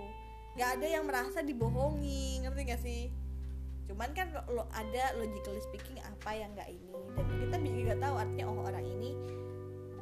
Nggak 0.57 0.71
ada 0.81 0.87
yang 0.91 1.05
merasa 1.07 1.39
dibohongi 1.45 2.43
ngerti 2.43 2.61
gak 2.67 2.83
sih? 2.83 3.03
Cuman 3.87 4.11
kan 4.13 4.29
lo, 4.35 4.43
lo- 4.53 4.71
ada 4.75 5.15
logically 5.17 5.63
speaking 5.63 5.97
apa 6.03 6.35
yang 6.35 6.51
nggak 6.53 6.69
ini 6.69 6.93
dan 7.17 7.25
kita 7.41 7.57
juga 7.63 7.95
tahu 7.97 8.15
artinya 8.21 8.45
oh 8.51 8.61
orang 8.67 8.85
ini 8.85 9.11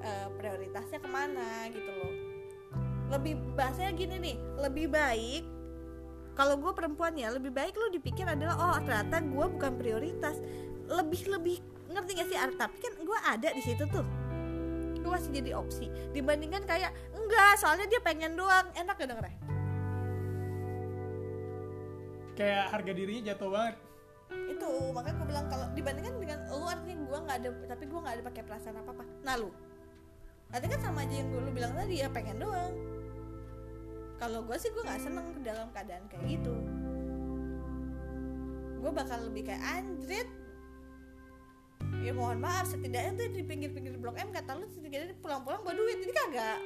eh, 0.07 0.29
prioritasnya 0.39 0.99
ke 1.03 1.09
mana 1.11 1.67
gitu 1.75 1.91
loh. 1.91 2.15
Lebih 3.11 3.35
bahasanya 3.59 3.93
gini 3.95 4.17
nih 4.23 4.37
lebih 4.63 4.87
baik 4.91 5.45
kalau 6.37 6.61
gue 6.61 6.73
perempuan 6.77 7.17
ya 7.17 7.33
lebih 7.33 7.49
baik 7.49 7.75
lu 7.75 7.89
dipikir 7.91 8.29
adalah 8.29 8.55
oh 8.59 8.79
ternyata 8.83 9.19
gue 9.19 9.47
bukan 9.51 9.73
prioritas. 9.75 10.39
Lebih 10.87 11.35
lebih 11.35 11.57
ngerti 11.91 12.11
gak 12.19 12.29
sih 12.31 12.39
tapi 12.55 12.77
kan 12.79 12.93
gue 13.03 13.19
ada 13.27 13.49
di 13.51 13.63
situ 13.63 13.85
tuh. 13.91 14.07
Gue 15.03 15.11
masih 15.11 15.31
jadi 15.35 15.55
opsi 15.55 15.87
dibandingkan 16.15 16.67
kayak 16.67 16.95
enggak 17.15 17.59
soalnya 17.59 17.87
dia 17.91 17.99
pengen 18.03 18.39
doang. 18.39 18.71
Enak 18.75 18.95
gak 18.99 19.11
dengernya 19.11 19.37
kayak 22.37 22.69
harga 22.69 22.93
dirinya 22.93 23.33
jatuh 23.33 23.49
banget. 23.49 23.75
Itu 24.53 24.69
makanya 24.93 25.17
gue 25.17 25.27
bilang 25.33 25.47
kalau 25.49 25.67
dibandingkan 25.73 26.15
dengan 26.21 26.39
lu 26.53 26.67
artinya 26.69 26.97
gue 27.07 27.19
nggak 27.25 27.37
ada 27.41 27.49
tapi 27.71 27.85
gue 27.87 28.01
nggak 28.03 28.15
ada 28.19 28.25
pakai 28.27 28.43
perasaan 28.45 28.77
apa 28.83 28.91
apa 28.93 29.05
nah 29.23 29.35
lu 29.39 29.49
artinya 30.55 30.79
kan 30.79 30.83
sama 30.91 30.99
aja 31.05 31.15
yang 31.19 31.29
gue 31.33 31.41
lu 31.43 31.51
bilang 31.53 31.73
tadi 31.75 31.95
ya 32.01 32.09
pengen 32.11 32.39
doang. 32.39 32.75
Kalau 34.17 34.41
gue 34.49 34.57
sih 34.57 34.73
gue 34.73 34.83
nggak 34.83 35.03
seneng 35.03 35.27
dalam 35.45 35.69
keadaan 35.75 36.05
kayak 36.09 36.25
gitu. 36.25 36.55
Gue 38.81 38.91
bakal 38.95 39.29
lebih 39.29 39.53
kayak 39.53 39.63
anjrit. 39.63 40.29
Ya 42.01 42.13
mohon 42.15 42.41
maaf 42.41 42.71
setidaknya 42.71 43.19
tuh 43.19 43.29
di 43.35 43.43
pinggir-pinggir 43.45 43.99
blok 44.01 44.17
M 44.17 44.33
kata 44.33 44.57
lu 44.57 44.67
setidaknya 44.71 45.19
pulang-pulang 45.21 45.61
bawa 45.61 45.75
duit 45.75 45.99
ini 46.01 46.13
kagak. 46.15 46.59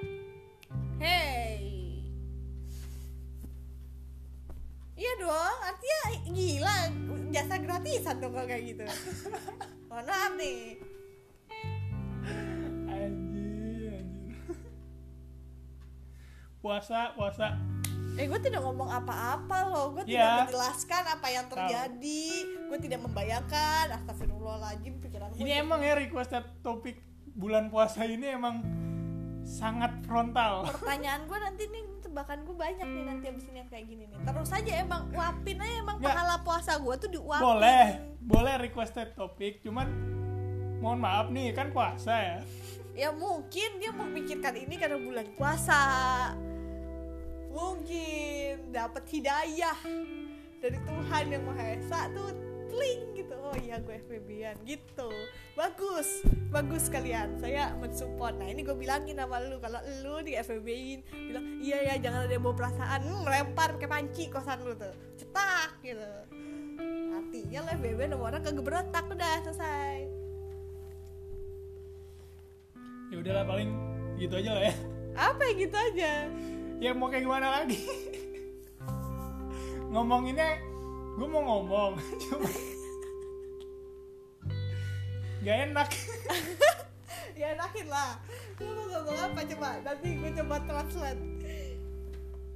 Hey. 1.01 1.81
Iya 5.01 5.13
dong, 5.17 5.59
artinya 5.65 6.01
gila 6.29 6.77
jasa 7.33 7.57
gratisan 7.57 8.21
dong 8.21 8.37
kalau 8.37 8.45
kayak 8.45 8.65
gitu. 8.69 8.85
Mohon 9.89 10.05
maaf 10.13 10.33
nih. 10.37 10.77
Puasa 16.61 17.13
puasa 17.13 17.57
Eh 18.13 18.27
gue 18.27 18.37
tidak 18.39 18.61
ngomong 18.61 18.91
apa-apa 18.91 19.65
loh, 19.67 19.95
gue 19.95 20.03
Iya. 20.05 20.13
tidak 20.13 20.35
menjelaskan 20.45 21.03
apa 21.09 21.29
yang 21.31 21.47
terjadi, 21.47 22.25
gue 22.69 22.79
tidak 22.81 23.01
membayangkan. 23.01 23.87
Astagfirullahaladzim 23.95 24.99
pikiran 25.01 25.31
gue. 25.31 25.39
ini 25.39 25.53
emang 25.55 25.81
ya 25.81 25.95
requested 25.95 26.43
topik 26.61 27.01
bulan 27.33 27.71
puasa 27.71 28.03
ini 28.03 28.27
emang 28.29 28.61
sangat 29.41 29.95
frontal 30.05 30.69
Pertanyaan 30.69 31.25
gue 31.25 31.39
nanti 31.39 31.63
nih 31.65 31.83
tebakan 32.03 32.43
gue 32.43 32.53
banyak 32.53 32.85
nih 32.85 33.05
nanti 33.05 33.25
abis 33.27 33.45
ini 33.47 33.57
yang 33.57 33.71
kayak 33.71 33.87
gini 33.87 34.05
nih. 34.05 34.19
Terus 34.21 34.51
aja 34.53 34.73
emang 34.77 35.03
uapin 35.11 35.57
aja 35.57 35.75
emang 35.79 35.97
Nggak. 35.97 36.11
pahala 36.13 36.37
puasa 36.43 36.73
gue 36.77 36.95
tuh 36.99 37.11
diuapin. 37.11 37.47
boleh 37.47 37.85
boleh 38.21 38.55
requested 38.61 39.15
topik 39.15 39.59
cuman 39.61 39.87
mohon 40.77 40.99
maaf 40.99 41.29
nih 41.29 41.53
kan 41.53 41.71
puasa 41.71 42.13
ya 42.13 42.39
Ya 42.95 43.15
mungkin 43.15 43.79
dia 43.79 43.95
memikirkan 43.95 44.55
ini 44.59 44.75
karena 44.77 44.99
bulan 44.99 45.27
puasa. 45.39 45.83
Mungkin 47.51 48.71
dapat 48.71 49.05
hidayah 49.11 49.79
dari 50.61 50.79
Tuhan 50.85 51.25
yang 51.33 51.43
Maha 51.47 51.65
Esa 51.75 52.11
tuh 52.15 52.31
tling 52.71 53.03
gitu. 53.19 53.35
Oh 53.35 53.57
iya 53.59 53.83
gue 53.83 53.99
FBB-an 54.07 54.57
gitu. 54.63 55.11
Bagus, 55.59 56.23
bagus 56.55 56.87
kalian. 56.87 57.37
Saya 57.43 57.75
mensupport. 57.77 58.39
Nah 58.39 58.47
ini 58.47 58.63
gue 58.63 58.77
bilangin 58.79 59.19
sama 59.19 59.43
lu 59.43 59.59
kalau 59.59 59.83
lu 60.07 60.23
di 60.23 60.39
FBB-in 60.39 61.03
bilang 61.11 61.59
iya 61.59 61.93
ya 61.93 61.95
jangan 61.99 62.31
ada 62.31 62.35
yang 62.39 62.45
bawa 62.47 62.57
perasaan 62.57 63.01
Hmm, 63.03 63.27
melempar 63.27 63.75
ke 63.77 63.87
panci 63.91 64.31
kosan 64.31 64.63
lu 64.63 64.79
tuh. 64.79 64.95
Cetak 65.19 65.83
gitu. 65.83 66.11
Artinya 67.11 67.59
lah 67.67 67.75
FBB 67.77 68.01
sama 68.07 68.25
orang 68.31 68.41
kagak 68.47 68.65
berotak 68.65 69.05
udah 69.11 69.35
selesai. 69.43 70.30
Ya 73.11 73.17
udahlah 73.19 73.45
paling 73.45 73.71
gitu 74.23 74.35
aja 74.39 74.51
lah 74.55 74.63
ya. 74.71 74.75
Apa 75.19 75.43
yang 75.51 75.59
gitu 75.67 75.77
aja? 75.77 76.13
ya 76.81 76.91
mau 76.97 77.11
kayak 77.11 77.27
gimana 77.27 77.47
lagi? 77.61 77.77
Ngomonginnya 79.93 80.63
gue 81.19 81.29
mau 81.29 81.43
ngomong. 81.43 81.93
Cuma 82.23 82.51
gak 85.43 85.57
enak. 85.69 85.89
Ya 87.35 87.57
enakin 87.57 87.87
lah. 87.91 88.21
Lu 88.61 88.69
mau 88.69 88.87
ngomong 88.87 89.19
apa 89.19 89.41
coba? 89.49 89.69
Nanti 89.83 90.09
gue 90.15 90.31
coba 90.41 90.57
translate 90.69 91.23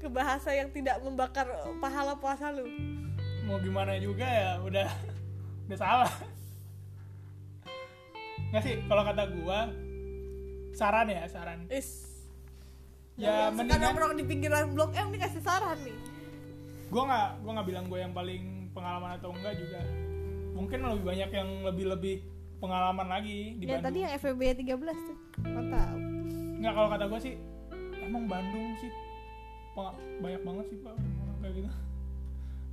ke 0.05 0.09
bahasa 0.13 0.53
yang 0.53 0.69
tidak 0.69 1.01
membakar 1.01 1.49
pahala 1.81 2.13
puasa 2.15 2.53
lu. 2.53 2.69
Mau 3.49 3.57
gimana 3.59 3.97
juga 3.97 4.29
ya? 4.29 4.61
Udah 4.61 4.89
udah 5.65 5.79
salah. 5.81 6.13
Nggak 8.53 8.63
sih 8.63 8.77
kalau 8.87 9.03
kata 9.03 9.25
gua 9.33 9.73
saran 10.75 11.07
ya 11.07 11.23
saran. 11.31 11.71
Is. 11.71 12.11
Ya 13.15 13.49
suka 13.49 13.63
mendingan 13.63 13.95
nongkrong 13.95 14.13
di 14.19 14.25
pinggiran 14.27 14.75
blok 14.75 14.91
M 14.99 15.15
nih 15.15 15.21
kasih 15.23 15.43
saran 15.47 15.79
nih. 15.87 15.95
Gua 16.91 17.03
nggak 17.07 17.29
gua 17.47 17.51
nggak 17.59 17.69
bilang 17.71 17.85
gua 17.87 17.99
yang 18.03 18.13
paling 18.13 18.75
pengalaman 18.75 19.15
atau 19.15 19.31
enggak 19.31 19.55
juga. 19.55 19.81
Mungkin 20.55 20.79
lebih 20.83 21.05
banyak 21.07 21.31
yang 21.31 21.49
lebih 21.63 21.85
lebih 21.95 22.17
pengalaman 22.59 23.07
lagi 23.07 23.55
di 23.59 23.71
ya 23.71 23.79
Bandung. 23.79 23.87
tadi 23.87 23.99
yang 24.03 24.13
FVB 24.19 24.43
13 24.67 24.99
tuh. 24.99 25.19
Kau 25.47 25.65
tahu. 25.71 25.97
Nggak 26.59 26.73
kalau 26.75 26.89
kata 26.91 27.05
gua 27.07 27.21
sih 27.23 27.35
emang 28.03 28.25
Bandung 28.27 28.67
sih 28.83 28.91
banyak 30.23 30.43
banget 30.47 30.67
sih 30.71 30.79
pak 30.83 30.95
orang 30.95 31.39
kayak 31.43 31.55
gitu. 31.55 31.71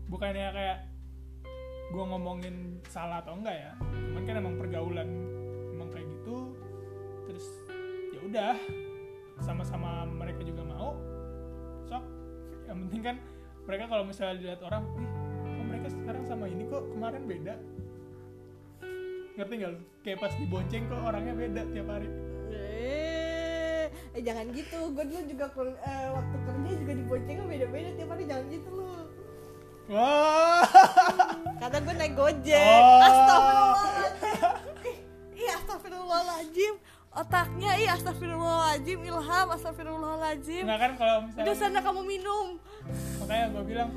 Bukannya 0.09 0.47
kayak 0.57 0.77
gua 1.93 2.03
ngomongin 2.17 2.81
salah 2.89 3.21
atau 3.21 3.37
enggak 3.37 3.53
ya. 3.61 3.71
Cuman 4.09 4.21
kan 4.25 4.35
emang 4.41 4.55
pergaulan 4.57 5.09
emang 5.69 5.89
kayak 5.93 6.09
gitu. 6.09 6.57
Terus 7.29 7.45
ya 7.45 7.60
udah 8.25 8.53
sama-sama 9.41 10.05
mereka 10.05 10.45
juga 10.45 10.61
mau. 10.65 10.97
Sok 11.89 12.03
yang 12.69 12.77
penting 12.87 13.01
kan 13.01 13.15
mereka 13.65 13.83
kalau 13.89 14.03
misalnya 14.05 14.35
dilihat 14.37 14.61
orang 14.65 14.83
wih 14.97 15.09
kok 15.41 15.65
mereka 15.67 15.87
sekarang 15.89 16.23
sama 16.29 16.45
ini 16.49 16.63
kok 16.69 16.83
kemarin 16.93 17.23
beda? 17.25 17.53
Ngerti 19.37 19.53
nggak 19.57 19.71
lu? 19.73 19.79
Kayak 20.05 20.17
pas 20.21 20.33
dibonceng 20.37 20.83
kok 20.85 21.01
orangnya 21.01 21.33
beda 21.33 21.61
tiap 21.73 21.87
hari. 21.89 22.09
Eh, 22.51 23.85
eh 23.89 24.21
jangan 24.21 24.45
gitu. 24.53 24.79
Gue 24.93 25.05
dulu 25.07 25.21
juga 25.25 25.45
eh, 25.81 26.07
waktu 26.13 26.37
kerja 26.45 26.71
juga 26.77 26.93
diboncengnya 26.93 27.45
beda-beda 27.47 27.89
tiap 27.97 28.09
hari. 28.13 28.23
Jangan 28.29 28.45
gitu 28.53 28.69
lu. 28.69 28.91
Wah. 29.91 30.63
Kata 31.57 31.77
gue 31.81 31.93
naik 31.97 32.13
gojek. 32.13 32.81
Oh. 32.81 33.01
astagfirullahaladzim. 33.01 34.53
Ih, 34.85 34.97
iya 35.35 35.51
astagfirullahaladzim 35.57 36.75
otaknya 37.11 37.71
iya 37.75 37.99
astagfirullahaladzim 37.99 38.99
ilham 39.03 39.47
astagfirullahaladzim. 39.51 40.63
Nggak 40.63 40.79
kan 40.79 40.91
kalau 40.95 41.15
udah 41.19 41.27
misalnya 41.27 41.55
sana 41.59 41.79
kamu 41.83 42.01
minum. 42.07 42.47
Makanya 43.19 43.45
gue 43.51 43.63
bilang 43.67 43.89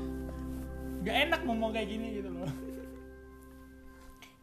nggak 1.05 1.17
enak 1.29 1.41
ngomong 1.47 1.71
kayak 1.71 1.87
gini 1.87 2.07
gitu 2.19 2.29
loh. 2.29 2.51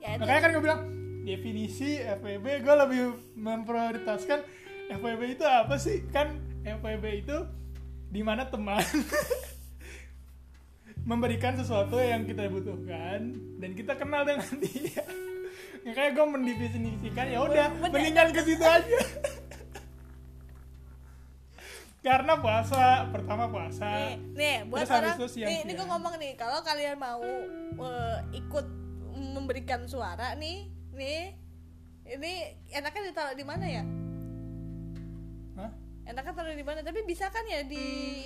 Ya 0.00 0.16
itu 0.16 0.20
makanya 0.24 0.40
kan 0.40 0.50
gue 0.56 0.62
bilang 0.64 0.82
definisi 1.22 2.00
FWB 2.00 2.46
gue 2.64 2.74
lebih 2.88 3.00
memprioritaskan 3.36 4.40
FWB 4.88 5.22
itu 5.36 5.44
apa 5.44 5.76
sih? 5.76 6.08
Kan 6.08 6.40
FWB 6.64 7.28
itu 7.28 7.36
di 8.08 8.24
mana 8.24 8.48
teman 8.48 8.80
memberikan 11.08 11.60
sesuatu 11.60 12.00
yang 12.00 12.24
kita 12.24 12.48
butuhkan 12.48 13.36
dan 13.60 13.70
kita 13.76 14.00
kenal 14.00 14.24
dengan 14.24 14.48
dia 14.60 15.04
makanya 15.82 16.10
gue 16.12 16.26
mendefinisikan 16.28 17.26
ya 17.26 17.38
udah 17.40 17.66
Men- 17.74 17.90
mendingan 17.90 18.28
ke 18.30 18.40
situ 18.42 18.62
aja. 18.62 18.98
Karena 22.02 22.34
puasa 22.34 23.06
pertama 23.14 23.46
puasa. 23.46 23.86
Nih, 23.86 24.18
nih 24.34 24.56
buat 24.66 24.82
Terus 24.82 24.90
orang 24.90 25.14
itu 25.14 25.26
siang-siang. 25.30 25.50
nih 25.54 25.58
ini 25.62 25.72
gue 25.72 25.86
ngomong 25.86 26.14
nih 26.18 26.32
kalau 26.34 26.58
kalian 26.60 26.98
mau 26.98 27.22
eh, 27.22 28.18
ikut 28.34 28.66
memberikan 29.14 29.86
suara 29.86 30.34
nih 30.34 30.66
nih 30.92 31.38
ini 32.02 32.32
enaknya 32.70 33.02
ditaruh 33.06 33.34
di 33.34 33.46
mana 33.46 33.64
ya? 33.64 33.84
Hah? 35.54 35.70
enaknya 36.02 36.32
taruh 36.34 36.50
di 36.52 36.66
mana? 36.66 36.82
Tapi 36.82 37.06
bisa 37.06 37.30
kan 37.30 37.46
ya 37.46 37.62
di 37.62 37.84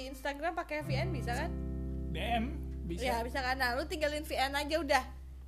Instagram 0.08 0.56
pakai 0.56 0.80
VN 0.80 1.12
bisa 1.12 1.36
kan? 1.36 1.52
DM 2.10 2.44
bisa. 2.88 3.04
Ya 3.04 3.20
bisa 3.20 3.44
kan? 3.44 3.60
Nah 3.60 3.76
lu 3.76 3.84
tinggalin 3.84 4.24
VN 4.24 4.56
aja 4.56 4.76
udah 4.80 5.04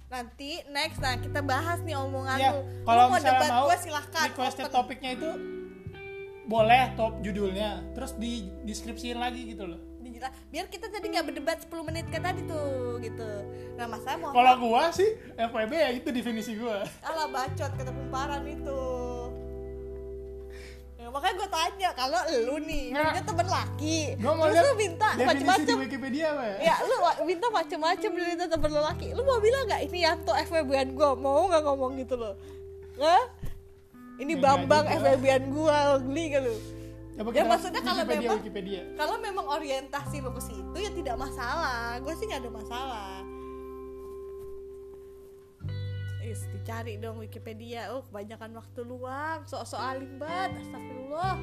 nanti 0.09 0.65
next. 0.73 0.99
Nah 1.01 1.17
kita 1.21 1.41
bahas 1.45 1.79
nih 1.85 1.97
omongan 1.97 2.39
Ya, 2.41 2.51
lu. 2.57 2.65
Kalau 2.85 3.09
lu 3.09 3.13
mau 3.13 3.21
debat 3.21 3.51
mau 3.53 3.65
gue 3.69 3.77
silahkan. 3.81 4.25
requested 4.33 4.67
open. 4.69 4.75
topiknya 4.75 5.11
itu 5.17 5.31
boleh 6.49 6.97
top 6.97 7.21
judulnya, 7.21 7.85
terus 7.93 8.17
di 8.17 8.49
deskripsiin 8.65 9.21
lagi 9.21 9.53
gitu 9.53 9.69
loh. 9.69 9.81
Biar 10.51 10.67
kita 10.67 10.91
tadi 10.91 11.15
nggak 11.15 11.31
berdebat 11.31 11.63
10 11.63 11.87
menit 11.87 12.11
kayak 12.11 12.35
tadi 12.35 12.43
tuh 12.49 12.99
gitu. 12.99 13.29
Nah 13.79 13.87
masa 13.87 14.19
mau 14.19 14.35
Kalau 14.35 14.55
gua 14.59 14.91
sih 14.91 15.07
FWB 15.39 15.73
ya 15.79 15.91
itu 15.95 16.11
definisi 16.11 16.59
gua. 16.59 16.83
Alah 17.07 17.31
bacot 17.31 17.71
kata 17.79 17.93
kumparan 17.95 18.43
itu 18.51 18.81
ya, 21.09 21.11
makanya 21.11 21.35
gue 21.35 21.49
tanya 21.49 21.89
kalau 21.97 22.21
lu 22.45 22.57
nih 22.61 22.85
Nggak. 22.93 23.05
punya 23.09 23.23
temen 23.25 23.47
laki 23.49 23.99
Gua 24.21 24.33
mau 24.35 24.45
terus 24.47 24.61
lu 24.61 24.73
minta 24.77 25.09
definisi 25.17 25.63
di 25.65 25.75
Wikipedia 25.75 26.27
apa 26.31 26.45
ya? 26.45 26.57
ya 26.61 26.75
lu 26.85 26.97
minta 27.25 27.47
macem-macem 27.49 28.11
dari 28.13 28.35
temen 28.37 28.71
lu 28.71 28.81
laki 28.85 29.07
lu 29.17 29.23
mau 29.25 29.39
bilang 29.39 29.65
nggak 29.65 29.83
ini 29.83 29.99
Yanto 30.05 30.33
FWB-an 30.37 30.89
gue 30.93 31.11
mau 31.17 31.49
nggak 31.49 31.63
ngomong 31.65 31.93
gitu 31.97 32.15
loh 32.15 32.35
Hah? 32.99 33.25
ini 34.19 34.35
Ya, 34.35 34.43
Bambang 34.45 34.85
nggak. 34.85 35.01
FWB-an 35.01 35.45
gue 35.49 35.77
geli 36.05 36.27
kan 36.29 36.43
lu 36.45 36.57
Coba 37.19 37.29
Ya, 37.29 37.35
kita 37.35 37.51
maksudnya 37.51 37.83
kalau 37.83 38.03
memang- 38.05 38.43
kalau 38.95 39.17
memang 39.19 39.47
orientasi 39.49 40.17
lu 40.21 40.31
ke 40.31 40.43
situ 40.45 40.77
ya 40.77 40.91
tidak 40.93 41.17
masalah 41.17 41.99
gue 41.99 42.15
sih 42.15 42.29
nggak 42.29 42.45
ada 42.45 42.53
masalah 42.53 43.11
Is, 46.29 46.45
dicari 46.53 47.01
dong 47.01 47.25
Wikipedia. 47.25 47.89
Oh 47.97 48.05
kebanyakan 48.05 48.61
waktu 48.61 48.81
luang. 48.85 49.49
Sok-sok 49.49 49.81
alim 49.81 50.21
banget 50.21 50.61
astagfirullah. 50.61 51.41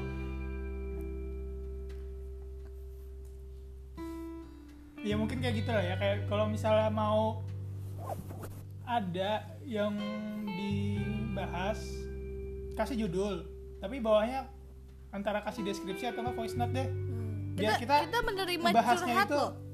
Ya 5.02 5.14
mungkin 5.18 5.42
kayak 5.42 5.54
gitu 5.58 5.70
lah 5.74 5.82
ya. 5.82 5.94
Kayak 5.98 6.30
kalau 6.30 6.46
misalnya 6.46 6.86
mau 6.94 7.42
ada 8.86 9.58
yang 9.66 9.98
dibahas 10.46 11.82
kasih 12.78 13.10
judul, 13.10 13.42
tapi 13.82 13.98
bawahnya 13.98 14.46
antara 15.10 15.42
kasih 15.42 15.66
deskripsi 15.66 16.14
atau 16.14 16.22
enggak 16.22 16.38
voice 16.38 16.54
note 16.54 16.70
deh. 16.70 16.86
Biar 17.58 17.74
kita, 17.82 18.06
kita 18.06 18.06
kita 18.06 18.20
menerima 18.22 18.68
curhat 18.70 19.26
itu- 19.26 19.34
loh 19.34 19.65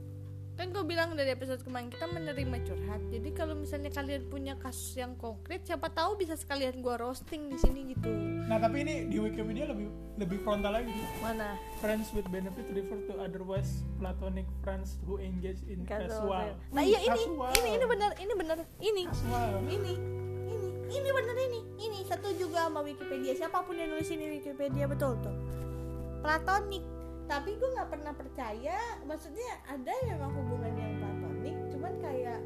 kan 0.52 0.68
gue 0.68 0.84
bilang 0.84 1.12
dari 1.12 1.32
episode 1.32 1.60
kemarin 1.60 1.88
kita 1.88 2.04
menerima 2.06 2.56
curhat 2.62 3.00
jadi 3.08 3.28
kalau 3.32 3.56
misalnya 3.56 3.88
kalian 3.88 4.28
punya 4.28 4.54
kasus 4.54 4.94
yang 4.94 5.16
konkret 5.16 5.64
siapa 5.64 5.88
tahu 5.88 6.14
bisa 6.14 6.36
sekalian 6.36 6.78
gue 6.78 6.94
roasting 6.94 7.48
di 7.48 7.56
sini 7.56 7.80
gitu 7.90 8.10
Nah 8.42 8.60
tapi 8.60 8.84
ini 8.84 9.08
di 9.08 9.16
Wikipedia 9.16 9.64
lebih 9.64 9.88
lebih 10.20 10.44
frontal 10.44 10.76
lagi. 10.76 10.92
mana 11.24 11.56
Friends 11.80 12.12
with 12.12 12.28
benefit 12.28 12.68
refer 12.68 13.00
to 13.08 13.16
otherwise 13.16 13.80
platonic 13.96 14.44
friends 14.60 15.00
who 15.02 15.16
engage 15.16 15.62
in 15.64 15.88
Casual 15.88 16.28
casual. 16.28 16.48
nah 16.68 16.82
iya 16.84 17.00
ini 17.00 17.16
Casual. 17.22 17.48
ini 17.56 17.68
ini 17.72 17.84
benar 17.88 18.10
ini 18.12 18.32
benar 18.36 18.58
ini 18.76 19.02
Casual. 19.08 19.48
ini 19.64 19.92
ini 20.44 20.68
ini 20.92 21.08
bener 21.08 21.36
ini 21.38 21.60
ini 21.80 21.98
satu 22.04 22.28
juga 22.36 22.68
sama 22.68 22.84
Wikipedia 22.84 23.32
siapa 23.32 23.64
pun 23.64 23.72
yang 23.72 23.88
nulis 23.88 24.10
ini 24.10 24.36
Wikipedia 24.36 24.84
betul 24.84 25.16
tuh 25.18 25.32
platonik 26.20 26.84
tapi 27.32 27.56
gue 27.56 27.68
nggak 27.72 27.88
pernah 27.88 28.12
percaya. 28.12 28.76
Maksudnya 29.08 29.50
ada 29.64 29.92
memang 30.04 30.30
hubungan 30.36 30.72
yang 30.76 30.92
platonik 31.00 31.56
cuman 31.72 31.92
kayak 32.04 32.40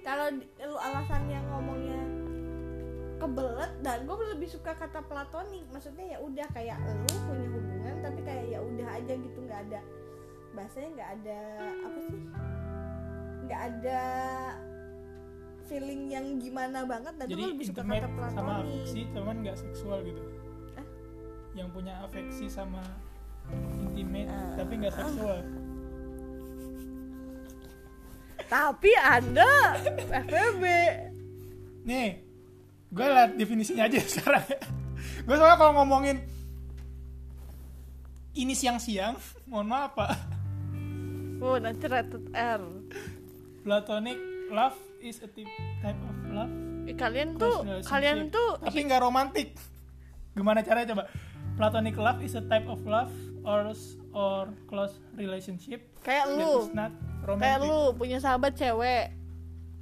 kalau 0.00 0.26
lu 0.40 0.76
alasannya 0.80 1.40
ngomongnya 1.48 2.00
kebelet 3.20 3.72
dan 3.84 4.08
gue 4.08 4.16
lebih 4.32 4.48
suka 4.48 4.72
kata 4.72 5.04
platonik. 5.04 5.68
Maksudnya 5.68 6.16
ya 6.16 6.18
udah 6.24 6.48
kayak 6.56 6.80
lu 6.80 7.16
punya 7.28 7.48
hubungan 7.52 7.94
tapi 8.00 8.20
kayak 8.24 8.44
ya 8.48 8.58
udah 8.64 8.88
aja 8.96 9.12
gitu 9.12 9.38
nggak 9.44 9.60
ada 9.68 9.80
bahasanya 10.56 10.88
nggak 10.96 11.10
ada 11.20 11.40
apa 11.84 11.98
sih? 12.00 12.20
Nggak 13.44 13.60
ada 13.60 14.02
feeling 15.68 16.12
yang 16.12 16.26
gimana 16.40 16.88
banget 16.88 17.12
dan 17.20 17.26
gue 17.28 17.48
lebih 17.56 17.64
suka 17.68 17.84
kata 17.84 18.08
sama 18.08 18.64
platonik. 18.64 18.72
afeksi 18.72 19.00
cuman 19.12 19.36
nggak 19.44 19.56
seksual 19.60 20.00
gitu. 20.00 20.24
Yang 21.54 21.68
punya 21.70 21.94
afeksi 22.00 22.46
sama 22.46 22.82
intimate 23.78 24.26
Ah. 24.26 24.54
tapi 24.56 24.72
nggak 24.76 24.92
seksual. 24.92 25.38
tapi 28.44 28.92
anda 28.94 29.76
FBB 30.12 30.62
Nih, 31.84 32.20
gue 32.88 33.06
liat 33.06 33.34
definisinya 33.34 33.84
aja 33.84 34.00
sekarang. 34.10 34.44
gue 35.20 35.34
soalnya 35.34 35.56
kalau 35.56 35.72
ngomongin 35.76 36.20
ini 38.32 38.52
siang-siang, 38.52 39.14
mohon 39.48 39.66
maaf 39.66 39.92
pak. 39.94 40.10
oh 41.38 41.56
nanti 41.56 41.84
rated 41.84 42.24
R 42.32 42.62
Platonic 43.60 44.16
love 44.48 44.76
is 44.98 45.20
a 45.20 45.28
type 45.28 45.48
type 45.78 45.96
of 45.98 46.16
love. 46.30 46.52
Eh, 46.84 46.92
kalian 46.94 47.36
tuh 47.36 47.64
kalian 47.82 48.28
tuh 48.28 48.60
tapi 48.60 48.80
nggak 48.82 49.00
romantis. 49.00 49.56
Gimana 50.32 50.60
caranya 50.60 50.92
coba? 50.92 51.04
Platonic 51.54 51.94
love 51.94 52.18
is 52.18 52.34
a 52.34 52.42
type 52.50 52.66
of 52.66 52.82
love 52.82 53.14
or 53.46 53.70
or 54.10 54.50
close 54.66 54.98
relationship. 55.14 55.86
Kayak 56.02 56.34
lu. 56.34 56.66
kayak 57.38 57.62
lu 57.62 57.94
punya 57.94 58.18
sahabat 58.18 58.58
cewek. 58.58 59.14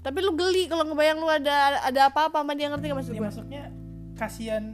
Tapi 0.05 0.19
lu 0.21 0.37
geli 0.37 0.69
kalau 0.69 0.85
ngebayang 0.85 1.17
lu 1.17 1.31
ada 1.31 1.81
ada 1.81 2.01
apa-apa 2.13 2.43
sama 2.45 2.53
dia 2.59 2.69
ngerti 2.69 2.91
gak 2.91 2.99
maksud 2.99 3.15
Ya, 3.15 3.19
gue 3.23 3.25
maksudnya 3.25 3.65
kasihan 4.19 4.65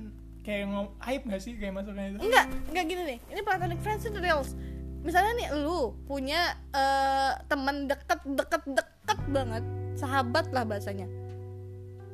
kayak 0.40 0.72
ngom 0.72 0.88
aib 1.04 1.22
gak 1.28 1.40
sih 1.44 1.52
kayak 1.60 1.76
masuknya 1.76 2.16
itu? 2.16 2.18
enggak 2.24 2.46
enggak 2.72 2.84
gini 2.88 3.02
nih. 3.04 3.18
Ini 3.30 3.40
platonic 3.44 3.78
friends 3.84 4.02
itu 4.08 4.18
reals. 4.18 4.56
Misalnya 5.04 5.32
nih 5.38 5.48
lu 5.62 5.94
punya 6.08 6.56
eh, 6.74 7.32
teman 7.46 7.86
deket 7.86 8.24
deket 8.24 8.62
deket 8.74 9.20
banget. 9.30 9.62
Sahabat 9.94 10.50
lah 10.50 10.64
bahasanya. 10.66 11.06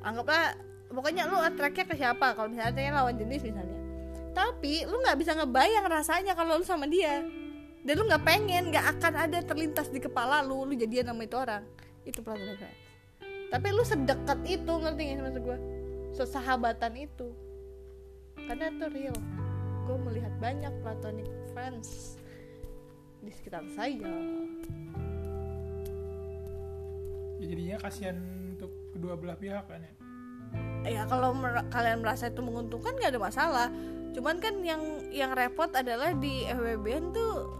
Anggaplah 0.05 0.59
pokoknya 0.93 1.31
lu 1.31 1.39
attract-nya 1.41 1.85
ke 1.89 1.95
siapa? 1.97 2.37
Kalau 2.37 2.51
misalnya 2.51 2.99
lawan 2.99 3.17
jenis 3.17 3.47
misalnya 3.47 3.84
tapi 4.35 4.85
lu 4.85 4.99
nggak 5.01 5.17
bisa 5.17 5.33
ngebayang 5.39 5.87
rasanya 5.87 6.35
kalau 6.35 6.59
lu 6.59 6.67
sama 6.67 6.91
dia. 6.91 7.23
Dan 7.85 7.95
lu 8.01 8.05
nggak 8.11 8.25
pengen 8.27 8.75
nggak 8.75 8.99
akan 8.99 9.13
ada 9.31 9.39
terlintas 9.47 9.89
di 9.89 10.03
kepala 10.03 10.43
lu 10.43 10.67
lu 10.67 10.75
jadian 10.75 11.15
sama 11.15 11.23
itu 11.25 11.37
orang. 11.39 11.63
Itu 12.05 12.21
friends 12.21 12.85
tapi 13.55 13.71
lu 13.71 13.87
sedekat 13.87 14.43
itu 14.51 14.67
ngerti 14.67 15.15
gak 15.15 15.23
maksud 15.23 15.43
gue 15.47 15.59
sesahabatan 16.11 17.07
itu. 17.07 17.31
Karena 18.35 18.67
itu 18.67 18.87
real. 18.91 19.19
Gue 19.87 19.95
melihat 20.11 20.35
banyak 20.43 20.75
platonic 20.83 21.31
friends 21.55 22.19
di 23.23 23.31
sekitar 23.31 23.63
saya. 23.79 24.11
Ya, 27.39 27.47
jadinya 27.47 27.77
kasihan 27.79 28.19
untuk 28.59 28.75
kedua 28.91 29.15
belah 29.15 29.39
pihak 29.39 29.71
kan 29.71 29.87
ya. 29.87 29.95
Ya 30.85 31.09
kalau 31.09 31.33
mer- 31.33 31.67
kalian 31.73 32.05
merasa 32.05 32.29
itu 32.29 32.41
menguntungkan 32.45 32.97
gak 33.01 33.13
ada 33.17 33.21
masalah. 33.21 33.69
Cuman 34.15 34.39
kan 34.39 34.63
yang 34.63 34.83
yang 35.11 35.35
repot 35.35 35.71
adalah 35.75 36.15
di 36.15 36.47
FWB 36.47 36.87
tuh 37.11 37.51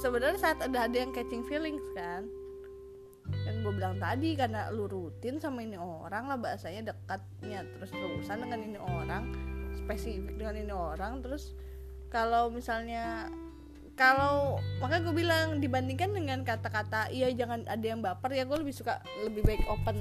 sebenarnya 0.00 0.38
saat 0.40 0.58
ada 0.60 0.84
ada 0.84 0.96
yang 0.96 1.14
catching 1.14 1.46
feelings 1.46 1.84
kan. 1.96 2.28
Yang 3.46 3.56
gue 3.64 3.72
bilang 3.78 3.96
tadi 3.96 4.34
karena 4.34 4.68
lu 4.74 4.90
rutin 4.90 5.38
sama 5.38 5.64
ini 5.64 5.78
orang 5.78 6.28
lah 6.28 6.36
bahasanya 6.36 6.92
dekatnya 6.92 7.64
terus 7.78 7.94
terusan 7.94 8.44
dengan 8.44 8.60
ini 8.60 8.78
orang 8.82 9.24
spesifik 9.78 10.36
dengan 10.36 10.54
ini 10.58 10.74
orang 10.74 11.24
terus 11.24 11.56
kalau 12.12 12.52
misalnya 12.52 13.32
kalau 13.96 14.60
makanya 14.80 15.02
gue 15.08 15.14
bilang 15.16 15.46
dibandingkan 15.60 16.12
dengan 16.12 16.44
kata-kata 16.44 17.12
iya 17.12 17.28
jangan 17.32 17.64
ada 17.68 17.84
yang 17.84 18.00
baper 18.00 18.32
ya 18.32 18.44
gue 18.48 18.58
lebih 18.60 18.72
suka 18.72 19.00
lebih 19.24 19.44
baik 19.44 19.64
open 19.68 19.96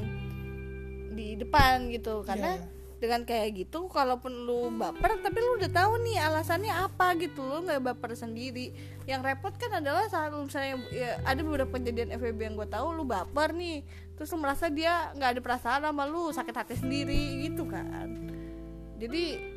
di 1.11 1.35
depan 1.35 1.91
gitu. 1.91 2.23
Karena 2.23 2.55
Iya, 2.55 2.63
iya. 2.63 2.79
dengan 3.01 3.21
kayak 3.25 3.49
gitu 3.57 3.89
kalaupun 3.89 4.45
lu 4.45 4.69
baper 4.77 5.17
tapi 5.25 5.41
lu 5.41 5.57
udah 5.57 5.73
tahu 5.73 6.05
nih 6.05 6.17
alasannya 6.21 6.73
apa 6.73 7.17
gitu. 7.19 7.41
Lu 7.43 7.67
nggak 7.67 7.81
baper 7.81 8.15
sendiri. 8.15 8.71
Yang 9.05 9.21
repot 9.25 9.53
kan 9.57 9.81
adalah 9.81 10.07
saat 10.07 10.31
lu 10.31 10.45
misalnya 10.45 10.79
ya, 10.93 11.17
ada 11.25 11.41
beberapa 11.41 11.75
kejadian 11.77 12.13
FWB 12.15 12.39
yang 12.41 12.55
gue 12.55 12.69
tahu 12.69 12.95
lu 12.95 13.03
baper 13.03 13.51
nih. 13.53 13.83
Terus 14.15 14.29
lu 14.31 14.39
merasa 14.39 14.69
dia 14.69 15.11
nggak 15.17 15.37
ada 15.37 15.41
perasaan 15.41 15.81
sama 15.85 16.03
lu 16.05 16.29
sakit 16.29 16.55
hati 16.55 16.75
sendiri 16.77 17.49
gitu 17.49 17.65
kan. 17.65 18.07
Jadi 19.01 19.51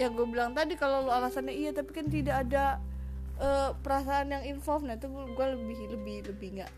yang 0.00 0.16
gue 0.16 0.24
bilang 0.24 0.56
tadi 0.56 0.72
kalau 0.76 1.04
lu 1.04 1.12
alasannya 1.12 1.52
iya 1.52 1.70
tapi 1.76 1.92
kan 1.92 2.08
tidak 2.08 2.48
ada 2.48 2.80
eh, 3.36 3.70
perasaan 3.84 4.32
yang 4.32 4.44
involved 4.48 4.88
nah 4.88 4.96
itu 4.96 5.08
gue 5.08 5.46
lebih 5.52 5.78
lebih 5.92 6.16
lebih 6.32 6.48
nggak 6.60 6.70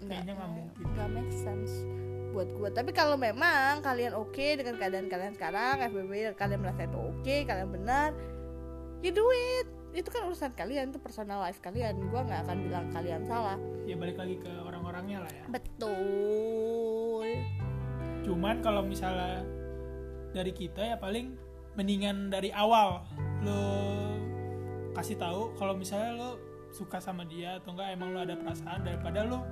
nggak 0.98 1.08
make 1.14 1.30
sense 1.30 1.86
buat 2.34 2.50
gue 2.50 2.68
tapi 2.74 2.90
kalau 2.90 3.14
memang 3.14 3.78
kalian 3.86 4.18
oke 4.18 4.58
dengan 4.58 4.74
keadaan 4.74 5.06
kalian 5.06 5.32
sekarang 5.38 5.86
FBB 5.86 6.34
kalian 6.34 6.60
merasa 6.60 6.82
itu 6.90 6.98
oke 6.98 7.36
kalian 7.46 7.70
benar 7.70 8.10
ya 9.04 9.12
do 9.12 9.28
it. 9.28 9.68
Itu 9.94 10.08
kan 10.10 10.26
urusan 10.26 10.56
kalian 10.56 10.90
itu 10.90 10.98
personal 10.98 11.44
life 11.44 11.60
kalian. 11.60 12.00
Gue 12.08 12.18
nggak 12.24 12.48
akan 12.48 12.56
bilang 12.66 12.86
kalian 12.90 13.22
salah. 13.28 13.60
Ya 13.84 13.94
balik 13.94 14.16
lagi 14.16 14.40
ke 14.40 14.48
orang-orangnya 14.64 15.28
lah 15.28 15.30
ya. 15.30 15.44
betul. 15.52 17.28
Cuman 18.24 18.64
kalau 18.64 18.80
misalnya 18.80 19.44
dari 20.32 20.50
kita 20.56 20.80
ya 20.80 20.96
paling 20.96 21.36
mendingan 21.76 22.32
dari 22.32 22.48
awal 22.56 23.04
lo 23.44 23.62
kasih 24.96 25.20
tahu 25.20 25.52
kalau 25.60 25.76
misalnya 25.76 26.16
lo 26.16 26.30
suka 26.72 26.98
sama 26.98 27.22
dia 27.28 27.60
atau 27.60 27.76
enggak 27.76 27.94
emang 27.94 28.10
lo 28.14 28.18
ada 28.24 28.34
perasaan 28.34 28.82
daripada 28.82 29.22
lo 29.26 29.46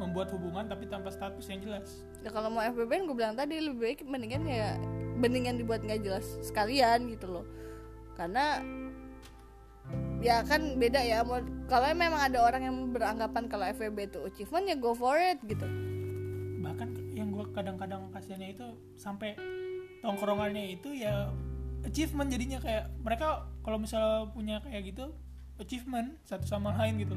membuat 0.00 0.30
hubungan 0.34 0.66
tapi 0.66 0.90
tanpa 0.90 1.12
status 1.12 1.46
yang 1.46 1.60
jelas. 1.62 2.02
ya 2.24 2.30
kalau 2.32 2.50
mau 2.50 2.64
FBB 2.64 3.06
gue 3.06 3.16
bilang 3.16 3.36
tadi 3.38 3.60
lebih 3.60 3.80
baik 3.80 4.00
mendingan 4.08 4.42
ya 4.48 4.74
mendingan 5.14 5.60
dibuat 5.60 5.84
nggak 5.84 6.02
jelas 6.02 6.26
sekalian 6.42 7.06
gitu 7.12 7.30
loh 7.30 7.46
karena 8.18 8.62
ya 10.24 10.40
kan 10.42 10.80
beda 10.80 11.04
ya 11.04 11.20
mau 11.22 11.44
kalau 11.68 11.92
memang 11.92 12.16
ada 12.16 12.40
orang 12.40 12.62
yang 12.64 12.76
beranggapan 12.90 13.44
kalau 13.46 13.68
FWB 13.68 13.98
itu 14.08 14.20
achievement 14.24 14.64
ya 14.66 14.76
go 14.80 14.96
for 14.96 15.20
it 15.20 15.36
gitu 15.44 15.68
Bahkan 16.64 17.12
yang 17.12 17.28
gua 17.28 17.44
kadang-kadang 17.52 18.08
kasihannya 18.08 18.56
itu 18.56 18.66
sampai 18.96 19.36
tongkrongannya 20.00 20.80
itu 20.80 20.96
ya 20.96 21.28
achievement 21.84 22.32
jadinya 22.32 22.58
kayak 22.64 22.88
mereka 23.04 23.44
kalau 23.60 23.76
misalnya 23.76 24.32
punya 24.32 24.64
kayak 24.64 24.96
gitu 24.96 25.12
achievement 25.60 26.16
satu 26.24 26.48
sama 26.48 26.72
lain 26.80 27.04
gitu. 27.04 27.16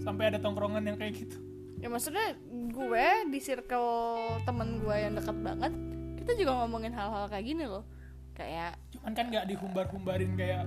Sampai 0.00 0.30
ada 0.30 0.38
tongkrongan 0.38 0.86
yang 0.86 0.96
kayak 0.96 1.26
gitu. 1.26 1.36
Ya 1.84 1.92
maksudnya 1.92 2.32
gue 2.48 3.06
di 3.28 3.38
circle 3.44 3.92
temen 4.48 4.80
gue 4.80 4.96
yang 4.96 5.12
dekat 5.20 5.36
banget 5.44 5.72
kita 6.16 6.32
juga 6.40 6.64
ngomongin 6.64 6.96
hal-hal 6.96 7.28
kayak 7.28 7.44
gini 7.44 7.68
loh. 7.68 7.84
Kayak 8.32 8.80
cuman 8.96 9.12
kan 9.12 9.28
nggak 9.28 9.44
dihumbar-humbarin 9.52 10.32
kayak 10.32 10.64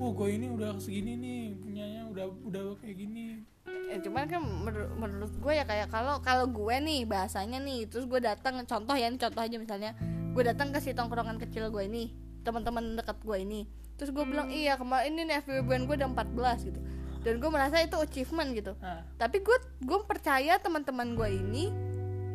oh 0.00 0.16
gue 0.16 0.40
ini 0.40 0.48
udah 0.48 0.80
segini 0.80 1.20
nih 1.20 1.40
punyanya 1.60 2.08
udah 2.08 2.24
udah 2.48 2.80
kayak 2.80 3.04
gini. 3.04 3.44
Ya 3.92 4.00
cuman 4.00 4.24
kan 4.24 4.40
menur- 4.40 4.96
menurut 4.96 5.36
gue 5.36 5.52
ya 5.52 5.68
kayak 5.68 5.92
kalau 5.92 6.24
kalau 6.24 6.48
gue 6.48 6.76
nih 6.80 7.04
bahasanya 7.04 7.60
nih 7.60 7.84
terus 7.92 8.08
gue 8.08 8.24
datang 8.24 8.56
contoh 8.64 8.96
ya 8.96 9.12
ini 9.12 9.20
contoh 9.20 9.44
aja 9.44 9.56
misalnya. 9.60 9.92
Gue 10.32 10.40
datang 10.48 10.72
ke 10.72 10.80
si 10.80 10.96
tongkrongan 10.96 11.36
kecil 11.36 11.68
gue 11.68 11.84
ini 11.84 12.16
teman-teman 12.40 12.96
dekat 12.96 13.20
gue 13.20 13.36
ini. 13.36 13.68
Terus 14.00 14.16
gue 14.16 14.24
bilang 14.24 14.48
iya 14.48 14.80
kemarin 14.80 15.12
ini 15.12 15.28
nih 15.28 15.44
FBB 15.44 15.84
gue 15.84 15.96
udah 16.00 16.08
14 16.08 16.72
gitu 16.72 16.80
dan 17.26 17.42
gue 17.42 17.50
merasa 17.50 17.82
itu 17.82 17.98
achievement 17.98 18.54
gitu. 18.54 18.78
Nah 18.78 19.02
tapi 19.18 19.42
gue 19.42 19.58
gue 19.82 19.98
percaya 20.06 20.62
teman-teman 20.62 21.18
gue 21.18 21.28
ini 21.34 21.74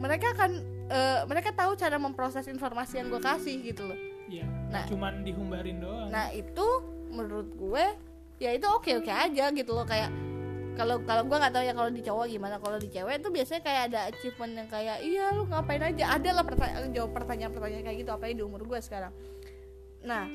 mereka 0.04 0.36
akan 0.36 0.52
eh, 0.92 1.22
mereka 1.32 1.56
tahu 1.56 1.80
cara 1.80 1.96
memproses 1.96 2.44
informasi 2.52 3.00
yang 3.00 3.08
gue 3.08 3.24
kasih 3.24 3.56
gitu 3.64 3.88
loh. 3.88 3.96
Ya 4.28 4.44
Nah. 4.72 4.88
cuman 4.88 5.24
dihumbarin 5.24 5.80
doang. 5.80 6.12
Nah 6.12 6.32
itu 6.32 6.68
menurut 7.12 7.48
gue 7.56 7.86
ya 8.40 8.52
itu 8.52 8.68
oke 8.68 8.92
oke 9.00 9.12
aja 9.12 9.48
gitu 9.52 9.72
loh. 9.72 9.88
Kayak 9.88 10.12
kalau 10.76 11.04
kalau 11.04 11.28
gue 11.28 11.36
nggak 11.36 11.54
tahu 11.56 11.64
ya 11.68 11.74
kalau 11.76 11.92
di 11.92 12.02
cowok 12.04 12.26
gimana. 12.28 12.56
Kalau 12.60 12.80
di 12.80 12.88
cewek 12.88 13.20
tuh 13.20 13.32
biasanya 13.32 13.62
kayak 13.64 13.82
ada 13.92 14.00
achievement 14.12 14.54
yang 14.56 14.68
kayak 14.72 14.98
iya 15.04 15.36
lu 15.36 15.44
ngapain 15.48 15.84
aja? 15.84 16.16
Ada 16.16 16.30
lah 16.36 16.44
pertanyaan 16.48 16.92
jawab 16.92 17.12
pertanyaan 17.12 17.52
pertanyaan 17.52 17.84
kayak 17.84 17.98
gitu 18.04 18.12
apalagi 18.12 18.36
di 18.40 18.44
umur 18.44 18.64
gue 18.64 18.80
sekarang. 18.80 19.12
Nah 20.04 20.26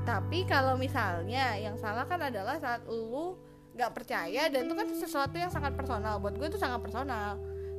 tapi 0.00 0.48
kalau 0.48 0.80
misalnya 0.80 1.58
yang 1.60 1.76
salah 1.76 2.06
kan 2.08 2.22
adalah 2.22 2.56
saat 2.56 2.86
lu 2.88 3.36
nggak 3.74 3.90
percaya 3.94 4.50
dan 4.50 4.66
itu 4.66 4.74
kan 4.74 4.86
sesuatu 4.90 5.36
yang 5.36 5.52
sangat 5.52 5.74
personal. 5.74 6.18
Buat 6.18 6.36
gue 6.36 6.46
itu 6.50 6.58
sangat 6.60 6.80
personal. 6.82 7.38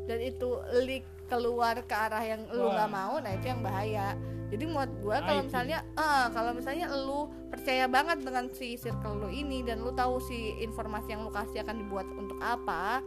Dan 0.09 0.17
itu 0.19 0.57
leak 0.83 1.05
keluar 1.29 1.79
ke 1.87 1.95
arah 1.95 2.23
yang 2.25 2.43
lu 2.51 2.67
nggak 2.67 2.91
mau 2.91 3.19
nah 3.23 3.31
itu 3.31 3.45
yang 3.47 3.61
bahaya. 3.63 4.17
Jadi 4.51 4.67
buat 4.67 4.91
gue 4.99 5.15
kalau 5.15 5.39
Aib 5.39 5.47
misalnya 5.47 5.79
eh 5.95 6.25
kalau 6.35 6.51
misalnya 6.51 6.87
lu 6.91 7.31
percaya 7.47 7.87
banget 7.87 8.19
dengan 8.19 8.51
si 8.51 8.75
circle 8.75 9.23
lu 9.23 9.29
ini 9.31 9.63
dan 9.63 9.79
lu 9.79 9.95
tahu 9.95 10.19
si 10.19 10.59
informasi 10.59 11.15
yang 11.15 11.23
lu 11.23 11.31
kasih 11.31 11.63
akan 11.63 11.79
dibuat 11.79 12.03
untuk 12.11 12.35
apa 12.43 12.99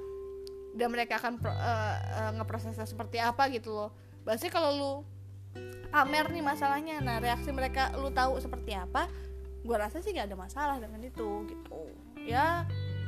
dan 0.72 0.88
mereka 0.88 1.20
akan 1.20 1.36
pro- 1.36 1.52
eh, 1.52 1.96
eh, 2.00 2.30
ngeprosesnya 2.40 2.88
seperti 2.88 3.20
apa 3.20 3.52
gitu 3.52 3.76
loh. 3.76 3.92
Berarti 4.24 4.48
kalau 4.48 4.70
lu 4.72 4.92
pamer 5.94 6.26
nih 6.34 6.42
masalahnya 6.42 6.98
nah 6.98 7.22
reaksi 7.22 7.54
mereka 7.54 7.94
lu 7.94 8.10
tahu 8.10 8.42
seperti 8.42 8.74
apa 8.74 9.06
gue 9.62 9.76
rasa 9.78 10.02
sih 10.02 10.10
gak 10.10 10.26
ada 10.26 10.34
masalah 10.34 10.76
dengan 10.82 10.98
itu 11.00 11.46
gitu 11.46 11.86
ya 12.24 12.64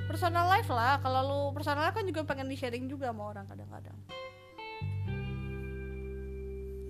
personal 0.06 0.46
life 0.46 0.70
lah. 0.70 1.00
Kalau 1.02 1.20
lu 1.26 1.40
personal 1.56 1.88
life 1.88 1.96
kan 1.96 2.06
juga 2.06 2.22
pengen 2.22 2.46
di 2.46 2.56
sharing 2.56 2.86
juga 2.86 3.10
sama 3.10 3.32
orang 3.32 3.44
kadang-kadang. 3.48 3.98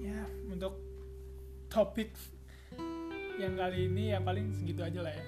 Ya 0.02 0.22
untuk 0.50 0.78
topik 1.72 2.12
yang 3.36 3.56
kali 3.56 3.88
ini 3.88 4.12
ya 4.12 4.18
paling 4.20 4.52
segitu 4.52 4.84
aja 4.84 5.00
lah 5.00 5.12
ya. 5.14 5.24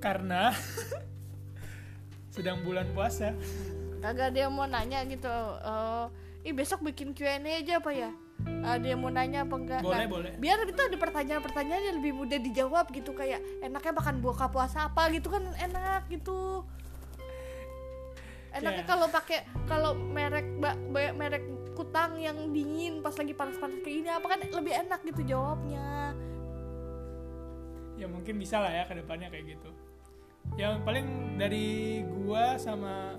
Karena 0.00 0.54
sedang 2.34 2.64
bulan 2.64 2.88
puasa. 2.96 3.36
Kagak 4.00 4.36
yang 4.36 4.52
mau 4.52 4.68
nanya 4.68 5.04
gitu. 5.08 5.32
Eh 5.64 6.06
ih 6.44 6.52
besok 6.52 6.84
bikin 6.84 7.16
Q&A 7.16 7.40
aja 7.40 7.80
apa 7.80 7.90
ya 7.96 8.12
ada 8.42 8.84
yang 8.84 9.00
mau 9.00 9.08
nanya 9.08 9.44
apa 9.44 9.54
enggak. 9.54 9.80
Boleh 9.80 10.04
Nah, 10.04 10.10
boleh. 10.10 10.32
biar 10.36 10.58
itu 10.64 10.80
ada 10.80 10.96
pertanyaan-pertanyaan 10.96 11.82
yang 11.84 11.96
lebih 12.00 12.12
mudah 12.14 12.38
dijawab 12.38 12.86
gitu 12.90 13.12
kayak 13.12 13.40
enaknya 13.60 13.92
makan 13.92 14.16
buka 14.18 14.46
puasa 14.48 14.88
apa 14.88 15.08
gitu 15.10 15.28
kan 15.28 15.44
enak 15.54 16.08
gitu. 16.08 16.64
Enaknya 18.52 18.84
Ya. 18.84 18.88
kalau 18.88 19.06
pakai 19.08 19.38
kalau 19.66 19.92
merek 19.94 20.46
ba- 20.58 20.78
ba- 20.88 21.12
merek 21.12 21.42
kutang 21.74 22.14
yang 22.16 22.54
dingin 22.54 23.02
pas 23.02 23.10
lagi 23.12 23.34
panas-panas 23.34 23.82
kayak 23.82 23.96
gini 23.98 24.08
apa 24.08 24.26
kan 24.28 24.38
lebih 24.40 24.72
enak 24.78 25.00
gitu 25.04 25.22
jawabnya. 25.26 26.14
Ya 27.94 28.06
mungkin 28.06 28.38
bisa 28.38 28.58
lah 28.58 28.70
ya 28.70 28.84
ke 28.86 28.94
depannya 28.94 29.26
kayak 29.28 29.58
gitu. 29.58 29.70
Yang 30.54 30.74
paling 30.84 31.06
dari 31.34 31.66
gua 32.04 32.54
sama 32.56 33.18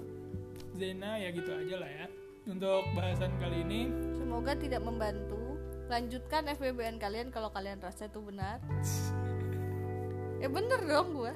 Zena 0.72 1.16
ya 1.16 1.32
gitu 1.32 1.52
aja 1.52 1.76
lah 1.80 1.88
ya 1.90 2.08
untuk 2.46 2.86
bahasan 2.94 3.34
kali 3.38 3.62
ini 3.62 3.82
Semoga 4.16 4.54
tidak 4.54 4.82
membantu. 4.82 5.40
Lanjutkan 5.86 6.50
FWB-an 6.52 6.98
kalian 6.98 7.30
kalau 7.30 7.48
kalian 7.50 7.78
rasa 7.78 8.06
itu 8.06 8.20
benar. 8.20 8.60
ya 10.36 10.48
bener 10.48 10.82
dong 10.82 11.16
gua. 11.16 11.34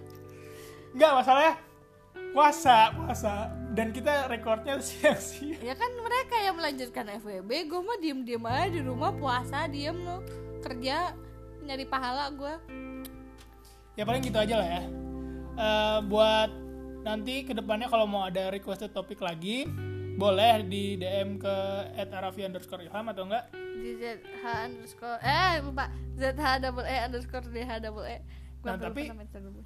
nggak 0.90 1.12
masalahnya 1.16 1.54
puasa 2.30 2.78
puasa 2.92 3.34
dan 3.72 3.90
kita 3.90 4.28
rekornya 4.28 4.82
siang-siang 4.84 5.62
Ya 5.62 5.74
kan 5.74 5.90
mereka 5.96 6.36
yang 6.36 6.58
melanjutkan 6.58 7.06
FWB, 7.16 7.50
gue 7.66 7.80
mah 7.80 7.98
diem-diem 7.98 8.44
aja 8.44 8.68
di 8.68 8.82
rumah 8.82 9.14
puasa 9.14 9.66
diem 9.66 9.96
lo 9.96 10.20
kerja 10.60 11.14
nyari 11.62 11.86
pahala 11.86 12.28
gue. 12.30 12.54
ya 13.94 14.04
paling 14.04 14.22
gitu 14.22 14.38
aja 14.38 14.56
lah 14.56 14.70
ya 14.70 14.84
Eh, 15.56 16.00
buat 16.08 16.48
nanti 17.02 17.44
ke 17.44 17.52
depannya 17.52 17.86
kalau 17.86 18.08
mau 18.08 18.24
ada 18.24 18.48
requested 18.48 18.90
topik 18.90 19.20
lagi 19.20 19.68
boleh 20.20 20.68
di 20.68 21.00
DM 21.00 21.40
ke 21.40 21.56
@arafi 21.96 22.44
underscore 22.44 22.84
ilham 22.84 23.08
atau 23.08 23.24
enggak 23.24 23.48
di 23.54 23.96
ZH 23.96 24.44
underscore 24.68 25.20
eh 25.20 25.64
lupa 25.64 25.88
ZH 26.14 26.44
double 26.60 26.84
E 26.84 26.98
underscore 27.02 27.48
DH 27.48 27.72
double 27.80 28.04
E. 28.06 28.18
Gua 28.60 28.68
Nah, 28.68 28.78
tapi- 28.78 29.08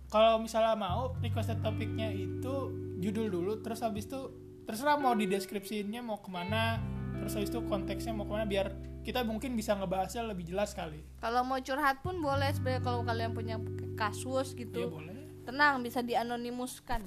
kalau 0.07 0.37
misalnya 0.37 0.77
mau 0.77 1.17
requested 1.17 1.57
topiknya 1.59 2.07
itu 2.07 2.69
judul 2.99 3.27
dulu 3.27 3.53
terus 3.59 3.81
habis 3.81 4.05
itu 4.05 4.29
terserah 4.63 4.95
mau 4.95 5.11
di 5.11 5.25
deskripsinya 5.25 5.99
mau 5.99 6.17
ke 6.17 6.29
mana 6.29 6.77
terus 7.15 7.33
habis 7.33 7.49
itu 7.49 7.59
konteksnya 7.63 8.13
mau 8.13 8.23
ke 8.23 8.31
mana 8.31 8.45
biar 8.45 8.67
kita 9.01 9.19
mungkin 9.21 9.51
bisa 9.53 9.73
ngebahasnya 9.73 10.23
lebih 10.25 10.45
jelas 10.45 10.71
kali 10.71 11.01
Kalau 11.17 11.41
mau 11.41 11.57
curhat 11.57 11.99
pun 11.99 12.21
boleh 12.21 12.47
sebenarnya 12.49 12.81
kalau 12.81 13.01
kalian 13.01 13.31
punya 13.31 13.57
kasus 13.95 14.53
ya 14.53 14.61
gitu. 14.61 14.87
boleh 14.87 15.11
Tenang 15.43 15.81
bisa 15.81 15.99
dianonimuskan. 15.99 17.01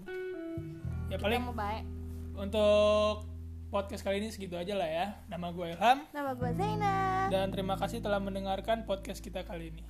ya 1.06 1.14
Kita 1.14 1.22
paling 1.22 1.40
mau 1.40 1.54
baik. 1.54 1.84
untuk 2.36 3.24
podcast 3.70 4.02
kali 4.06 4.22
ini 4.22 4.28
segitu 4.30 4.54
aja 4.54 4.74
lah 4.78 4.88
ya. 4.88 5.06
Nama 5.26 5.50
gue 5.50 5.66
Ilham. 5.74 5.98
Nama 6.14 6.30
gue 6.34 6.50
Zaina. 6.54 7.26
Dan 7.30 7.50
terima 7.50 7.74
kasih 7.74 7.98
telah 7.98 8.22
mendengarkan 8.22 8.86
podcast 8.86 9.20
kita 9.22 9.42
kali 9.42 9.74
ini. 9.74 9.82